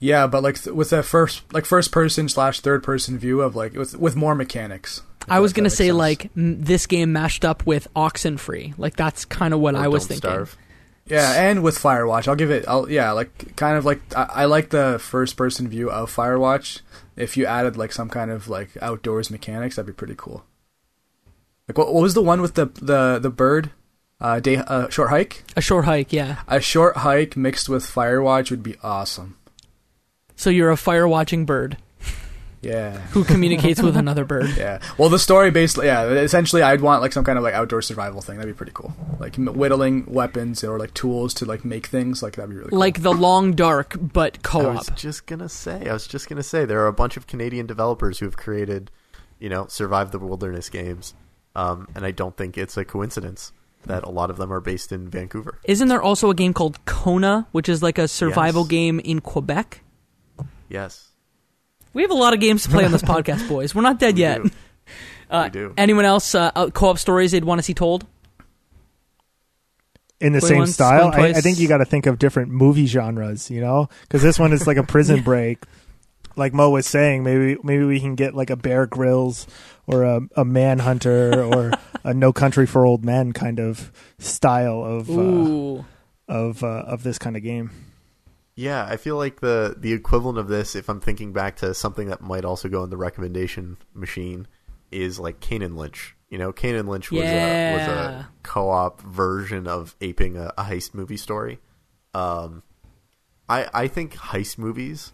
Yeah, 0.03 0.27
but 0.27 0.43
like 0.43 0.65
with 0.65 0.89
that 0.89 1.05
first 1.05 1.43
like 1.53 1.63
first 1.63 1.93
person 1.93 2.27
slash 2.27 2.59
third 2.59 2.83
person 2.83 3.17
view 3.17 3.39
of 3.39 3.55
like 3.55 3.71
with 3.73 3.95
with 3.95 4.17
more 4.17 4.35
mechanics. 4.35 5.01
I 5.29 5.39
was 5.39 5.53
gonna 5.53 5.69
say 5.69 5.87
sense. 5.87 5.97
like 5.97 6.29
m- 6.35 6.61
this 6.61 6.87
game 6.87 7.13
mashed 7.13 7.45
up 7.45 7.65
with 7.65 7.87
Oxenfree. 7.95 8.73
Like 8.77 8.97
that's 8.97 9.23
kind 9.23 9.53
of 9.53 9.61
what 9.61 9.75
Or 9.75 9.77
I 9.77 9.87
was 9.87 10.03
Don't 10.03 10.19
thinking. 10.19 10.29
Starve. 10.29 10.57
Yeah, 11.05 11.31
and 11.49 11.63
with 11.63 11.77
Firewatch, 11.77 12.27
I'll 12.27 12.35
give 12.35 12.51
it. 12.51 12.65
I'll 12.67 12.89
yeah, 12.89 13.13
like 13.13 13.55
kind 13.55 13.77
of 13.77 13.85
like 13.85 14.01
I, 14.13 14.23
I 14.23 14.45
like 14.45 14.71
the 14.71 14.99
first 14.99 15.37
person 15.37 15.69
view 15.69 15.89
of 15.89 16.13
Firewatch. 16.13 16.81
If 17.15 17.37
you 17.37 17.45
added 17.45 17.77
like 17.77 17.93
some 17.93 18.09
kind 18.09 18.29
of 18.29 18.49
like 18.49 18.71
outdoors 18.81 19.31
mechanics, 19.31 19.77
that'd 19.77 19.87
be 19.87 19.93
pretty 19.93 20.15
cool. 20.17 20.43
Like 21.69 21.77
what, 21.77 21.93
what 21.93 22.01
was 22.03 22.13
the 22.13 22.21
one 22.21 22.41
with 22.41 22.55
the 22.55 22.65
the 22.65 23.19
the 23.19 23.29
bird? 23.29 23.71
Uh, 24.19 24.41
day 24.41 24.57
uh, 24.57 24.89
short 24.89 25.11
hike. 25.11 25.45
A 25.55 25.61
short 25.61 25.85
hike, 25.85 26.11
yeah. 26.11 26.41
A 26.49 26.59
short 26.59 26.97
hike 26.97 27.37
mixed 27.37 27.69
with 27.69 27.85
Firewatch 27.85 28.51
would 28.51 28.63
be 28.63 28.75
awesome. 28.83 29.37
So 30.43 30.49
you're 30.49 30.71
a 30.71 30.75
fire 30.77 31.07
watching 31.07 31.45
bird 31.45 31.77
Yeah. 32.61 32.97
who 33.11 33.23
communicates 33.23 33.81
with 33.81 33.95
another 33.95 34.25
bird. 34.25 34.49
Yeah. 34.57 34.79
Well, 34.97 35.07
the 35.07 35.17
story 35.19 35.51
basically, 35.51 35.87
yeah. 35.87 36.03
Essentially, 36.05 36.61
I'd 36.61 36.81
want 36.81 37.01
like 37.01 37.13
some 37.13 37.23
kind 37.23 37.37
of 37.37 37.45
like 37.45 37.53
outdoor 37.53 37.81
survival 37.81 38.19
thing. 38.19 38.35
That'd 38.37 38.53
be 38.53 38.57
pretty 38.57 38.73
cool. 38.73 38.93
Like 39.19 39.37
whittling 39.37 40.05
weapons 40.05 40.61
or 40.61 40.77
like 40.77 40.93
tools 40.93 41.33
to 41.35 41.45
like 41.45 41.63
make 41.63 41.87
things. 41.87 42.21
Like 42.21 42.35
that'd 42.35 42.49
be 42.49 42.57
really 42.57 42.71
cool. 42.71 42.79
Like 42.79 43.01
the 43.03 43.13
long 43.13 43.53
dark, 43.53 43.95
but 44.01 44.43
co-op. 44.43 44.65
I 44.65 44.73
was 44.73 44.89
just 44.95 45.25
gonna 45.27 45.47
say. 45.47 45.87
I 45.89 45.93
was 45.93 46.07
just 46.07 46.27
gonna 46.27 46.43
say 46.43 46.65
there 46.65 46.81
are 46.81 46.87
a 46.87 46.93
bunch 46.93 47.15
of 47.15 47.25
Canadian 47.25 47.65
developers 47.65 48.19
who 48.19 48.25
have 48.25 48.35
created, 48.35 48.91
you 49.39 49.47
know, 49.47 49.67
survive 49.67 50.11
the 50.11 50.19
wilderness 50.19 50.69
games, 50.69 51.13
um, 51.55 51.87
and 51.95 52.05
I 52.05 52.11
don't 52.11 52.35
think 52.35 52.57
it's 52.57 52.75
a 52.75 52.83
coincidence 52.83 53.53
that 53.85 54.03
a 54.03 54.09
lot 54.09 54.29
of 54.29 54.35
them 54.37 54.51
are 54.51 54.59
based 54.61 54.91
in 54.91 55.09
Vancouver. 55.09 55.59
Isn't 55.63 55.87
there 55.87 56.01
also 56.01 56.29
a 56.29 56.35
game 56.35 56.53
called 56.53 56.83
Kona, 56.85 57.47
which 57.53 57.67
is 57.69 57.81
like 57.81 57.97
a 57.97 58.07
survival 58.09 58.63
Yes. 58.63 58.69
game 58.69 58.99
in 59.01 59.19
Quebec? 59.21 59.81
Yes, 60.73 61.07
We 61.93 62.01
have 62.01 62.09
a 62.09 62.15
lot 62.15 62.33
of 62.33 62.39
games 62.39 62.63
to 62.63 62.69
play 62.69 62.83
on 62.83 62.91
this 62.91 63.03
podcast, 63.03 63.47
boys. 63.47 63.75
We're 63.75 63.83
not 63.83 63.99
dead 63.99 64.15
we 64.15 64.21
yet. 64.21 64.41
do. 64.41 64.49
Uh, 65.29 65.43
we 65.45 65.49
do. 65.51 65.73
Anyone 65.77 66.05
else 66.05 66.33
uh, 66.33 66.51
uh, 66.55 66.71
co-op 66.71 66.97
stories 66.97 67.31
they'd 67.31 67.43
want 67.43 67.59
to 67.59 67.63
see 67.63 67.75
told? 67.75 68.07
in 70.19 70.33
the 70.33 70.39
Play 70.39 70.49
same 70.49 70.57
once, 70.59 70.73
style. 70.73 71.11
I, 71.13 71.29
I 71.29 71.41
think 71.41 71.59
you 71.59 71.67
got 71.67 71.77
to 71.77 71.85
think 71.85 72.05
of 72.07 72.17
different 72.17 72.49
movie 72.51 72.85
genres, 72.87 73.51
you 73.51 73.61
know, 73.61 73.89
because 74.03 74.21
this 74.23 74.39
one 74.39 74.53
is 74.53 74.65
like 74.65 74.77
a 74.77 74.83
prison 74.83 75.21
break. 75.23 75.63
Like 76.35 76.53
Mo 76.53 76.69
was 76.71 76.87
saying, 76.87 77.23
maybe 77.23 77.57
maybe 77.61 77.83
we 77.83 77.99
can 77.99 78.15
get 78.15 78.33
like 78.33 78.49
a 78.49 78.55
Bear 78.55 78.87
Grylls 78.87 79.45
or 79.85 80.03
a, 80.03 80.21
a 80.35 80.43
Manhunter 80.45 81.43
or 81.43 81.71
a 82.03 82.13
No 82.13 82.33
Country 82.33 82.65
for 82.65 82.85
Old 82.85 83.05
Men 83.05 83.33
kind 83.33 83.59
of 83.59 83.91
style 84.17 84.83
of 84.83 85.09
uh, 85.11 85.83
of 86.27 86.63
uh, 86.63 86.67
of 86.87 87.03
this 87.03 87.19
kind 87.19 87.37
of 87.37 87.43
game. 87.43 87.69
Yeah, 88.55 88.85
I 88.85 88.97
feel 88.97 89.17
like 89.17 89.39
the 89.39 89.75
the 89.77 89.93
equivalent 89.93 90.37
of 90.37 90.47
this, 90.47 90.75
if 90.75 90.89
I'm 90.89 90.99
thinking 90.99 91.33
back 91.33 91.57
to 91.57 91.73
something 91.73 92.07
that 92.09 92.21
might 92.21 92.45
also 92.45 92.69
go 92.69 92.83
in 92.83 92.89
the 92.89 92.97
recommendation 92.97 93.77
machine, 93.93 94.47
is 94.91 95.19
like 95.19 95.39
Kane 95.39 95.75
Lynch. 95.75 96.15
You 96.29 96.37
know, 96.37 96.51
Kane 96.51 96.85
Lynch 96.85 97.11
was 97.11 97.23
a 97.23 97.73
was 97.73 97.87
a 97.87 98.29
co-op 98.43 99.01
version 99.01 99.67
of 99.67 99.95
aping 100.01 100.37
a, 100.37 100.53
a 100.57 100.63
heist 100.63 100.93
movie 100.93 101.17
story. 101.17 101.59
Um, 102.13 102.61
I 103.49 103.69
I 103.73 103.87
think 103.87 104.15
heist 104.15 104.57
movies 104.57 105.13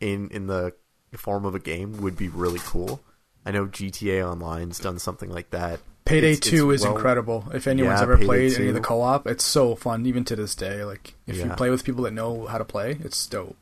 in 0.00 0.28
in 0.30 0.48
the 0.48 0.74
form 1.16 1.44
of 1.44 1.54
a 1.54 1.60
game 1.60 2.00
would 2.02 2.16
be 2.16 2.28
really 2.28 2.60
cool. 2.60 3.00
I 3.44 3.50
know 3.50 3.66
GTA 3.66 4.28
Online's 4.28 4.78
done 4.78 4.98
something 4.98 5.30
like 5.30 5.50
that. 5.50 5.80
Payday 6.04 6.32
It's- 6.32 6.50
Two 6.50 6.70
it's 6.70 6.82
is 6.82 6.86
well- 6.86 6.96
incredible. 6.96 7.44
If 7.54 7.66
anyone's 7.66 7.98
Yeah, 8.00 8.02
ever 8.02 8.14
Payday 8.16 8.26
played 8.26 8.54
any 8.54 8.68
of 8.68 8.74
the 8.74 8.80
co-op, 8.80 9.26
it's 9.26 9.44
so 9.44 9.74
fun 9.76 10.04
even 10.06 10.24
to 10.24 10.36
this 10.36 10.54
day. 10.54 10.84
Like 10.84 11.14
if 11.26 11.36
you 11.36 11.48
play 11.50 11.70
with 11.70 11.84
people 11.84 12.04
that 12.04 12.12
know 12.12 12.46
how 12.46 12.58
to 12.58 12.64
play, 12.64 12.98
it's 13.04 13.26
dope. 13.26 13.56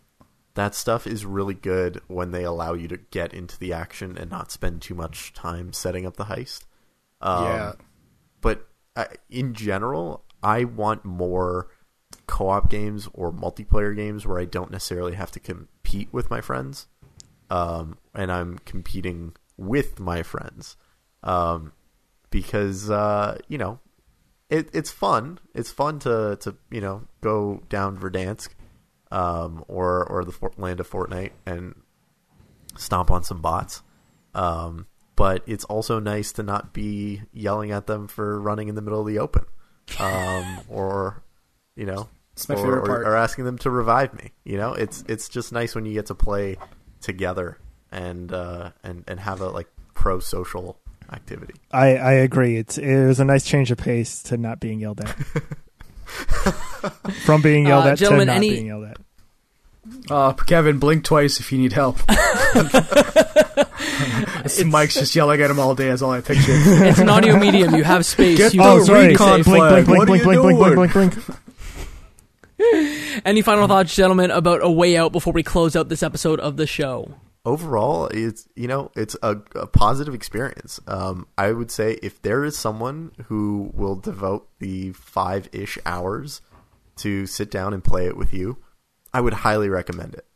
that 0.54 0.74
stuff 0.74 1.06
is 1.06 1.24
really 1.24 1.54
good 1.54 2.00
when 2.08 2.32
they 2.32 2.42
allow 2.42 2.72
you 2.74 2.88
to 2.88 2.96
get 2.96 3.32
into 3.32 3.56
the 3.58 3.72
action 3.72 4.18
and 4.18 4.28
not 4.30 4.50
spend 4.50 4.82
too 4.82 4.94
much 4.94 5.32
time 5.32 5.72
setting 5.72 6.04
up 6.04 6.16
the 6.16 6.24
heist. 6.24 6.64
Um, 7.20 7.44
yeah, 7.44 7.72
But 8.40 8.66
uh, 8.96 9.04
in 9.30 9.54
general, 9.54 10.24
I 10.42 10.64
want 10.64 11.04
more 11.04 11.68
co-op 12.26 12.68
games 12.68 13.08
or 13.14 13.30
multiplayer 13.32 13.94
games 13.94 14.26
where 14.26 14.40
I 14.40 14.44
don't 14.44 14.70
necessarily 14.72 15.14
have 15.14 15.30
to 15.32 15.40
compete 15.40 16.08
with 16.12 16.30
my 16.30 16.40
friends, 16.40 16.88
um, 17.48 17.96
and 18.14 18.32
I'm 18.32 18.58
competing 18.64 19.34
with 19.56 20.00
my 20.00 20.22
friends, 20.24 20.76
um, 21.22 21.72
because 22.30 22.90
uh, 22.90 23.38
you 23.48 23.58
know 23.58 23.78
it, 24.48 24.68
it's 24.72 24.90
fun. 24.90 25.38
It's 25.54 25.70
fun 25.70 25.98
to 26.00 26.36
to 26.40 26.56
you 26.70 26.80
know 26.80 27.02
go 27.20 27.62
down 27.68 27.98
Verdansk 27.98 28.48
um, 29.10 29.64
or 29.68 30.04
or 30.04 30.24
the 30.24 30.32
Fort, 30.32 30.58
land 30.58 30.80
of 30.80 30.88
Fortnite 30.90 31.32
and 31.46 31.74
stomp 32.76 33.10
on 33.10 33.22
some 33.24 33.40
bots. 33.40 33.82
Um, 34.34 34.86
but 35.16 35.42
it's 35.46 35.64
also 35.64 35.98
nice 35.98 36.32
to 36.32 36.42
not 36.42 36.72
be 36.72 37.22
yelling 37.32 37.72
at 37.72 37.86
them 37.86 38.08
for 38.08 38.40
running 38.40 38.68
in 38.68 38.74
the 38.74 38.80
middle 38.82 39.00
of 39.00 39.06
the 39.06 39.18
open, 39.18 39.44
um, 39.98 40.60
or 40.68 41.22
you 41.76 41.84
know, 41.86 42.08
or, 42.62 42.80
or- 42.90 43.04
or 43.06 43.16
asking 43.16 43.44
them 43.44 43.58
to 43.58 43.70
revive 43.70 44.14
me. 44.14 44.32
You 44.44 44.56
know, 44.56 44.72
it's 44.74 45.04
it's 45.08 45.28
just 45.28 45.52
nice 45.52 45.74
when 45.74 45.84
you 45.84 45.92
get 45.94 46.06
to 46.06 46.14
play 46.14 46.56
together 47.00 47.58
and 47.92 48.32
uh, 48.32 48.70
and 48.82 49.04
and 49.08 49.20
have 49.20 49.40
a 49.40 49.48
like 49.48 49.68
pro 49.94 50.20
social 50.20 50.78
activity. 51.12 51.54
I, 51.72 51.96
I 51.96 52.12
agree. 52.12 52.56
It's 52.56 52.78
it 52.78 53.06
was 53.06 53.20
a 53.20 53.24
nice 53.24 53.44
change 53.44 53.70
of 53.70 53.78
pace 53.78 54.22
to 54.24 54.36
not 54.36 54.60
being 54.60 54.80
yelled 54.80 55.00
at. 55.00 55.08
From 57.24 57.40
being 57.42 57.66
yelled 57.66 57.86
Uh, 57.86 57.90
at 57.90 57.98
to 57.98 58.10
not 58.10 58.28
any- 58.28 58.50
being 58.50 58.66
yelled 58.66 58.84
at. 58.86 58.96
uh, 60.10 60.32
Kevin, 60.32 60.78
blink 60.78 61.04
twice 61.04 61.38
if 61.40 61.52
you 61.52 61.58
need 61.58 61.72
help. 61.72 61.98
Mike's 64.66 64.94
just 64.94 65.14
yelling 65.14 65.40
at 65.40 65.50
him 65.50 65.58
all 65.60 65.74
day. 65.74 65.88
That's 65.88 66.02
all 66.02 66.10
I 66.12 66.20
picture. 66.20 66.44
It's 66.48 66.98
an 66.98 67.08
audio 67.08 67.36
medium. 67.38 67.74
You 67.74 67.84
have 67.84 68.04
space. 68.04 68.36
Get 68.38 68.54
you 68.54 68.62
the 68.62 68.68
Oh, 68.68 68.82
sorry. 68.84 69.08
recon 69.08 69.42
Blink, 69.42 69.44
flag. 69.44 69.84
blink, 69.86 69.86
blink, 69.86 69.98
What 69.98 70.06
blink, 70.08 70.22
blink, 70.24 70.58
blink, 70.58 70.74
blink, 70.74 70.92
blink, 70.92 71.14
blink. 72.58 73.22
Any 73.24 73.42
final 73.42 73.66
thoughts, 73.68 73.94
gentlemen, 73.94 74.30
about 74.30 74.62
a 74.62 74.70
way 74.70 74.96
out 74.96 75.12
before 75.12 75.32
we 75.32 75.42
close 75.42 75.74
out 75.76 75.88
this 75.88 76.02
episode 76.02 76.40
of 76.40 76.56
the 76.56 76.66
show? 76.66 77.14
Overall 77.44 78.06
it's 78.08 78.46
you 78.54 78.68
know 78.68 78.90
it's 78.94 79.16
a, 79.22 79.36
a 79.54 79.66
positive 79.66 80.14
experience. 80.14 80.80
Um, 80.86 81.26
i 81.38 81.52
would 81.52 81.70
say 81.70 81.98
if 82.02 82.20
there 82.22 82.44
is 82.44 82.56
someone 82.56 83.12
who 83.26 83.70
will 83.74 83.96
devote 83.96 84.48
the 84.58 84.92
five-ish 84.92 85.78
hours 85.86 86.42
to 86.96 87.26
sit 87.26 87.50
down 87.50 87.72
and 87.72 87.82
play 87.82 88.06
it 88.06 88.16
with 88.16 88.34
you 88.34 88.58
i 89.14 89.20
would 89.20 89.32
highly 89.32 89.68
recommend 89.68 90.14
it. 90.14 90.26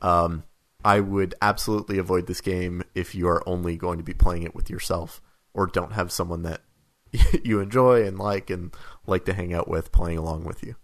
Um, 0.00 0.44
i 0.84 1.00
would 1.00 1.34
absolutely 1.42 1.98
avoid 1.98 2.26
this 2.26 2.40
game 2.40 2.82
if 2.94 3.14
you 3.14 3.28
are 3.28 3.46
only 3.48 3.76
going 3.76 3.98
to 3.98 4.04
be 4.04 4.14
playing 4.14 4.44
it 4.44 4.54
with 4.54 4.70
yourself 4.70 5.20
or 5.54 5.66
don't 5.66 5.92
have 5.92 6.12
someone 6.12 6.42
that 6.42 6.60
you 7.44 7.60
enjoy 7.60 8.06
and 8.06 8.18
like 8.18 8.50
and 8.50 8.72
like 9.06 9.24
to 9.24 9.34
hang 9.34 9.52
out 9.52 9.68
with 9.68 9.92
playing 9.92 10.18
along 10.18 10.44
with 10.44 10.62
you 10.62 10.76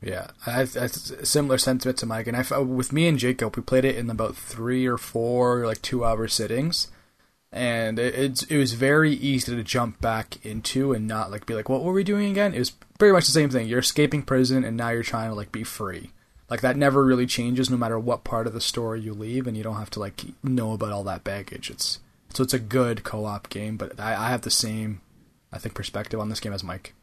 Yeah, 0.00 0.28
I 0.46 0.64
similar 0.64 1.58
sentiment 1.58 1.98
to 1.98 2.06
Mike, 2.06 2.28
and 2.28 2.36
I 2.36 2.40
f- 2.40 2.52
uh, 2.52 2.62
with 2.62 2.92
me 2.92 3.08
and 3.08 3.18
Jacob, 3.18 3.56
we 3.56 3.62
played 3.62 3.84
it 3.84 3.96
in 3.96 4.08
about 4.08 4.36
three 4.36 4.86
or 4.86 4.96
four 4.96 5.66
like 5.66 5.82
two 5.82 6.04
hour 6.04 6.28
sittings, 6.28 6.86
and 7.50 7.98
it, 7.98 8.14
it's 8.14 8.42
it 8.44 8.58
was 8.58 8.74
very 8.74 9.12
easy 9.12 9.56
to 9.56 9.62
jump 9.64 10.00
back 10.00 10.44
into 10.46 10.92
and 10.92 11.08
not 11.08 11.32
like 11.32 11.46
be 11.46 11.54
like, 11.54 11.68
what 11.68 11.82
were 11.82 11.92
we 11.92 12.04
doing 12.04 12.30
again? 12.30 12.54
It 12.54 12.60
was 12.60 12.70
pretty 12.98 13.12
much 13.12 13.26
the 13.26 13.32
same 13.32 13.50
thing. 13.50 13.66
You're 13.66 13.80
escaping 13.80 14.22
prison, 14.22 14.62
and 14.62 14.76
now 14.76 14.90
you're 14.90 15.02
trying 15.02 15.30
to 15.30 15.34
like 15.34 15.50
be 15.50 15.64
free. 15.64 16.12
Like 16.48 16.60
that 16.60 16.76
never 16.76 17.04
really 17.04 17.26
changes, 17.26 17.68
no 17.68 17.76
matter 17.76 17.98
what 17.98 18.22
part 18.22 18.46
of 18.46 18.52
the 18.52 18.60
story 18.60 19.00
you 19.00 19.12
leave, 19.12 19.48
and 19.48 19.56
you 19.56 19.64
don't 19.64 19.76
have 19.76 19.90
to 19.90 20.00
like 20.00 20.22
know 20.44 20.74
about 20.74 20.92
all 20.92 21.04
that 21.04 21.24
baggage. 21.24 21.70
It's 21.70 21.98
so 22.32 22.44
it's 22.44 22.54
a 22.54 22.60
good 22.60 23.02
co 23.02 23.24
op 23.24 23.48
game, 23.48 23.76
but 23.76 23.98
I, 23.98 24.14
I 24.14 24.30
have 24.30 24.42
the 24.42 24.50
same, 24.50 25.00
I 25.52 25.58
think, 25.58 25.74
perspective 25.74 26.20
on 26.20 26.28
this 26.28 26.38
game 26.38 26.52
as 26.52 26.62
Mike. 26.62 26.94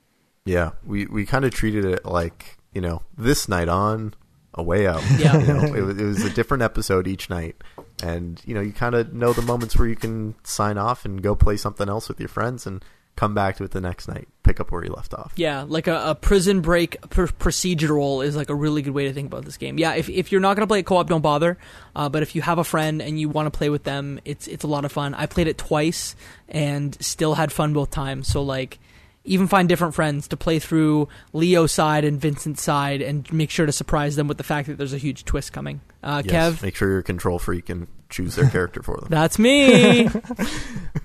Yeah, 0.46 0.72
we 0.86 1.08
we 1.08 1.26
kind 1.26 1.44
of 1.44 1.54
treated 1.54 1.84
it 1.84 2.06
like 2.06 2.55
you 2.76 2.82
know 2.82 3.02
this 3.18 3.50
night 3.50 3.70
on, 3.70 4.14
a 4.54 4.64
way 4.64 4.88
out. 4.88 5.04
Yeah. 5.18 5.38
you 5.38 5.48
know, 5.48 5.76
it, 5.76 5.82
was, 5.82 5.98
it 5.98 6.06
was 6.06 6.24
a 6.24 6.30
different 6.30 6.64
episode 6.64 7.08
each 7.08 7.30
night, 7.30 7.56
and 8.04 8.42
you 8.46 8.54
know 8.54 8.62
you 8.62 8.74
kind 8.74 8.96
of 8.96 9.14
know 9.14 9.34
the 9.34 9.42
moments 9.42 9.78
where 9.78 9.88
you 9.88 9.96
can 9.96 10.36
sign 10.44 10.78
off 10.78 11.06
and 11.06 11.22
go 11.22 11.36
play 11.36 11.58
something 11.58 11.88
else 11.88 12.10
with 12.10 12.20
your 12.20 12.30
friends 12.30 12.68
and 12.68 12.84
come 13.16 13.34
back 13.34 13.56
to 13.56 13.64
it 13.64 13.72
the 13.72 13.80
next 13.80 14.10
night, 14.10 14.28
pick 14.44 14.60
up 14.60 14.72
where 14.72 14.84
you 14.84 14.92
left 14.92 15.14
off. 15.14 15.32
Yeah, 15.38 15.64
like 15.66 15.88
a, 15.88 16.10
a 16.10 16.16
prison 16.16 16.60
break 16.60 17.00
pr- 17.10 17.26
procedural 17.26 18.26
is 18.26 18.36
like 18.36 18.50
a 18.50 18.56
really 18.56 18.82
good 18.82 18.94
way 18.94 19.06
to 19.06 19.14
think 19.14 19.28
about 19.28 19.46
this 19.46 19.56
game. 19.56 19.78
Yeah, 19.78 19.96
if, 19.96 20.10
if 20.10 20.32
you're 20.32 20.42
not 20.42 20.56
gonna 20.56 20.68
play 20.68 20.80
it 20.80 20.86
co-op, 20.86 21.08
don't 21.08 21.22
bother. 21.22 21.58
Uh, 21.96 22.10
but 22.10 22.24
if 22.24 22.36
you 22.36 22.42
have 22.42 22.58
a 22.58 22.64
friend 22.64 23.02
and 23.02 23.20
you 23.20 23.30
want 23.30 23.52
to 23.52 23.58
play 23.58 23.70
with 23.70 23.84
them, 23.84 24.20
it's 24.26 24.48
it's 24.48 24.64
a 24.64 24.68
lot 24.68 24.84
of 24.86 24.92
fun. 24.92 25.14
I 25.14 25.28
played 25.28 25.48
it 25.48 25.58
twice 25.58 26.16
and 26.50 26.96
still 27.02 27.36
had 27.36 27.52
fun 27.52 27.74
both 27.74 27.90
times. 27.90 28.28
So 28.28 28.42
like, 28.42 28.80
even 29.26 29.48
find 29.48 29.68
different 29.68 29.94
friends 29.96 30.28
to 30.30 30.38
play 30.38 30.60
through 30.60 31.08
Leo's 31.34 31.72
side 31.72 32.06
and 32.06 32.20
Vincent's 32.22 32.62
side, 32.62 33.02
and 33.02 33.32
make 33.34 33.50
sure 33.50 33.66
to 33.66 33.72
surprise 33.72 34.16
them 34.16 34.28
with 34.28 34.38
the 34.38 34.44
fact 34.44 34.68
that 34.68 34.78
there's 34.78 34.94
a 34.94 34.98
huge 34.98 35.26
twist 35.26 35.52
coming. 35.52 35.82
Uh, 36.04 36.22
Yes, 36.26 36.56
Kev, 36.56 36.62
make 36.64 36.76
sure 36.76 36.90
you're 36.90 37.00
a 37.00 37.04
control 37.04 37.40
freak 37.40 37.70
and 37.70 37.88
choose 38.10 38.36
their 38.36 38.50
character 38.50 38.82
for 38.84 38.98
them. 38.98 39.08
that's 39.10 39.38
me. 39.40 40.08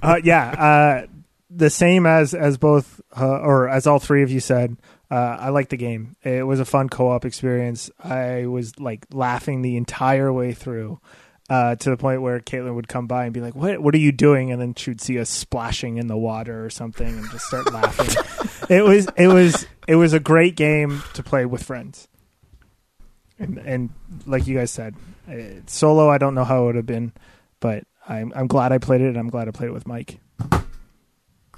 Uh, 0.03 0.19
yeah, 0.25 0.49
uh, 0.51 1.07
the 1.51 1.69
same 1.69 2.07
as 2.07 2.33
as 2.33 2.57
both 2.57 3.03
uh, 3.19 3.27
or 3.41 3.69
as 3.69 3.87
all 3.87 3.99
three 3.99 4.23
of 4.23 4.31
you 4.31 4.41
said. 4.41 4.77
Uh, 5.11 5.37
I 5.41 5.49
like 5.51 5.69
the 5.69 5.77
game. 5.77 6.17
It 6.23 6.47
was 6.47 6.59
a 6.61 6.65
fun 6.65 6.89
co-op 6.89 7.25
experience. 7.27 7.91
I 8.03 8.47
was 8.47 8.79
like 8.79 9.05
laughing 9.13 9.61
the 9.61 9.77
entire 9.77 10.33
way 10.33 10.53
through, 10.55 11.01
uh, 11.51 11.75
to 11.75 11.91
the 11.91 11.97
point 11.97 12.23
where 12.23 12.39
Caitlin 12.39 12.77
would 12.77 12.87
come 12.87 13.09
by 13.09 13.25
and 13.25 13.35
be 13.35 13.41
like, 13.41 13.57
"What? 13.57 13.83
What 13.83 13.93
are 13.95 13.99
you 13.99 14.13
doing?" 14.13 14.53
And 14.53 14.61
then 14.61 14.75
she 14.75 14.91
would 14.91 15.01
see 15.01 15.19
us 15.19 15.29
splashing 15.29 15.99
in 15.99 16.07
the 16.07 16.17
water 16.17 16.65
or 16.65 16.71
something, 16.71 17.09
and 17.09 17.29
just 17.31 17.47
start 17.47 17.71
laughing. 17.73 18.25
It 18.71 18.85
was 18.85 19.09
it 19.17 19.27
was 19.27 19.67
it 19.89 19.97
was 19.97 20.13
a 20.13 20.21
great 20.21 20.55
game 20.55 21.03
to 21.15 21.25
play 21.25 21.45
with 21.45 21.65
friends. 21.65 22.07
And, 23.37 23.59
and 23.59 23.91
like 24.27 24.47
you 24.47 24.57
guys 24.57 24.71
said, 24.71 24.95
uh, 25.29 25.63
solo, 25.67 26.09
I 26.09 26.19
don't 26.19 26.37
know 26.37 26.45
how 26.45 26.63
it 26.63 26.67
would 26.67 26.75
have 26.77 26.87
been, 26.87 27.13
but 27.59 27.83
I'm 28.09 28.33
I'm 28.37 28.47
glad 28.47 28.71
I 28.71 28.79
played 28.79 29.01
it, 29.01 29.09
and 29.09 29.17
I'm 29.19 29.29
glad 29.29 29.49
I 29.49 29.51
played 29.51 29.71
it 29.71 29.73
with 29.73 29.89
Mike. 29.89 30.21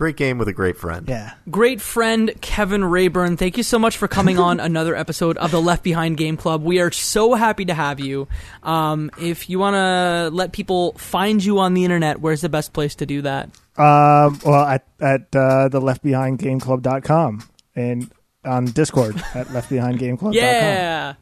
Great 0.03 0.17
game 0.17 0.37
with 0.37 0.49
a 0.49 0.53
great 0.53 0.77
friend. 0.77 1.09
Yeah. 1.09 1.35
Great 1.49 1.81
friend 1.81 2.33
Kevin 2.41 2.85
Rayburn, 2.85 3.37
thank 3.37 3.57
you 3.57 3.63
so 3.63 3.79
much 3.79 3.97
for 3.97 4.09
coming 4.09 4.37
on 4.37 4.59
another 4.69 4.97
episode 4.97 5.39
of 5.39 5.53
the 5.53 5.63
Left 5.63 5.85
Behind 5.85 6.17
Game 6.17 6.37
Club. 6.37 6.65
We 6.65 6.81
are 6.81 6.91
so 6.91 7.35
happy 7.35 7.67
to 7.67 7.73
have 7.73 8.01
you. 8.01 8.27
Um, 8.65 9.13
if 9.21 9.49
you 9.49 9.61
want 9.61 9.75
to 9.75 10.35
let 10.35 10.51
people 10.51 10.95
find 10.95 11.45
you 11.45 11.61
on 11.61 11.75
the 11.75 11.85
internet, 11.85 12.21
where's 12.21 12.41
the 12.41 12.49
best 12.49 12.73
place 12.73 12.97
to 12.97 13.07
do 13.07 13.23
that? 13.23 13.45
Um, 13.77 14.41
well, 14.45 14.65
at 14.67 14.85
at 14.99 15.37
uh, 15.37 15.69
the 15.69 15.81
leftbehindgameclub.com 15.81 17.49
and 17.77 18.11
on 18.45 18.65
Discord 18.65 19.15
at 19.35 19.47
leftbehindgameclub.com. 19.47 20.33
Yeah, 20.33 21.15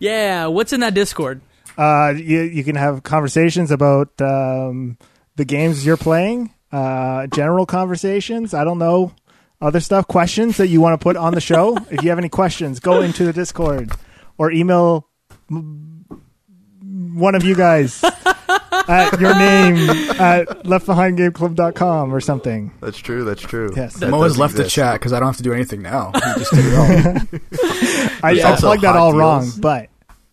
yeah. 0.00 0.46
What's 0.46 0.72
in 0.72 0.80
that 0.80 0.94
Discord? 0.94 1.42
Uh, 1.78 2.14
you 2.16 2.40
you 2.40 2.64
can 2.64 2.74
have 2.74 3.04
conversations 3.04 3.70
about 3.70 4.20
um, 4.20 4.98
the 5.36 5.44
games 5.44 5.86
you're 5.86 5.96
playing, 5.96 6.52
uh, 6.72 7.26
general 7.28 7.66
conversations. 7.66 8.54
I 8.54 8.64
don't 8.64 8.78
know 8.78 9.12
other 9.60 9.80
stuff, 9.80 10.06
questions 10.08 10.56
that 10.56 10.68
you 10.68 10.80
want 10.80 10.98
to 10.98 11.02
put 11.02 11.16
on 11.16 11.34
the 11.34 11.40
show. 11.40 11.76
if 11.90 12.02
you 12.02 12.08
have 12.10 12.18
any 12.18 12.28
questions, 12.30 12.80
go 12.80 13.02
into 13.02 13.24
the 13.24 13.32
Discord 13.32 13.92
or 14.38 14.50
email 14.50 15.06
one 15.50 17.34
of 17.34 17.44
you 17.44 17.54
guys 17.54 18.02
at 18.88 19.20
your 19.20 19.34
name 19.38 19.90
at 20.18 20.48
leftbehindgameclub.com 20.64 22.14
or 22.14 22.20
something. 22.20 22.72
That's 22.80 22.98
true. 22.98 23.24
That's 23.24 23.42
true. 23.42 23.70
Yes. 23.76 23.94
That 23.96 24.10
Moa's 24.10 24.32
does 24.32 24.38
left 24.38 24.56
the 24.56 24.64
chat 24.68 24.94
because 24.94 25.12
I 25.12 25.20
don't 25.20 25.28
have 25.28 25.36
to 25.38 25.42
do 25.42 25.52
anything 25.52 25.82
now. 25.82 26.12
He 26.14 26.20
just 26.20 26.52
did 26.52 26.64
it 26.66 26.74
all. 26.74 26.86
I, 28.22 28.34
There's 28.34 28.44
I 28.44 28.56
plugged 28.56 28.82
that 28.82 28.96
all 28.96 29.10
deals. 29.12 29.20
wrong, 29.20 29.50
but 29.60 29.88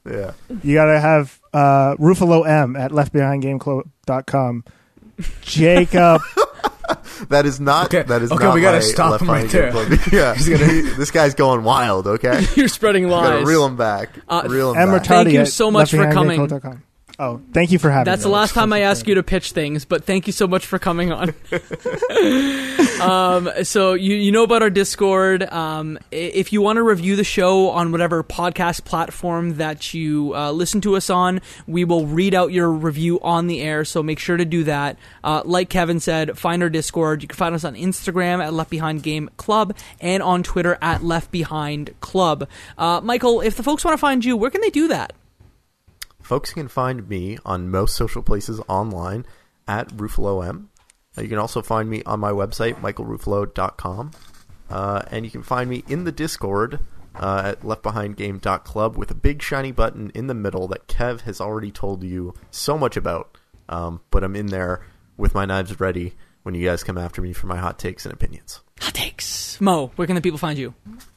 Yeah. 0.10 0.32
you 0.64 0.74
gotta 0.76 1.00
have 1.00 1.40
uh, 1.54 1.96
Ruffalo 1.98 2.48
M 2.48 2.76
at 2.76 2.92
leftbehindgameclub.com. 2.92 4.64
Jacob, 5.42 6.22
That 7.30 7.46
is 7.46 7.60
not. 7.60 7.88
Okay, 7.88 8.04
That 8.04 8.22
is 8.22 8.32
okay, 8.32 8.44
not 8.46 8.56
we 8.56 8.62
gotta 8.62 8.78
my 8.78 8.82
stop 8.82 9.12
left 9.12 9.24
him 9.24 9.30
right 9.30 9.50
there. 9.50 9.72
game 9.74 10.00
yeah. 10.12 10.36
He's 10.36 10.48
gonna- 10.48 10.66
this 10.98 11.12
guy's 11.12 11.34
going 11.36 11.64
wild. 11.64 12.08
Okay. 12.08 12.46
You're 12.56 12.68
spreading 12.70 13.10
Gotta 13.10 13.38
lies. 13.40 13.46
reel 13.48 13.66
him 13.66 13.76
back. 13.76 14.10
Uh, 14.30 14.44
reel 14.48 14.74
him 14.74 14.82
M. 14.82 14.92
back. 14.92 15.02
Ratardi 15.04 15.24
Thank 15.26 15.32
you 15.34 15.46
so 15.48 15.70
much 15.72 15.92
for 15.92 16.10
coming. 16.12 16.40
leftbehindgameclub.com. 16.48 16.84
Oh, 17.20 17.42
thank 17.52 17.72
you 17.72 17.80
for 17.80 17.90
having 17.90 18.06
That's 18.06 18.20
me. 18.20 18.22
That's 18.22 18.24
the 18.26 18.30
last 18.30 18.54
time 18.54 18.72
I 18.72 18.82
ask 18.82 19.08
you 19.08 19.16
to 19.16 19.24
pitch 19.24 19.52
things, 19.52 19.86
but 19.86 20.04
thank 20.04 20.28
you 20.28 20.34
so 20.34 20.46
much 20.46 20.68
for 20.68 20.78
coming 20.78 21.12
on. 21.12 21.34
um, 23.02 23.50
so 23.64 23.96
you 23.96 24.16
you 24.16 24.32
know 24.32 24.44
about 24.44 24.62
our 24.62 24.70
Discord. 24.70 25.42
Um, 25.52 25.98
if 26.12 26.54
you 26.54 26.62
want 26.62 26.78
to 26.78 26.84
review 26.84 27.16
the 27.16 27.24
show 27.24 27.72
on 27.72 27.92
whatever 27.92 28.24
podcast 28.24 28.86
platform 28.86 29.56
that 29.56 29.96
you 29.96 30.36
uh, 30.36 30.52
listen 30.52 30.80
to 30.82 30.96
us 30.96 31.10
on, 31.10 31.42
we 31.66 31.84
will 31.84 32.06
read 32.06 32.36
out 32.36 32.52
your 32.52 32.70
review 32.70 33.20
on 33.22 33.48
the 33.48 33.64
air. 33.64 33.84
So 33.84 34.04
make 34.04 34.20
sure 34.20 34.38
to 34.38 34.46
do 34.46 34.64
that. 34.66 35.00
Uh, 35.24 35.42
like 35.44 35.70
Kevin 35.70 36.00
said, 36.00 36.38
find 36.38 36.62
our 36.62 36.70
Discord. 36.70 37.24
You 37.24 37.28
can 37.28 37.38
find 37.38 37.56
us 37.56 37.64
on 37.64 37.74
Instagram 37.74 38.46
at 38.46 38.54
Left 38.54 38.70
Behind 38.70 39.02
Game 39.02 39.32
Club 39.38 39.76
and 40.00 40.22
on 40.22 40.44
Twitter 40.44 40.78
at 40.84 41.04
Left 41.04 41.32
Behind 41.32 42.00
Club. 42.00 42.48
Uh, 42.78 43.02
Michael, 43.02 43.42
if 43.42 43.58
the 43.58 43.64
folks 43.64 43.84
want 43.84 43.94
to 43.94 44.00
find 44.00 44.24
you, 44.24 44.38
where 44.38 44.52
can 44.52 44.62
they 44.62 44.70
do 44.70 44.88
that? 44.90 45.14
Folks 46.28 46.52
can 46.52 46.68
find 46.68 47.08
me 47.08 47.38
on 47.46 47.72
most 47.72 47.96
social 47.96 48.22
places 48.22 48.60
online 48.68 49.26
at 49.66 49.88
RuffaloM. 49.96 50.66
Uh, 51.18 51.22
You 51.22 51.30
can 51.30 51.38
also 51.38 51.62
find 51.62 51.90
me 51.90 52.04
on 52.04 52.20
my 52.20 52.32
website, 52.32 52.82
michaelruffalo.com. 52.82 54.12
Uh, 54.70 55.02
and 55.10 55.24
you 55.24 55.32
can 55.32 55.42
find 55.42 55.70
me 55.70 55.86
in 55.88 56.04
the 56.04 56.12
Discord 56.12 56.82
uh, 57.16 57.44
at 57.46 57.62
leftbehindgame.club 57.62 58.98
with 58.98 59.10
a 59.10 59.16
big 59.16 59.42
shiny 59.42 59.72
button 59.72 60.12
in 60.14 60.28
the 60.28 60.34
middle 60.34 60.68
that 60.68 60.90
Kev 60.90 61.22
has 61.22 61.40
already 61.40 61.72
told 61.72 62.04
you 62.04 62.34
so 62.52 62.78
much 62.78 62.98
about. 62.98 63.38
Um, 63.70 64.02
but 64.12 64.26
I'm 64.26 64.36
in 64.36 64.48
there 64.48 64.86
with 65.16 65.34
my 65.34 65.46
knives 65.46 65.80
ready 65.80 66.16
when 66.44 66.56
you 66.56 66.68
guys 66.68 66.84
come 66.84 66.98
after 66.98 67.22
me 67.22 67.32
for 67.32 67.48
my 67.48 67.58
hot 67.58 67.80
takes 67.80 68.06
and 68.06 68.14
opinions. 68.14 68.60
Mo, 69.60 69.92
where 69.96 70.06
can 70.06 70.16
the 70.16 70.22
people 70.22 70.38
find 70.38 70.58
you? 70.58 70.74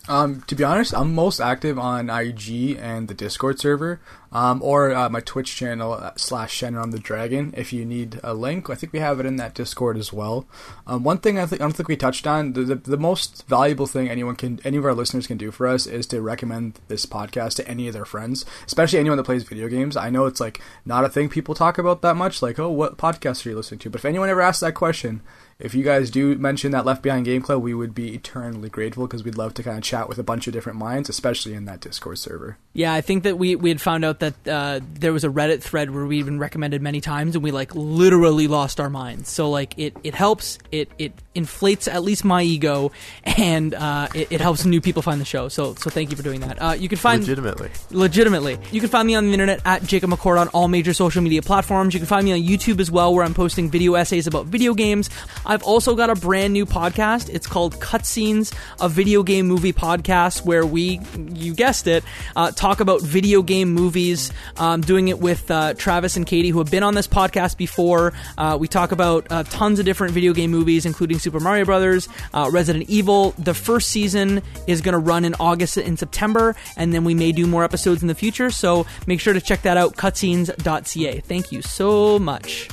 Um, 0.09 0.43
to 0.49 0.55
be 0.55 0.65
honest, 0.65 0.95
I'm 0.95 1.15
most 1.15 1.41
active 1.41 1.79
on 1.79 2.11
IG 2.11 2.77
and 2.81 3.07
the 3.07 3.15
Discord 3.15 3.61
server, 3.61 4.01
um, 4.33 4.63
or 4.63 4.93
uh, 4.93 5.09
my 5.09 5.21
Twitch 5.21 5.55
channel 5.55 5.93
uh, 5.93 6.13
slash 6.17 6.53
Shannon 6.53 6.81
on 6.81 6.91
the 6.91 6.99
Dragon. 6.99 7.55
If 7.57 7.73
you 7.73 7.85
need 7.85 8.19
a 8.25 8.35
link, 8.35 8.69
I 8.71 8.75
think 8.75 8.93
we 8.93 8.99
have 8.99 9.21
it 9.21 9.27
in 9.27 9.37
that 9.37 9.55
Discord 9.55 9.97
as 9.97 10.13
well. 10.13 10.47
Um, 10.87 11.05
one 11.05 11.19
thing 11.19 11.39
I 11.39 11.43
I 11.43 11.57
don't 11.57 11.73
think 11.73 11.89
we 11.89 11.97
touched 11.97 12.27
on 12.27 12.55
the, 12.55 12.63
the 12.63 12.75
the 12.75 12.97
most 12.97 13.47
valuable 13.47 13.87
thing 13.87 14.09
anyone 14.09 14.37
can 14.37 14.59
any 14.65 14.79
of 14.79 14.85
our 14.85 14.95
listeners 14.95 15.27
can 15.27 15.37
do 15.37 15.51
for 15.51 15.67
us 15.67 15.87
is 15.87 16.07
to 16.09 16.21
recommend 16.21 16.81
this 16.89 17.07
podcast 17.07 17.57
to 17.57 17.69
any 17.69 17.87
of 17.87 17.95
their 17.95 18.05
friends, 18.05 18.45
especially 18.67 18.99
anyone 18.99 19.19
that 19.19 19.25
plays 19.25 19.45
video 19.45 19.69
games. 19.69 19.97
I 19.97 20.11
know 20.11 20.27
it's 20.27 20.41
like 20.41 20.61
not 20.85 21.05
a 21.05 21.09
thing 21.09 21.29
people 21.29 21.55
talk 21.55 21.79
about 21.79 22.03
that 22.03 22.17
much, 22.17 22.43
like 22.43 22.59
oh, 22.59 22.71
what 22.71 22.99
podcast 22.99 23.45
are 23.47 23.51
you 23.51 23.57
listening 23.57 23.81
to? 23.81 23.91
But 23.91 24.01
if 24.01 24.05
anyone 24.05 24.29
ever 24.29 24.41
asks 24.41 24.61
that 24.61 24.75
question, 24.75 25.21
if 25.61 25.75
you 25.75 25.85
guys 25.85 26.11
do 26.11 26.35
mention 26.37 26.73
that 26.73 26.85
Left 26.85 27.03
Behind 27.03 27.25
Game 27.25 27.43
Club, 27.43 27.63
we 27.63 27.75
would 27.75 27.95
be 27.95 28.15
eternally 28.15 28.69
grateful 28.69 29.07
because 29.07 29.25
we'd 29.25 29.37
love 29.37 29.55
to 29.55 29.63
kind 29.63 29.77
of 29.79 29.85
chat 29.85 30.09
with 30.09 30.19
a 30.19 30.23
bunch 30.23 30.47
of 30.47 30.53
different 30.53 30.79
minds, 30.79 31.09
especially 31.09 31.55
in 31.55 31.65
that 31.67 31.81
Discord 31.81 32.19
server. 32.19 32.57
Yeah, 32.73 32.93
I 32.93 33.01
think 33.01 33.25
that 33.25 33.39
we 33.39 33.57
we 33.57 33.69
had 33.69 33.81
found 33.81 34.05
out 34.05 34.21
that 34.21 34.35
uh, 34.49 34.81
there 34.95 35.13
was 35.13 35.25
a 35.25 35.29
Reddit 35.29 35.63
thread 35.63 35.91
where 35.91 36.07
we 36.07 36.19
even 36.19 36.39
recommended 36.39 36.83
many 36.83 37.01
times, 37.01 37.35
and 37.35 37.45
we 37.45 37.51
like 37.51 37.75
literally 37.75 38.49
lost 38.49 38.81
our 38.81 38.91
minds. 38.91 39.29
So 39.29 39.51
like 39.51 39.75
it 39.79 39.97
it 40.05 40.15
helps 40.15 40.59
it 40.71 40.91
it 40.99 41.13
inflates 41.35 41.89
at 41.89 42.03
least 42.03 42.25
my 42.25 42.43
ego, 42.43 42.93
and 43.25 43.75
uh, 43.75 44.09
it, 44.15 44.33
it 44.33 44.41
helps 44.41 44.65
new 44.65 44.81
people 44.81 45.03
find 45.03 45.21
the 45.21 45.25
show. 45.25 45.49
So 45.49 45.75
so 45.75 45.91
thank 45.91 46.11
you 46.11 46.17
for 46.17 46.23
doing 46.23 46.41
that. 46.41 46.61
Uh, 46.63 46.73
you 46.73 46.89
can 46.89 46.99
find 46.99 47.21
Legitimately. 47.21 47.71
legitimately. 47.91 48.59
You 48.73 48.81
can 48.81 48.89
find 48.89 49.07
me 49.07 49.15
on 49.15 49.27
the 49.27 49.33
internet 49.33 49.61
at 49.65 49.85
Jacob 49.85 50.11
McCord 50.11 50.41
on 50.41 50.49
all 50.49 50.69
major 50.69 50.95
social 50.95 51.23
media 51.23 51.43
platforms. 51.43 51.93
You 51.93 52.01
can 52.01 52.07
find 52.07 52.25
me 52.25 52.33
on 52.33 52.39
YouTube 52.39 52.81
as 52.81 52.91
well, 52.91 53.13
where 53.15 53.25
I'm 53.25 53.35
posting 53.35 53.71
video 53.71 53.95
essays 53.95 54.27
about 54.27 54.47
video 54.47 54.75
games. 54.75 55.11
I've 55.51 55.65
also 55.65 55.97
got 55.97 56.11
a 56.11 56.15
brand 56.15 56.53
new 56.53 56.65
podcast. 56.65 57.29
It's 57.29 57.49
called 57.49 57.81
Cutscenes, 57.81 58.55
a 58.81 58.89
video 58.89 59.25
game 59.25 59.49
movie 59.49 59.73
podcast, 59.73 60.45
where 60.45 60.65
we, 60.65 61.01
you 61.35 61.55
guessed 61.55 61.89
it, 61.89 62.05
uh, 62.37 62.53
talk 62.53 62.79
about 62.79 63.03
video 63.03 63.43
game 63.43 63.71
movies. 63.75 64.31
Um, 64.59 64.81
doing 64.81 65.09
it 65.09 65.19
with 65.19 65.51
uh, 65.51 65.75
Travis 65.75 66.17
and 66.17 66.25
Katie, 66.25 66.51
who 66.51 66.59
have 66.59 66.71
been 66.71 66.85
on 66.85 66.95
this 66.95 67.09
podcast 67.09 67.57
before. 67.57 68.13
Uh, 68.39 68.59
we 68.61 68.69
talk 68.69 68.93
about 68.93 69.27
uh, 69.29 69.43
tons 69.43 69.81
of 69.81 69.87
different 69.87 70.15
video 70.15 70.33
game 70.33 70.53
movies, 70.53 70.87
including 70.87 71.19
Super 71.19 71.41
Mario 71.41 71.65
Brothers, 71.65 72.09
uh, 72.33 72.49
Resident 72.53 72.89
Evil. 72.89 73.33
The 73.37 73.53
first 73.55 73.89
season 73.89 74.43
is 74.69 74.81
going 74.81 74.93
to 74.93 75.01
run 75.01 75.25
in 75.25 75.35
August 75.41 75.77
and 75.79 75.99
September, 75.99 76.55
and 76.77 76.95
then 76.95 77.03
we 77.03 77.15
may 77.15 77.33
do 77.33 77.49
more 77.49 77.65
episodes 77.65 78.03
in 78.03 78.07
the 78.09 78.15
future. 78.15 78.53
So 78.53 78.87
make 79.09 79.19
sure 79.19 79.35
to 79.35 79.41
check 79.41 79.63
that 79.63 79.77
out. 79.77 79.97
Cutscenes.ca. 79.97 81.21
Thank 81.23 81.51
you 81.51 81.61
so 81.61 82.21
much, 82.21 82.69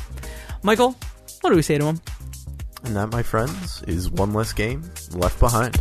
Michael. 0.62 0.96
What 1.42 1.50
do 1.50 1.56
we 1.56 1.64
say 1.64 1.80
to 1.80 1.86
him? 1.86 2.02
And 2.88 2.96
that, 2.96 3.12
my 3.12 3.22
friends, 3.22 3.84
is 3.84 4.10
one 4.10 4.32
less 4.34 4.54
game 4.54 4.82
left 5.12 5.42
behind. 5.42 5.76